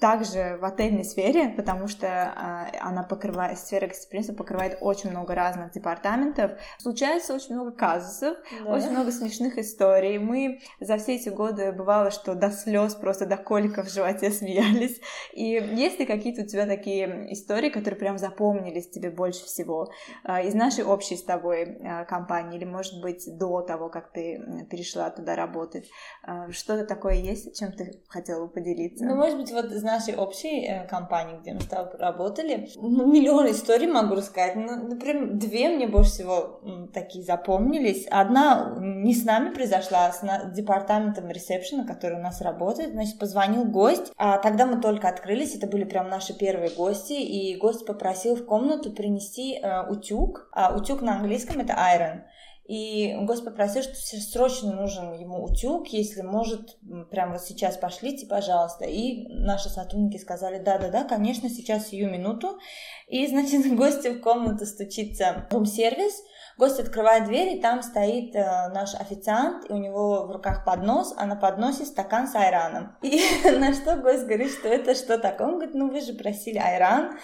также 0.00 0.58
в 0.60 0.64
отельной 0.64 1.04
сфере, 1.04 1.50
потому 1.50 1.86
что 1.86 2.06
э, 2.06 2.78
она 2.80 3.02
покрывает, 3.02 3.58
сфера 3.58 3.86
гостеприимства 3.86 4.34
покрывает 4.34 4.78
очень 4.80 5.10
много 5.10 5.34
разных 5.34 5.72
департаментов. 5.72 6.52
Случается 6.78 7.34
очень 7.34 7.54
много 7.54 7.72
казусов, 7.72 8.38
да. 8.64 8.72
очень 8.72 8.90
много 8.90 9.12
смешных 9.12 9.58
историй. 9.58 10.18
Мы 10.18 10.60
за 10.80 10.96
все 10.96 11.16
эти 11.16 11.28
годы 11.28 11.72
бывало, 11.72 12.10
что 12.10 12.34
до 12.34 12.50
слез, 12.50 12.94
просто 12.94 13.26
до 13.26 13.36
коликов 13.36 13.86
в 13.86 13.92
животе 13.92 14.30
смеялись. 14.30 15.00
И 15.34 15.44
есть 15.44 15.98
ли 15.98 16.06
какие-то 16.06 16.42
у 16.42 16.46
тебя 16.46 16.66
такие 16.66 17.32
истории, 17.32 17.68
которые 17.68 17.98
прям 17.98 18.16
запомнились 18.16 18.88
тебе 18.88 19.10
больше 19.10 19.44
всего 19.44 19.90
э, 20.24 20.46
из 20.46 20.54
нашей 20.54 20.84
общей 20.84 21.16
с 21.16 21.22
тобой 21.22 21.62
э, 21.62 22.06
компании, 22.06 22.56
или, 22.56 22.64
может 22.64 23.02
быть, 23.02 23.24
до 23.36 23.60
того, 23.60 23.90
как 23.90 24.12
ты 24.12 24.66
перешла 24.70 25.10
туда 25.10 25.36
работать? 25.36 25.90
Э, 26.26 26.50
что-то 26.50 26.86
такое 26.86 27.16
есть, 27.16 27.58
чем 27.58 27.72
ты 27.72 28.02
хотела 28.08 28.46
бы 28.46 28.48
поделиться? 28.50 29.04
Ну, 29.04 29.14
может 29.16 29.38
быть, 29.38 29.52
вот 29.52 29.70
нашей 29.90 30.16
общей 30.16 30.64
э, 30.66 30.86
компании, 30.86 31.38
где 31.40 31.52
мы 31.52 31.60
с 31.60 31.66
тобой 31.66 31.98
работали, 31.98 32.68
миллион 32.76 33.50
историй 33.50 33.86
могу 33.86 34.14
рассказать. 34.14 34.56
Ну, 34.56 34.88
например, 34.88 35.32
две 35.34 35.68
мне 35.68 35.86
больше 35.86 36.10
всего 36.10 36.60
такие 36.92 37.24
запомнились. 37.24 38.06
Одна 38.10 38.76
не 38.78 39.14
с 39.14 39.24
нами 39.24 39.52
произошла, 39.52 40.06
а 40.06 40.12
с 40.12 40.22
департаментом 40.54 41.28
ресепшена, 41.28 41.86
который 41.86 42.18
у 42.18 42.22
нас 42.22 42.40
работает. 42.40 42.92
Значит, 42.92 43.18
позвонил 43.18 43.64
гость, 43.64 44.12
а 44.16 44.38
тогда 44.38 44.66
мы 44.66 44.80
только 44.80 45.08
открылись, 45.08 45.54
это 45.54 45.66
были 45.66 45.84
прям 45.84 46.08
наши 46.08 46.36
первые 46.36 46.70
гости, 46.70 47.12
и 47.12 47.56
гость 47.56 47.86
попросил 47.86 48.36
в 48.36 48.44
комнату 48.44 48.92
принести 48.92 49.58
э, 49.58 49.90
утюг. 49.90 50.48
А 50.52 50.76
утюг 50.76 51.02
на 51.02 51.16
английском 51.16 51.60
это 51.60 51.74
iron. 51.74 52.22
И 52.70 53.16
гость 53.22 53.44
попросил, 53.44 53.82
что 53.82 53.94
срочно 53.94 54.72
нужен 54.72 55.12
ему 55.14 55.42
утюг, 55.42 55.88
если 55.88 56.22
может, 56.22 56.78
прямо 57.10 57.32
вот 57.32 57.42
сейчас 57.42 57.76
пошлите, 57.76 58.26
пожалуйста. 58.26 58.84
И 58.84 59.26
наши 59.26 59.68
сотрудники 59.68 60.18
сказали, 60.18 60.62
да-да-да, 60.62 61.02
конечно, 61.02 61.48
сейчас 61.48 61.88
сию 61.88 62.08
минуту. 62.08 62.60
И, 63.08 63.26
значит, 63.26 63.74
гости 63.76 64.10
в 64.10 64.20
комнату 64.20 64.66
стучится 64.66 65.48
рум-сервис, 65.50 66.22
Гость 66.60 66.78
открывает 66.78 67.24
дверь, 67.24 67.56
и 67.56 67.60
там 67.62 67.82
стоит 67.82 68.36
э, 68.36 68.68
наш 68.68 68.94
официант, 68.94 69.70
и 69.70 69.72
у 69.72 69.78
него 69.78 70.26
в 70.26 70.30
руках 70.30 70.62
поднос, 70.66 71.14
а 71.16 71.24
на 71.24 71.34
подносе 71.34 71.86
стакан 71.86 72.28
с 72.28 72.34
айраном. 72.34 72.96
И 73.00 73.22
на 73.58 73.72
что 73.72 73.96
гость 73.96 74.26
говорит, 74.26 74.50
что 74.50 74.68
это 74.68 74.94
что 74.94 75.16
такое? 75.16 75.46
Он 75.46 75.54
говорит, 75.54 75.74
ну 75.74 75.90
вы 75.90 76.02
же 76.02 76.12
просили 76.12 76.58
айран, 76.58 77.16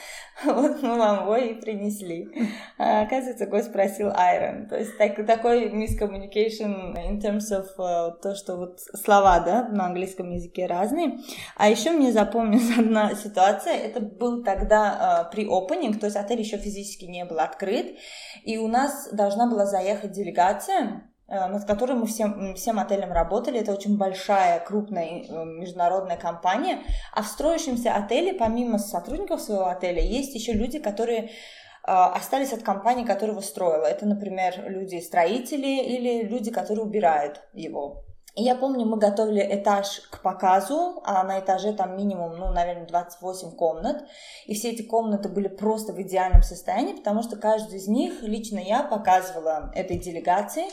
вот 0.45 0.82
мы 0.82 0.99
вам 0.99 1.22
его 1.22 1.37
и 1.37 1.55
принесли. 1.55 2.28
А, 2.78 3.03
оказывается, 3.03 3.47
гость 3.47 3.72
просил 3.72 4.11
айрон. 4.14 4.68
То 4.68 4.78
есть 4.78 4.97
так, 4.99 5.24
такой 5.26 5.70
miscommunication 5.70 6.95
in 6.95 7.20
terms 7.20 7.51
of 7.51 7.66
uh, 7.78 8.12
то, 8.20 8.34
что 8.34 8.57
вот 8.57 8.80
слова, 8.80 9.41
да, 9.41 9.68
на 9.68 9.87
английском 9.87 10.30
языке 10.30 10.66
разные. 10.66 11.18
А 11.57 11.68
еще 11.70 11.91
мне 11.91 12.12
запомнилась 12.12 12.70
одна 12.78 13.14
ситуация, 13.14 13.74
это 13.74 14.01
был 14.01 14.45
тогда 14.45 15.26
uh, 15.26 15.34
при 15.34 15.47
opening, 15.47 15.99
то 15.99 16.07
есть 16.07 16.16
отель 16.16 16.41
еще 16.41 16.59
физически 16.59 17.07
не 17.07 17.24
был 17.24 17.39
открыт, 17.39 17.97
и 18.45 18.59
у 18.59 18.68
нас 18.68 19.09
должна 19.12 19.49
была 19.49 19.66
заехать 19.66 20.12
делегация, 20.12 21.11
над 21.29 21.64
которой 21.64 21.95
мы 21.95 22.07
всем, 22.07 22.55
всем 22.55 22.79
отелем 22.79 23.12
работали. 23.12 23.61
Это 23.61 23.72
очень 23.72 23.97
большая, 23.97 24.61
крупная 24.61 25.24
э, 25.24 25.45
международная 25.45 26.16
компания. 26.16 26.81
А 27.12 27.22
в 27.22 27.27
строящемся 27.27 27.95
отеле, 27.95 28.33
помимо 28.33 28.79
сотрудников 28.79 29.41
своего 29.41 29.66
отеля, 29.66 30.03
есть 30.03 30.35
еще 30.35 30.53
люди, 30.53 30.79
которые 30.79 31.24
э, 31.24 31.29
остались 31.85 32.53
от 32.53 32.62
компании, 32.62 33.05
которая 33.05 33.33
его 33.33 33.41
строила. 33.41 33.87
Это, 33.87 34.07
например, 34.07 34.64
люди-строители 34.68 35.83
или 35.83 36.22
люди, 36.22 36.53
которые 36.53 36.85
убирают 36.85 37.43
его. 37.53 38.05
И 38.37 38.43
я 38.43 38.55
помню, 38.55 38.85
мы 38.85 38.99
готовили 38.99 39.41
этаж 39.51 40.03
к 40.11 40.20
показу, 40.20 41.01
а 41.05 41.24
на 41.24 41.41
этаже 41.41 41.72
там 41.72 41.97
минимум, 41.97 42.37
ну, 42.37 42.53
наверное, 42.53 42.87
28 42.87 43.53
комнат. 43.53 44.05
И 44.45 44.55
все 44.55 44.72
эти 44.72 44.83
комнаты 44.83 45.31
были 45.31 45.49
просто 45.49 45.95
в 45.95 46.03
идеальном 46.03 46.43
состоянии, 46.43 46.93
потому 46.93 47.22
что 47.22 47.37
каждую 47.37 47.79
из 47.79 47.89
них 47.89 48.22
лично 48.22 48.59
я 48.59 48.83
показывала 48.83 49.72
этой 49.74 49.99
делегации. 49.99 50.66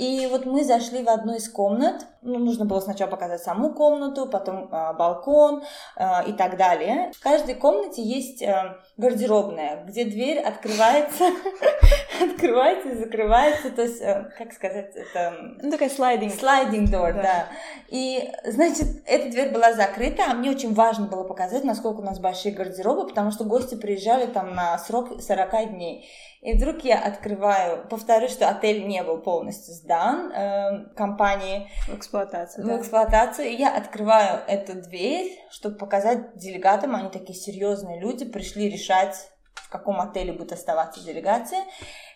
И 0.00 0.26
вот 0.28 0.46
мы 0.46 0.64
зашли 0.64 1.02
в 1.02 1.10
одну 1.10 1.34
из 1.34 1.46
комнат. 1.46 2.06
Ну, 2.22 2.38
нужно 2.38 2.64
было 2.64 2.80
сначала 2.80 3.10
показать 3.10 3.42
саму 3.42 3.74
комнату, 3.74 4.26
потом 4.26 4.64
э, 4.64 4.94
балкон 4.94 5.62
э, 5.94 6.26
и 6.26 6.32
так 6.32 6.56
далее. 6.56 7.12
В 7.14 7.22
каждой 7.22 7.54
комнате 7.54 8.02
есть 8.02 8.40
э, 8.40 8.78
гардеробная, 8.96 9.84
где 9.84 10.06
дверь 10.06 10.38
открывается 10.38 11.24
открывается 12.20 12.90
и 12.90 12.94
закрывается, 12.96 13.70
то 13.70 13.82
есть, 13.82 14.00
э, 14.00 14.30
как 14.36 14.52
сказать, 14.52 14.92
это... 14.94 15.34
Ну, 15.60 15.70
такая 15.70 15.88
слайдинг. 15.88 16.34
Слайдинг 16.34 16.90
door, 16.90 17.12
да. 17.12 17.22
да. 17.22 17.46
И, 17.88 18.30
значит, 18.44 18.86
эта 19.06 19.30
дверь 19.30 19.50
была 19.50 19.72
закрыта, 19.72 20.24
а 20.30 20.34
мне 20.34 20.50
очень 20.50 20.74
важно 20.74 21.06
было 21.06 21.24
показать, 21.24 21.64
насколько 21.64 22.00
у 22.00 22.04
нас 22.04 22.18
большие 22.18 22.54
гардеробы, 22.54 23.08
потому 23.08 23.30
что 23.30 23.44
гости 23.44 23.74
приезжали 23.74 24.26
там 24.26 24.54
на 24.54 24.78
срок 24.78 25.20
40 25.20 25.70
дней. 25.70 26.08
И 26.40 26.54
вдруг 26.54 26.84
я 26.84 26.98
открываю, 26.98 27.86
повторюсь, 27.88 28.32
что 28.32 28.48
отель 28.48 28.86
не 28.86 29.02
был 29.02 29.18
полностью 29.18 29.74
сдан 29.74 30.32
э, 30.32 30.94
компанией. 30.96 31.68
В 31.86 31.96
эксплуатацию. 31.96 32.64
В 32.64 32.68
да. 32.68 32.78
эксплуатацию. 32.78 33.48
И 33.48 33.56
я 33.56 33.76
открываю 33.76 34.40
эту 34.46 34.80
дверь, 34.80 35.38
чтобы 35.50 35.76
показать 35.76 36.38
делегатам, 36.38 36.94
они 36.94 37.10
такие 37.10 37.38
серьезные 37.38 38.00
люди, 38.00 38.24
пришли 38.24 38.70
решать, 38.70 39.16
в 39.54 39.68
каком 39.68 40.00
отеле 40.00 40.32
будет 40.32 40.52
оставаться 40.52 41.04
делегация. 41.04 41.62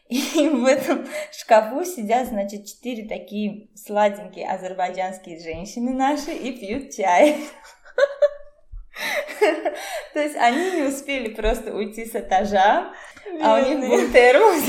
И 0.08 0.48
в 0.48 0.66
этом 0.66 1.06
шкафу 1.32 1.84
сидят, 1.84 2.28
значит, 2.28 2.66
четыре 2.66 3.08
такие 3.08 3.68
сладенькие 3.74 4.48
азербайджанские 4.48 5.40
женщины 5.40 5.92
наши 5.92 6.32
и 6.32 6.52
пьют 6.52 6.94
чай. 6.94 7.38
То 10.12 10.20
есть 10.20 10.36
они 10.36 10.70
не 10.72 10.82
успели 10.82 11.28
просто 11.28 11.74
уйти 11.74 12.04
с 12.04 12.14
этажа, 12.14 12.92
а 13.42 13.58
у 13.58 13.64
них 13.66 13.80
был 13.80 14.12
термос, 14.12 14.62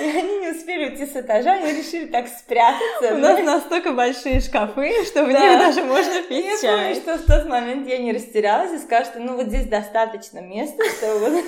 и 0.00 0.04
они 0.04 0.40
не 0.40 0.50
успели 0.50 0.90
уйти 0.90 1.06
с 1.06 1.16
этажа, 1.16 1.52
они 1.52 1.72
решили 1.72 2.06
так 2.06 2.28
спрятаться. 2.28 3.14
У 3.14 3.18
нас 3.18 3.40
настолько 3.42 3.92
большие 3.92 4.40
шкафы, 4.40 4.92
что 5.04 5.24
в 5.24 5.28
них 5.28 5.38
даже 5.38 5.82
можно 5.84 6.22
пить 6.22 6.60
чай. 6.60 6.62
Я 6.62 6.76
помню, 6.76 6.94
что 6.96 7.16
в 7.16 7.26
тот 7.26 7.48
момент 7.48 7.88
я 7.88 7.98
не 7.98 8.12
растерялась 8.12 8.72
и 8.72 8.78
сказала, 8.78 9.06
что 9.06 9.20
ну 9.20 9.36
вот 9.36 9.46
здесь 9.46 9.66
достаточно 9.66 10.40
места, 10.40 10.82
чтобы 10.98 11.42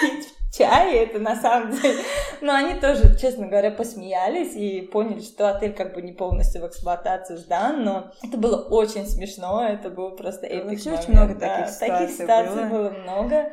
пить 0.00 0.34
чай, 0.56 0.96
это 0.98 1.18
на 1.18 1.36
самом 1.36 1.72
деле. 1.72 2.02
Но 2.40 2.54
они 2.54 2.80
тоже, 2.80 3.16
честно 3.18 3.46
говоря, 3.46 3.70
посмеялись 3.70 4.54
и 4.54 4.82
поняли, 4.82 5.20
что 5.20 5.48
отель 5.50 5.74
как 5.74 5.94
бы 5.94 6.02
не 6.02 6.12
полностью 6.12 6.62
в 6.62 6.68
эксплуатацию 6.68 7.38
сдан, 7.38 7.84
но 7.84 8.12
это 8.22 8.36
было 8.36 8.62
очень 8.68 9.06
смешно, 9.06 9.66
это 9.66 9.90
было 9.90 10.10
просто 10.10 10.46
эпик 10.46 10.70
Вообще 10.70 10.92
очень 10.92 11.12
много 11.12 11.34
таких 11.34 11.68
ситуаций 11.68 11.88
Таких 11.88 12.16
ситуаций 12.16 12.64
было 12.68 12.90
много. 12.90 13.52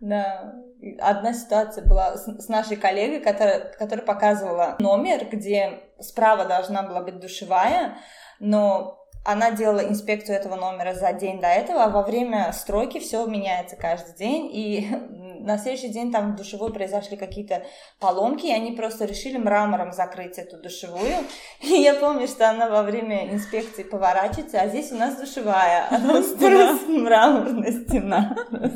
Да. 0.00 0.54
Одна 1.00 1.32
ситуация 1.32 1.84
была 1.84 2.16
с, 2.16 2.24
с 2.24 2.48
нашей 2.48 2.76
коллегой, 2.76 3.20
которая, 3.20 3.72
которая 3.76 4.06
показывала 4.06 4.76
номер, 4.78 5.26
где 5.30 5.80
справа 5.98 6.44
должна 6.44 6.84
была 6.84 7.00
быть 7.00 7.18
душевая, 7.18 7.96
но 8.38 8.98
она 9.24 9.50
делала 9.50 9.80
инспекцию 9.80 10.36
этого 10.36 10.54
номера 10.54 10.94
за 10.94 11.12
день 11.12 11.40
до 11.40 11.48
этого, 11.48 11.84
а 11.84 11.90
во 11.90 12.02
время 12.02 12.52
стройки 12.52 12.98
все 12.98 13.26
меняется 13.26 13.76
каждый 13.76 14.14
день, 14.14 14.48
и 14.52 14.88
на 15.40 15.58
следующий 15.58 15.88
день 15.88 16.12
там 16.12 16.32
в 16.32 16.36
душевой 16.36 16.72
произошли 16.72 17.16
какие-то 17.16 17.62
поломки, 17.98 18.46
и 18.46 18.52
они 18.52 18.72
просто 18.72 19.04
решили 19.04 19.38
мрамором 19.38 19.92
закрыть 19.92 20.38
эту 20.38 20.58
душевую. 20.58 21.14
И 21.60 21.72
я 21.72 21.94
помню, 21.94 22.26
что 22.26 22.48
она 22.48 22.68
во 22.68 22.82
время 22.82 23.32
инспекции 23.32 23.82
поворачивается, 23.82 24.60
а 24.60 24.68
здесь 24.68 24.92
у 24.92 24.96
нас 24.96 25.16
душевая, 25.16 25.86
а 25.90 25.98
просто 26.00 26.76
мраморная 26.88 27.72
стена. 27.72 28.36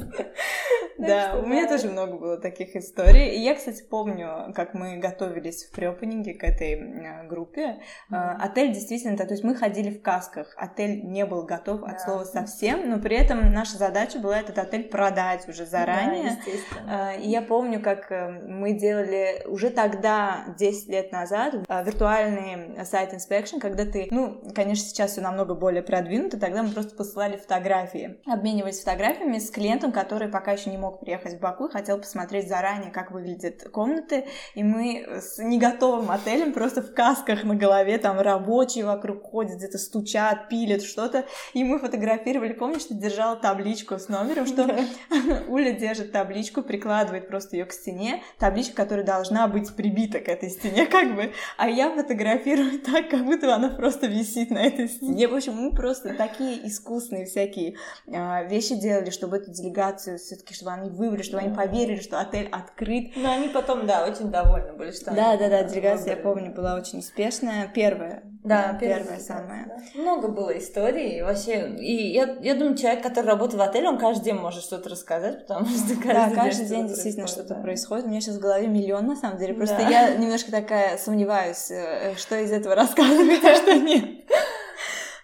Да, 0.99 1.37
у 1.43 1.47
меня 1.47 1.69
тоже 1.69 1.89
много 1.89 2.17
было 2.17 2.37
таких 2.37 2.77
историй. 2.77 3.37
И 3.37 3.41
я, 3.41 3.55
кстати, 3.55 3.83
помню, 3.83 4.53
как 4.55 4.75
мы 4.75 4.99
готовились 4.99 5.65
в 5.65 5.73
препанинге 5.73 6.35
к 6.35 6.45
этой 6.45 6.75
э, 6.75 7.27
группе. 7.27 7.81
А, 8.11 8.37
отель 8.39 8.73
действительно, 8.73 9.17
то 9.17 9.33
есть 9.33 9.43
мы 9.43 9.55
ходили 9.55 9.91
в 9.91 10.01
касках. 10.03 10.55
Отель 10.57 11.05
не 11.05 11.27
был 11.27 11.45
готов 11.45 11.83
от 11.83 12.01
слова 12.01 12.25
совсем, 12.25 12.89
но 12.89 12.99
при 12.99 13.17
этом 13.17 13.53
наша 13.53 13.79
задача 13.79 14.19
была 14.19 14.39
этот 14.39 14.59
отель 14.59 14.85
продать 14.85 15.49
уже 15.49 15.67
заранее. 15.67 16.39
А, 16.87 17.15
и 17.15 17.29
я 17.29 17.43
помню, 17.43 17.81
как 17.81 18.11
э, 18.11 18.31
мы 18.47 18.73
делали 18.73 19.45
уже 19.47 19.71
тогда, 19.71 20.45
10 20.59 20.89
лет 20.89 21.13
назад, 21.13 21.55
а, 21.69 21.83
виртуальный 21.83 22.85
сайт 22.85 23.13
inspection, 23.15 23.61
когда 23.61 23.85
ты, 23.85 24.09
ну, 24.11 24.43
конечно, 24.55 24.87
сейчас 24.87 25.13
все 25.13 25.21
намного 25.21 25.55
более 25.55 25.83
продвинуто, 25.83 26.39
тогда 26.39 26.63
мы 26.63 26.71
просто 26.71 26.95
посылали 26.95 27.37
фотографии, 27.37 28.21
обменивались 28.27 28.81
фотографиями 28.81 29.39
с 29.39 29.51
клиентом, 29.51 29.93
который 29.93 30.29
пока 30.29 30.53
еще 30.53 30.71
не 30.71 30.79
мог 30.79 31.01
приехать 31.01 31.35
в 31.35 31.41
Баку 31.41 31.67
и 31.67 31.73
хотел 31.73 31.99
посмотреть 31.99 32.49
заранее, 32.49 32.91
как 32.91 33.11
выглядят 33.11 33.69
комнаты, 33.71 34.27
и 34.55 34.63
мы 34.63 35.21
с 35.21 35.39
неготовым 35.39 36.11
отелем 36.11 36.53
просто 36.53 36.83
в 36.83 36.95
касках 36.95 37.45
на 37.45 37.55
голове, 37.55 37.99
там 37.99 38.21
рабочие 38.21 38.85
вокруг 38.85 39.23
ходят, 39.23 39.57
где-то 39.57 39.79
стучат, 39.79 40.49
пилят 40.49 40.83
что-то, 40.83 41.25
и 41.55 41.65
мы 41.65 41.79
фотографировали, 41.79 42.53
помнишь, 42.53 42.85
ты 42.85 42.95
держала 42.95 43.37
табличку 43.37 43.99
с 43.99 44.09
номером, 44.09 44.47
что 44.47 44.69
Уля 45.49 45.73
держит 45.73 46.13
табличку 46.13 46.42
табличку, 46.43 46.63
прикладывает 46.63 47.29
просто 47.29 47.57
ее 47.57 47.65
к 47.65 47.73
стене, 47.73 48.23
табличка, 48.39 48.75
которая 48.75 49.05
должна 49.05 49.47
быть 49.47 49.75
прибита 49.75 50.19
к 50.19 50.29
этой 50.29 50.51
стене, 50.51 50.87
как 50.91 51.15
бы, 51.15 51.33
а 51.57 51.69
я 51.69 51.91
фотографирую 51.95 52.81
так, 52.85 53.09
как 53.09 53.25
будто 53.25 53.55
она 53.55 53.69
просто 53.71 54.07
висит 54.07 54.51
на 54.51 54.59
этой 54.59 54.89
стене. 54.89 55.29
В 55.29 55.35
общем, 55.35 55.55
мы 55.55 55.71
просто 55.71 56.15
такие 56.15 56.67
искусные 56.67 57.27
всякие 57.27 57.77
э, 58.07 58.49
вещи 58.49 58.75
делали, 58.75 59.11
чтобы 59.11 59.37
эту 59.37 59.51
делегацию 59.53 60.19
все-таки, 60.19 60.55
чтобы 60.55 60.73
они 60.73 60.91
выбрали, 60.91 61.23
чтобы 61.23 61.43
они 61.43 61.55
поверили, 61.55 62.01
что 62.01 62.21
отель 62.21 62.49
открыт. 62.51 63.13
Но 63.17 63.33
они 63.33 63.49
потом, 63.49 63.87
да, 63.87 64.05
очень 64.05 64.31
довольны 64.31 64.73
были, 64.73 64.91
что 64.91 65.15
Да, 65.15 65.37
да, 65.37 65.49
да, 65.49 65.63
делегация, 65.63 66.17
я 66.17 66.23
помню, 66.23 66.53
была 66.53 66.75
очень 66.75 66.99
успешная, 66.99 67.71
первая. 67.73 68.23
Да, 68.45 68.77
первая 68.81 69.21
самая. 69.21 69.67
Да. 69.67 70.01
Много 70.01 70.29
было 70.29 70.59
историй, 70.59 71.23
вообще, 71.23 71.77
и 71.79 72.09
я, 72.13 72.37
я 72.41 72.57
думаю, 72.57 72.77
человек, 72.77 73.03
который 73.03 73.27
работает 73.27 73.61
в 73.61 73.63
отеле, 73.63 73.89
он 73.89 73.99
каждый 73.99 74.25
день 74.25 74.35
может 74.35 74.65
что-то 74.65 74.89
рассказать, 74.89 75.47
потому 75.47 75.67
что 75.67 75.95
каждый 75.95 76.13
да, 76.13 76.32
каждый 76.35 76.67
день 76.67 76.89
действительно 76.89 77.27
что-то 77.27 77.55
происходит. 77.55 78.07
У 78.07 78.09
меня 78.09 78.21
сейчас 78.21 78.37
в 78.37 78.41
голове 78.41 78.69
миллион, 78.69 79.07
на 79.07 79.17
самом 79.17 79.39
деле. 79.39 79.55
Просто 79.55 79.77
да. 79.77 79.89
я 79.89 80.15
немножко 80.15 80.51
такая 80.51 80.99
сомневаюсь, 80.99 81.71
э, 81.71 82.15
что 82.17 82.39
из 82.39 82.51
этого 82.53 82.75
рассказывать, 82.77 83.45
а 83.45 83.57
что 83.57 83.75
нет. 83.75 84.05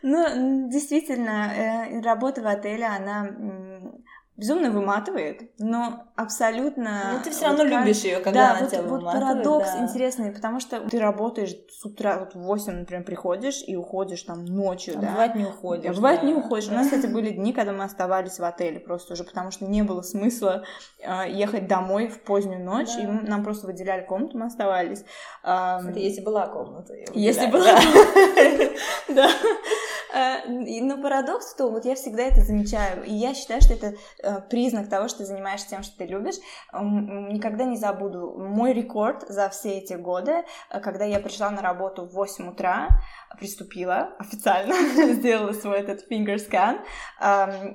Ну, 0.00 0.70
действительно, 0.70 1.52
э, 1.52 2.00
работа 2.02 2.40
в 2.40 2.46
отеле, 2.46 2.86
она 2.86 3.28
безумно 4.38 4.70
выматывает, 4.70 5.50
но 5.58 6.04
абсолютно... 6.14 7.14
Но 7.14 7.24
ты 7.24 7.30
все 7.30 7.46
равно 7.46 7.64
вот, 7.64 7.72
любишь 7.72 8.04
ее, 8.04 8.20
когда 8.20 8.32
да, 8.32 8.50
она 8.52 8.60
вот, 8.60 8.70
тебя 8.70 8.82
вот 8.82 9.04
парадокс 9.04 9.72
да. 9.72 9.82
интересный, 9.82 10.32
потому 10.32 10.60
что 10.60 10.80
ты 10.88 11.00
работаешь 11.00 11.56
с 11.68 11.84
утра, 11.84 12.20
вот 12.20 12.36
в 12.36 12.46
8, 12.46 12.72
например, 12.72 13.04
приходишь 13.04 13.64
и 13.66 13.74
уходишь 13.74 14.22
там 14.22 14.44
ночью, 14.44 14.94
а 14.96 15.00
да? 15.00 15.10
бывает 15.10 15.34
не 15.34 15.44
уходишь. 15.44 15.96
Бывает 15.96 16.20
да. 16.20 16.26
не 16.28 16.34
уходишь. 16.34 16.68
У 16.68 16.72
нас, 16.72 16.86
кстати, 16.86 17.06
были 17.06 17.30
дни, 17.30 17.52
когда 17.52 17.72
мы 17.72 17.82
оставались 17.82 18.38
в 18.38 18.44
отеле 18.44 18.78
просто 18.78 19.14
уже, 19.14 19.24
потому 19.24 19.50
что 19.50 19.64
не 19.64 19.82
было 19.82 20.02
смысла 20.02 20.62
э, 21.00 21.28
ехать 21.30 21.66
домой 21.66 22.06
в 22.06 22.22
позднюю 22.22 22.64
ночь, 22.64 22.94
да. 22.94 23.02
и 23.02 23.06
нам 23.06 23.42
просто 23.42 23.66
выделяли 23.66 24.04
комнату, 24.04 24.38
мы 24.38 24.46
оставались. 24.46 25.04
Это 25.42 25.94
если 25.96 26.20
была 26.20 26.46
комната. 26.46 26.94
Если 27.12 27.46
была. 27.46 27.76
Да. 29.08 29.28
Э, 30.14 30.48
но 30.48 31.00
парадокс 31.00 31.52
в 31.52 31.56
том, 31.56 31.72
вот 31.72 31.84
я 31.84 31.94
всегда 31.94 32.22
это 32.22 32.42
замечаю, 32.42 33.04
и 33.04 33.12
я 33.12 33.34
считаю, 33.34 33.60
что 33.60 33.74
это 33.74 33.94
э, 34.22 34.40
признак 34.48 34.88
того, 34.88 35.08
что 35.08 35.18
ты 35.18 35.26
занимаешься 35.26 35.68
тем, 35.68 35.82
что 35.82 35.98
ты 35.98 36.06
любишь. 36.06 36.36
Никогда 36.72 37.64
не 37.64 37.76
забуду 37.76 38.34
мой 38.38 38.72
рекорд 38.72 39.24
за 39.28 39.48
все 39.48 39.78
эти 39.78 39.94
годы, 39.94 40.44
э, 40.70 40.80
когда 40.80 41.04
я 41.04 41.20
пришла 41.20 41.50
на 41.50 41.62
работу 41.62 42.06
в 42.06 42.12
8 42.12 42.50
утра, 42.50 42.88
приступила 43.38 44.14
официально, 44.18 44.74
сделала 45.14 45.52
свой 45.52 45.80
этот 45.80 46.10
finger 46.10 46.36
scan 46.36 46.80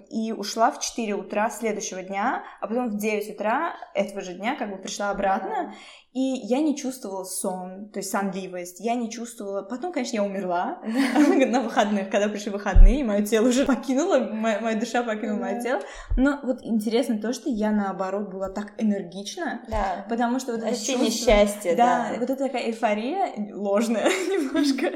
и 0.09 0.31
ушла 0.31 0.71
в 0.71 0.79
4 0.79 1.13
утра 1.15 1.49
следующего 1.49 2.01
дня, 2.03 2.43
а 2.61 2.67
потом 2.67 2.89
в 2.89 2.97
9 2.97 3.35
утра 3.35 3.75
этого 3.93 4.21
же 4.21 4.33
дня 4.33 4.55
как 4.55 4.69
бы 4.69 4.77
пришла 4.77 5.09
обратно, 5.09 5.73
и 6.13 6.19
я 6.19 6.61
не 6.61 6.77
чувствовала 6.77 7.23
сон, 7.23 7.89
то 7.91 7.97
есть 7.97 8.11
сонливость, 8.11 8.79
я 8.79 8.93
не 8.93 9.09
чувствовала... 9.09 9.63
Потом, 9.63 9.91
конечно, 9.91 10.17
я 10.17 10.23
умерла 10.23 10.77
на 10.83 11.61
выходных, 11.61 12.11
когда 12.11 12.29
пришли 12.29 12.51
выходные, 12.51 13.03
мое 13.03 13.23
тело 13.23 13.47
уже 13.47 13.65
покинуло, 13.65 14.19
моя, 14.19 14.59
моя 14.59 14.79
душа 14.79 15.01
покинула 15.01 15.39
мое 15.39 15.59
тело. 15.59 15.81
Но 16.15 16.39
вот 16.43 16.59
интересно 16.61 17.19
то, 17.19 17.33
что 17.33 17.49
я, 17.49 17.71
наоборот, 17.71 18.29
была 18.29 18.49
так 18.49 18.73
энергична, 18.77 19.63
да. 19.67 20.05
потому 20.07 20.39
что 20.39 20.51
вот 20.51 20.63
Ощущение 20.63 21.07
это 21.07 21.17
счастья, 21.17 21.75
да, 21.75 22.09
да. 22.11 22.19
вот 22.19 22.29
эта 22.29 22.35
такая 22.35 22.67
эйфория 22.67 23.51
ложная 23.55 24.05
немножко 24.29 24.91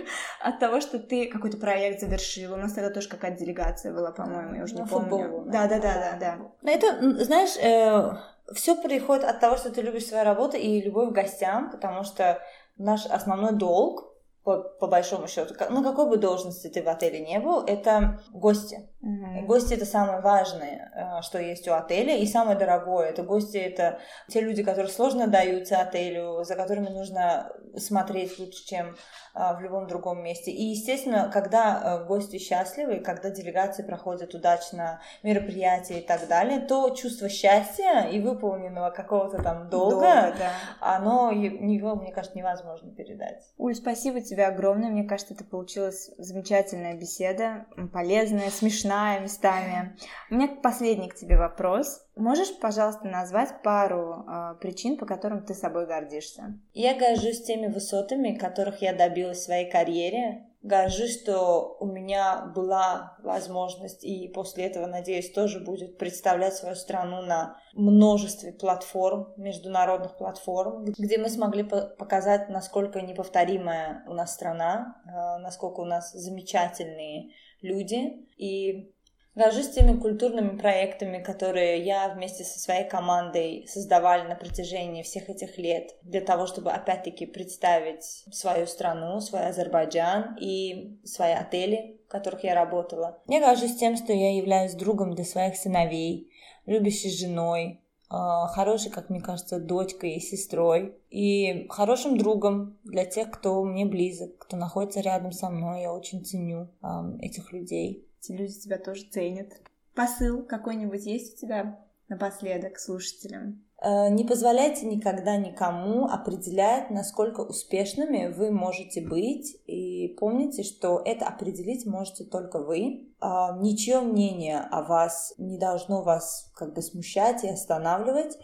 от 0.48 0.60
того, 0.60 0.80
что 0.80 1.00
ты 1.00 1.28
какой-то 1.28 1.58
проект 1.58 2.00
завершил. 2.00 2.54
У 2.54 2.58
нас 2.58 2.74
тогда 2.74 2.90
тоже 2.90 3.10
какая-то 3.10 3.38
делегация 3.38 3.94
была, 3.94 4.12
по-моему, 4.12 4.56
я 4.56 4.64
уже 4.64 4.76
не 4.76 4.86
помню. 4.86 5.44
Да, 5.48 5.68
да, 5.68 5.80
да, 5.80 5.94
да, 5.94 6.18
да. 6.20 6.38
Но 6.62 6.72
это, 6.72 7.24
знаешь, 7.24 7.58
э, 7.58 8.54
все 8.54 8.82
приходит 8.82 9.26
от 9.26 9.40
того, 9.40 9.58
что 9.58 9.70
ты 9.70 9.82
любишь 9.82 10.06
свою 10.06 10.24
работу 10.24 10.56
и 10.58 10.82
любовь 10.82 11.10
к 11.10 11.16
гостям, 11.16 11.70
потому 11.70 12.04
что 12.04 12.40
наш 12.78 13.06
основной 13.06 13.54
долг, 13.54 14.14
по, 14.44 14.62
по 14.62 14.88
большому 14.88 15.28
счету, 15.28 15.54
ну 15.70 15.84
какой 15.84 16.08
бы 16.08 16.16
должности 16.16 16.68
ты 16.70 16.82
в 16.82 16.88
отеле 16.88 17.20
не 17.20 17.40
был, 17.40 17.64
это 17.66 18.22
гости. 18.32 18.88
Mm-hmm. 19.04 19.46
Гости 19.46 19.76
это 19.76 19.86
самое 19.86 20.22
важное, 20.22 20.92
э, 20.96 21.22
что 21.22 21.40
есть 21.40 21.68
у 21.68 21.74
отеля, 21.74 22.18
и 22.18 22.26
самое 22.26 22.58
дорогое. 22.58 23.10
Это 23.10 23.22
гости, 23.22 23.58
это 23.58 24.00
те 24.28 24.42
люди, 24.42 24.64
которые 24.64 24.92
сложно 24.92 25.28
даются 25.28 25.80
отелю, 25.80 26.44
за 26.44 26.56
которыми 26.56 26.90
нужно 26.90 27.52
смотреть 27.76 28.40
лучше, 28.40 28.66
чем 28.66 28.96
э, 29.36 29.56
в 29.56 29.62
любом 29.62 29.86
другом 29.86 30.24
месте. 30.24 30.50
И, 30.50 30.64
естественно, 30.64 31.30
когда 31.32 32.02
э, 32.02 32.08
гости 32.08 32.40
счастливы, 32.40 33.00
когда 33.00 33.30
делегации 33.30 33.84
проходят 33.84 34.34
удачно 34.34 35.00
мероприятия 35.22 36.00
и 36.00 36.06
так 36.06 36.28
далее, 36.28 36.60
то 36.62 36.90
чувство 36.90 37.30
счастья 37.30 38.10
и 38.12 38.20
выполненного 38.20 38.90
какого-то 38.90 39.44
там 39.44 39.70
долга, 39.70 39.98
долга 39.98 40.34
да. 40.40 40.52
оно 40.82 41.30
его, 41.30 41.96
мне 41.96 42.12
кажется, 42.12 42.36
невозможно 42.36 42.92
передать. 42.92 43.44
Уль, 43.58 43.76
спасибо 43.76 44.22
тебе 44.22 44.48
огромное. 44.48 44.90
Мне 44.90 45.04
кажется, 45.04 45.36
это 45.36 45.44
получилась 45.44 46.10
замечательная 46.18 46.96
беседа, 46.96 47.68
полезная, 47.94 48.50
смешная 48.50 48.87
местами. 49.20 49.98
У 50.30 50.36
меня 50.36 50.50
последний 50.62 51.10
к 51.10 51.16
тебе 51.16 51.38
вопрос. 51.38 52.06
Можешь, 52.16 52.58
пожалуйста, 52.60 53.08
назвать 53.08 53.62
пару 53.62 54.26
э, 54.28 54.56
причин, 54.60 54.98
по 54.98 55.06
которым 55.06 55.46
ты 55.46 55.54
собой 55.54 55.86
гордишься? 55.86 56.60
Я 56.74 56.98
горжусь 56.98 57.44
теми 57.44 57.68
высотами, 57.68 58.38
которых 58.38 58.82
я 58.82 58.94
добилась 58.94 59.40
в 59.40 59.44
своей 59.44 59.70
карьере. 59.70 60.48
Горжусь, 60.64 61.22
что 61.22 61.78
у 61.80 61.86
меня 61.86 62.52
была 62.56 63.16
возможность, 63.24 64.04
и 64.04 64.28
после 64.28 64.66
этого, 64.66 64.88
надеюсь, 64.88 65.32
тоже 65.32 65.60
будет 65.60 65.98
представлять 65.98 66.56
свою 66.56 66.76
страну 66.76 67.22
на 67.22 67.58
множестве 67.74 68.52
платформ, 68.52 69.34
международных 69.38 70.18
платформ, 70.18 70.84
где 70.86 71.20
мы 71.20 71.30
смогли 71.30 71.64
показать, 71.64 72.50
насколько 72.50 73.02
неповторимая 73.02 74.04
у 74.08 74.14
нас 74.14 74.34
страна, 74.34 74.96
э, 75.06 75.38
насколько 75.42 75.82
у 75.82 75.86
нас 75.86 76.12
замечательные 76.12 77.32
люди. 77.62 78.26
И 78.38 78.92
Горжусь 79.38 79.70
теми 79.70 80.00
культурными 80.00 80.58
проектами, 80.58 81.22
которые 81.22 81.84
я 81.84 82.10
вместе 82.10 82.44
со 82.44 82.58
своей 82.58 82.90
командой 82.90 83.68
создавали 83.70 84.28
на 84.28 84.34
протяжении 84.34 85.04
всех 85.04 85.30
этих 85.30 85.60
лет 85.60 85.96
для 86.02 86.22
того, 86.22 86.48
чтобы 86.48 86.72
опять-таки 86.72 87.28
представить 87.28 88.04
свою 88.04 88.66
страну, 88.66 89.20
свой 89.20 89.46
Азербайджан 89.46 90.38
и 90.42 90.98
свои 91.04 91.34
отели, 91.34 92.00
в 92.08 92.12
которых 92.12 92.44
я 92.46 92.56
работала. 92.56 93.22
Я 93.28 93.40
горжусь 93.40 93.78
тем, 93.78 93.96
что 93.96 94.12
я 94.12 94.36
являюсь 94.36 94.74
другом 94.74 95.14
для 95.14 95.24
своих 95.24 95.56
сыновей, 95.56 96.32
любящей 96.66 97.12
женой, 97.12 97.84
хорошей, 98.10 98.92
как 98.92 99.10
мне 99.10 99.22
кажется, 99.22 99.60
дочкой 99.60 100.16
и 100.16 100.20
сестрой, 100.20 100.98
и 101.10 101.68
хорошим 101.70 102.18
другом 102.18 102.78
для 102.84 103.06
тех, 103.06 103.32
кто 103.32 103.64
мне 103.64 103.86
близок, 103.86 104.38
кто 104.38 104.56
находится 104.56 105.02
рядом 105.02 105.32
со 105.32 105.50
мной. 105.50 105.82
Я 105.82 105.94
очень 105.94 106.24
ценю 106.24 106.70
э, 106.82 106.88
этих 107.22 107.52
людей 107.52 108.08
эти 108.28 108.32
люди 108.32 108.60
тебя 108.60 108.78
тоже 108.78 109.04
ценят. 109.04 109.54
Посыл 109.94 110.44
какой-нибудь 110.44 111.06
есть 111.06 111.36
у 111.36 111.38
тебя 111.38 111.80
напоследок 112.08 112.80
слушателям? 112.80 113.64
Э, 113.80 114.10
не 114.10 114.24
позволяйте 114.24 114.86
никогда 114.86 115.38
никому 115.38 116.06
определять, 116.06 116.90
насколько 116.90 117.42
успешными 117.42 118.34
вы 118.34 118.52
можете 118.52 119.02
быть. 119.02 119.56
И 119.68 120.16
помните, 120.20 120.64
что 120.64 121.02
это 121.06 121.28
определить 121.28 121.86
можете 121.86 122.24
только 122.24 122.60
вы. 122.60 123.14
А, 123.20 123.58
ничье 123.58 124.02
мнение 124.02 124.60
о 124.60 124.84
вас 124.84 125.34
не 125.38 125.58
должно 125.58 126.02
вас 126.02 126.52
как 126.56 126.74
бы 126.74 126.82
смущать 126.82 127.44
и 127.44 127.50
останавливать. 127.50 128.38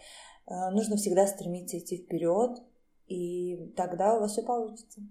Э, 0.46 0.70
нужно 0.70 0.98
всегда 0.98 1.26
стремиться 1.26 1.80
идти 1.80 1.98
вперед, 1.98 2.62
и 3.08 3.74
тогда 3.76 4.16
у 4.16 4.22
вас 4.22 4.34
все 4.34 4.44
получится. 4.44 5.02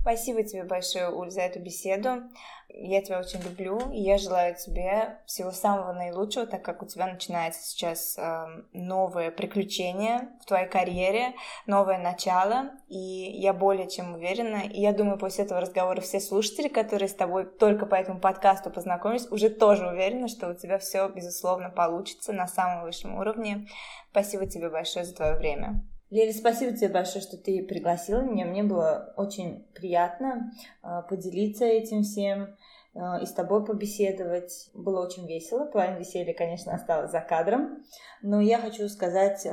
Спасибо 0.00 0.42
тебе 0.42 0.64
большое, 0.64 1.10
Уль, 1.10 1.30
за 1.30 1.42
эту 1.42 1.60
беседу. 1.60 2.22
Я 2.68 3.02
тебя 3.02 3.18
очень 3.18 3.40
люблю, 3.40 3.78
и 3.90 4.00
я 4.00 4.18
желаю 4.18 4.54
тебе 4.54 5.18
всего 5.26 5.50
самого 5.50 5.92
наилучшего, 5.92 6.46
так 6.46 6.62
как 6.62 6.82
у 6.82 6.86
тебя 6.86 7.06
начинается 7.06 7.62
сейчас 7.62 8.16
э, 8.18 8.46
новое 8.72 9.30
приключение 9.30 10.28
в 10.42 10.46
твоей 10.46 10.68
карьере, 10.68 11.34
новое 11.66 11.98
начало, 11.98 12.70
и 12.88 12.96
я 12.96 13.52
более 13.52 13.88
чем 13.88 14.14
уверена, 14.14 14.62
и 14.66 14.80
я 14.80 14.92
думаю, 14.92 15.18
после 15.18 15.44
этого 15.44 15.60
разговора 15.60 16.00
все 16.00 16.20
слушатели, 16.20 16.68
которые 16.68 17.08
с 17.08 17.14
тобой 17.14 17.46
только 17.46 17.86
по 17.86 17.94
этому 17.94 18.20
подкасту 18.20 18.70
познакомились, 18.70 19.30
уже 19.30 19.48
тоже 19.48 19.88
уверены, 19.88 20.28
что 20.28 20.50
у 20.50 20.54
тебя 20.54 20.78
все, 20.78 21.08
безусловно, 21.08 21.70
получится 21.70 22.32
на 22.32 22.46
самом 22.46 22.82
высшем 22.82 23.18
уровне. 23.18 23.66
Спасибо 24.10 24.46
тебе 24.46 24.68
большое 24.68 25.04
за 25.04 25.14
твое 25.14 25.34
время. 25.36 25.82
Лили, 26.10 26.32
спасибо 26.32 26.74
тебе 26.74 26.88
большое, 26.88 27.22
что 27.22 27.36
ты 27.36 27.62
пригласила 27.62 28.20
меня. 28.20 28.46
Мне 28.46 28.62
было 28.62 29.12
очень 29.16 29.66
приятно 29.74 30.52
э, 30.82 31.02
поделиться 31.08 31.66
этим 31.66 32.02
всем 32.02 32.56
э, 32.94 33.22
и 33.22 33.26
с 33.26 33.32
тобой 33.32 33.64
побеседовать. 33.64 34.70
Было 34.72 35.04
очень 35.04 35.26
весело. 35.26 35.66
Половина 35.66 35.98
веселья, 35.98 36.32
конечно, 36.32 36.72
осталась 36.72 37.10
за 37.10 37.20
кадром. 37.20 37.84
Но 38.22 38.40
я 38.40 38.58
хочу 38.58 38.88
сказать 38.88 39.46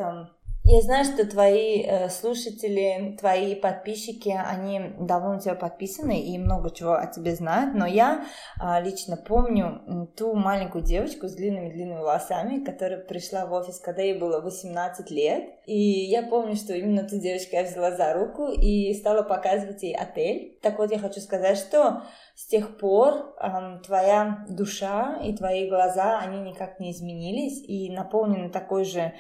я 0.68 0.82
знаю, 0.82 1.06
что 1.06 1.28
твои 1.28 1.84
э, 1.84 2.10
слушатели, 2.10 3.16
твои 3.20 3.54
подписчики, 3.54 4.30
они 4.30 4.96
давно 5.00 5.34
на 5.34 5.40
тебя 5.40 5.54
подписаны 5.54 6.20
и 6.20 6.40
много 6.40 6.72
чего 6.72 6.94
о 6.94 7.06
тебе 7.06 7.36
знают, 7.36 7.76
но 7.76 7.86
я 7.86 8.26
э, 8.60 8.84
лично 8.84 9.16
помню 9.16 10.10
ту 10.18 10.34
маленькую 10.34 10.84
девочку 10.84 11.28
с 11.28 11.36
длинными-длинными 11.36 12.00
волосами, 12.00 12.64
которая 12.64 13.00
пришла 13.00 13.46
в 13.46 13.54
офис, 13.54 13.80
когда 13.80 14.02
ей 14.02 14.18
было 14.18 14.42
18 14.42 15.12
лет, 15.12 15.44
и 15.68 15.80
я 15.80 16.24
помню, 16.24 16.56
что 16.56 16.74
именно 16.74 17.08
ту 17.08 17.20
девочку 17.20 17.56
я 17.56 17.64
взяла 17.64 17.92
за 17.92 18.14
руку 18.14 18.48
и 18.48 18.92
стала 18.96 19.22
показывать 19.22 19.84
ей 19.84 19.96
отель. 19.96 20.58
Так 20.64 20.80
вот, 20.80 20.92
я 20.92 20.98
хочу 20.98 21.20
сказать, 21.20 21.60
что 21.60 22.02
с 22.34 22.48
тех 22.48 22.80
пор 22.80 23.36
э, 23.40 23.82
твоя 23.86 24.44
душа 24.50 25.20
и 25.24 25.36
твои 25.36 25.70
глаза, 25.70 26.18
они 26.18 26.40
никак 26.40 26.80
не 26.80 26.92
изменились 26.92 27.64
и 27.68 27.92
наполнены 27.92 28.50
такой 28.50 28.84
же 28.84 29.02
а, 29.02 29.14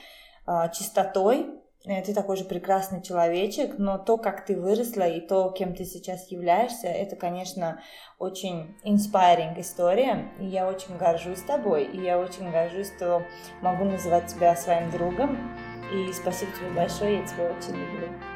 чистотой, 0.69 1.47
э, 1.85 2.01
ты 2.03 2.13
такой 2.13 2.37
же 2.37 2.45
прекрасный 2.45 3.01
человечек, 3.01 3.77
но 3.77 3.97
то, 3.97 4.17
как 4.17 4.45
ты 4.45 4.59
выросла 4.59 5.07
и 5.07 5.19
то, 5.19 5.49
кем 5.51 5.75
ты 5.75 5.85
сейчас 5.85 6.31
являешься, 6.31 6.87
это, 6.87 7.15
конечно, 7.15 7.81
очень 8.19 8.75
inspiring 8.83 9.59
история, 9.59 10.31
и 10.39 10.45
я 10.45 10.67
очень 10.67 10.97
горжусь 10.97 11.41
тобой, 11.41 11.85
и 11.85 12.01
я 12.01 12.19
очень 12.19 12.51
горжусь, 12.51 12.91
что 12.95 13.23
могу 13.61 13.85
называть 13.85 14.27
тебя 14.27 14.55
своим 14.55 14.91
другом, 14.91 15.37
и 15.93 16.11
спасибо 16.13 16.51
тебе 16.53 16.71
большое, 16.71 17.19
я 17.19 17.25
тебя 17.25 17.45
очень 17.45 17.75
люблю. 17.75 18.34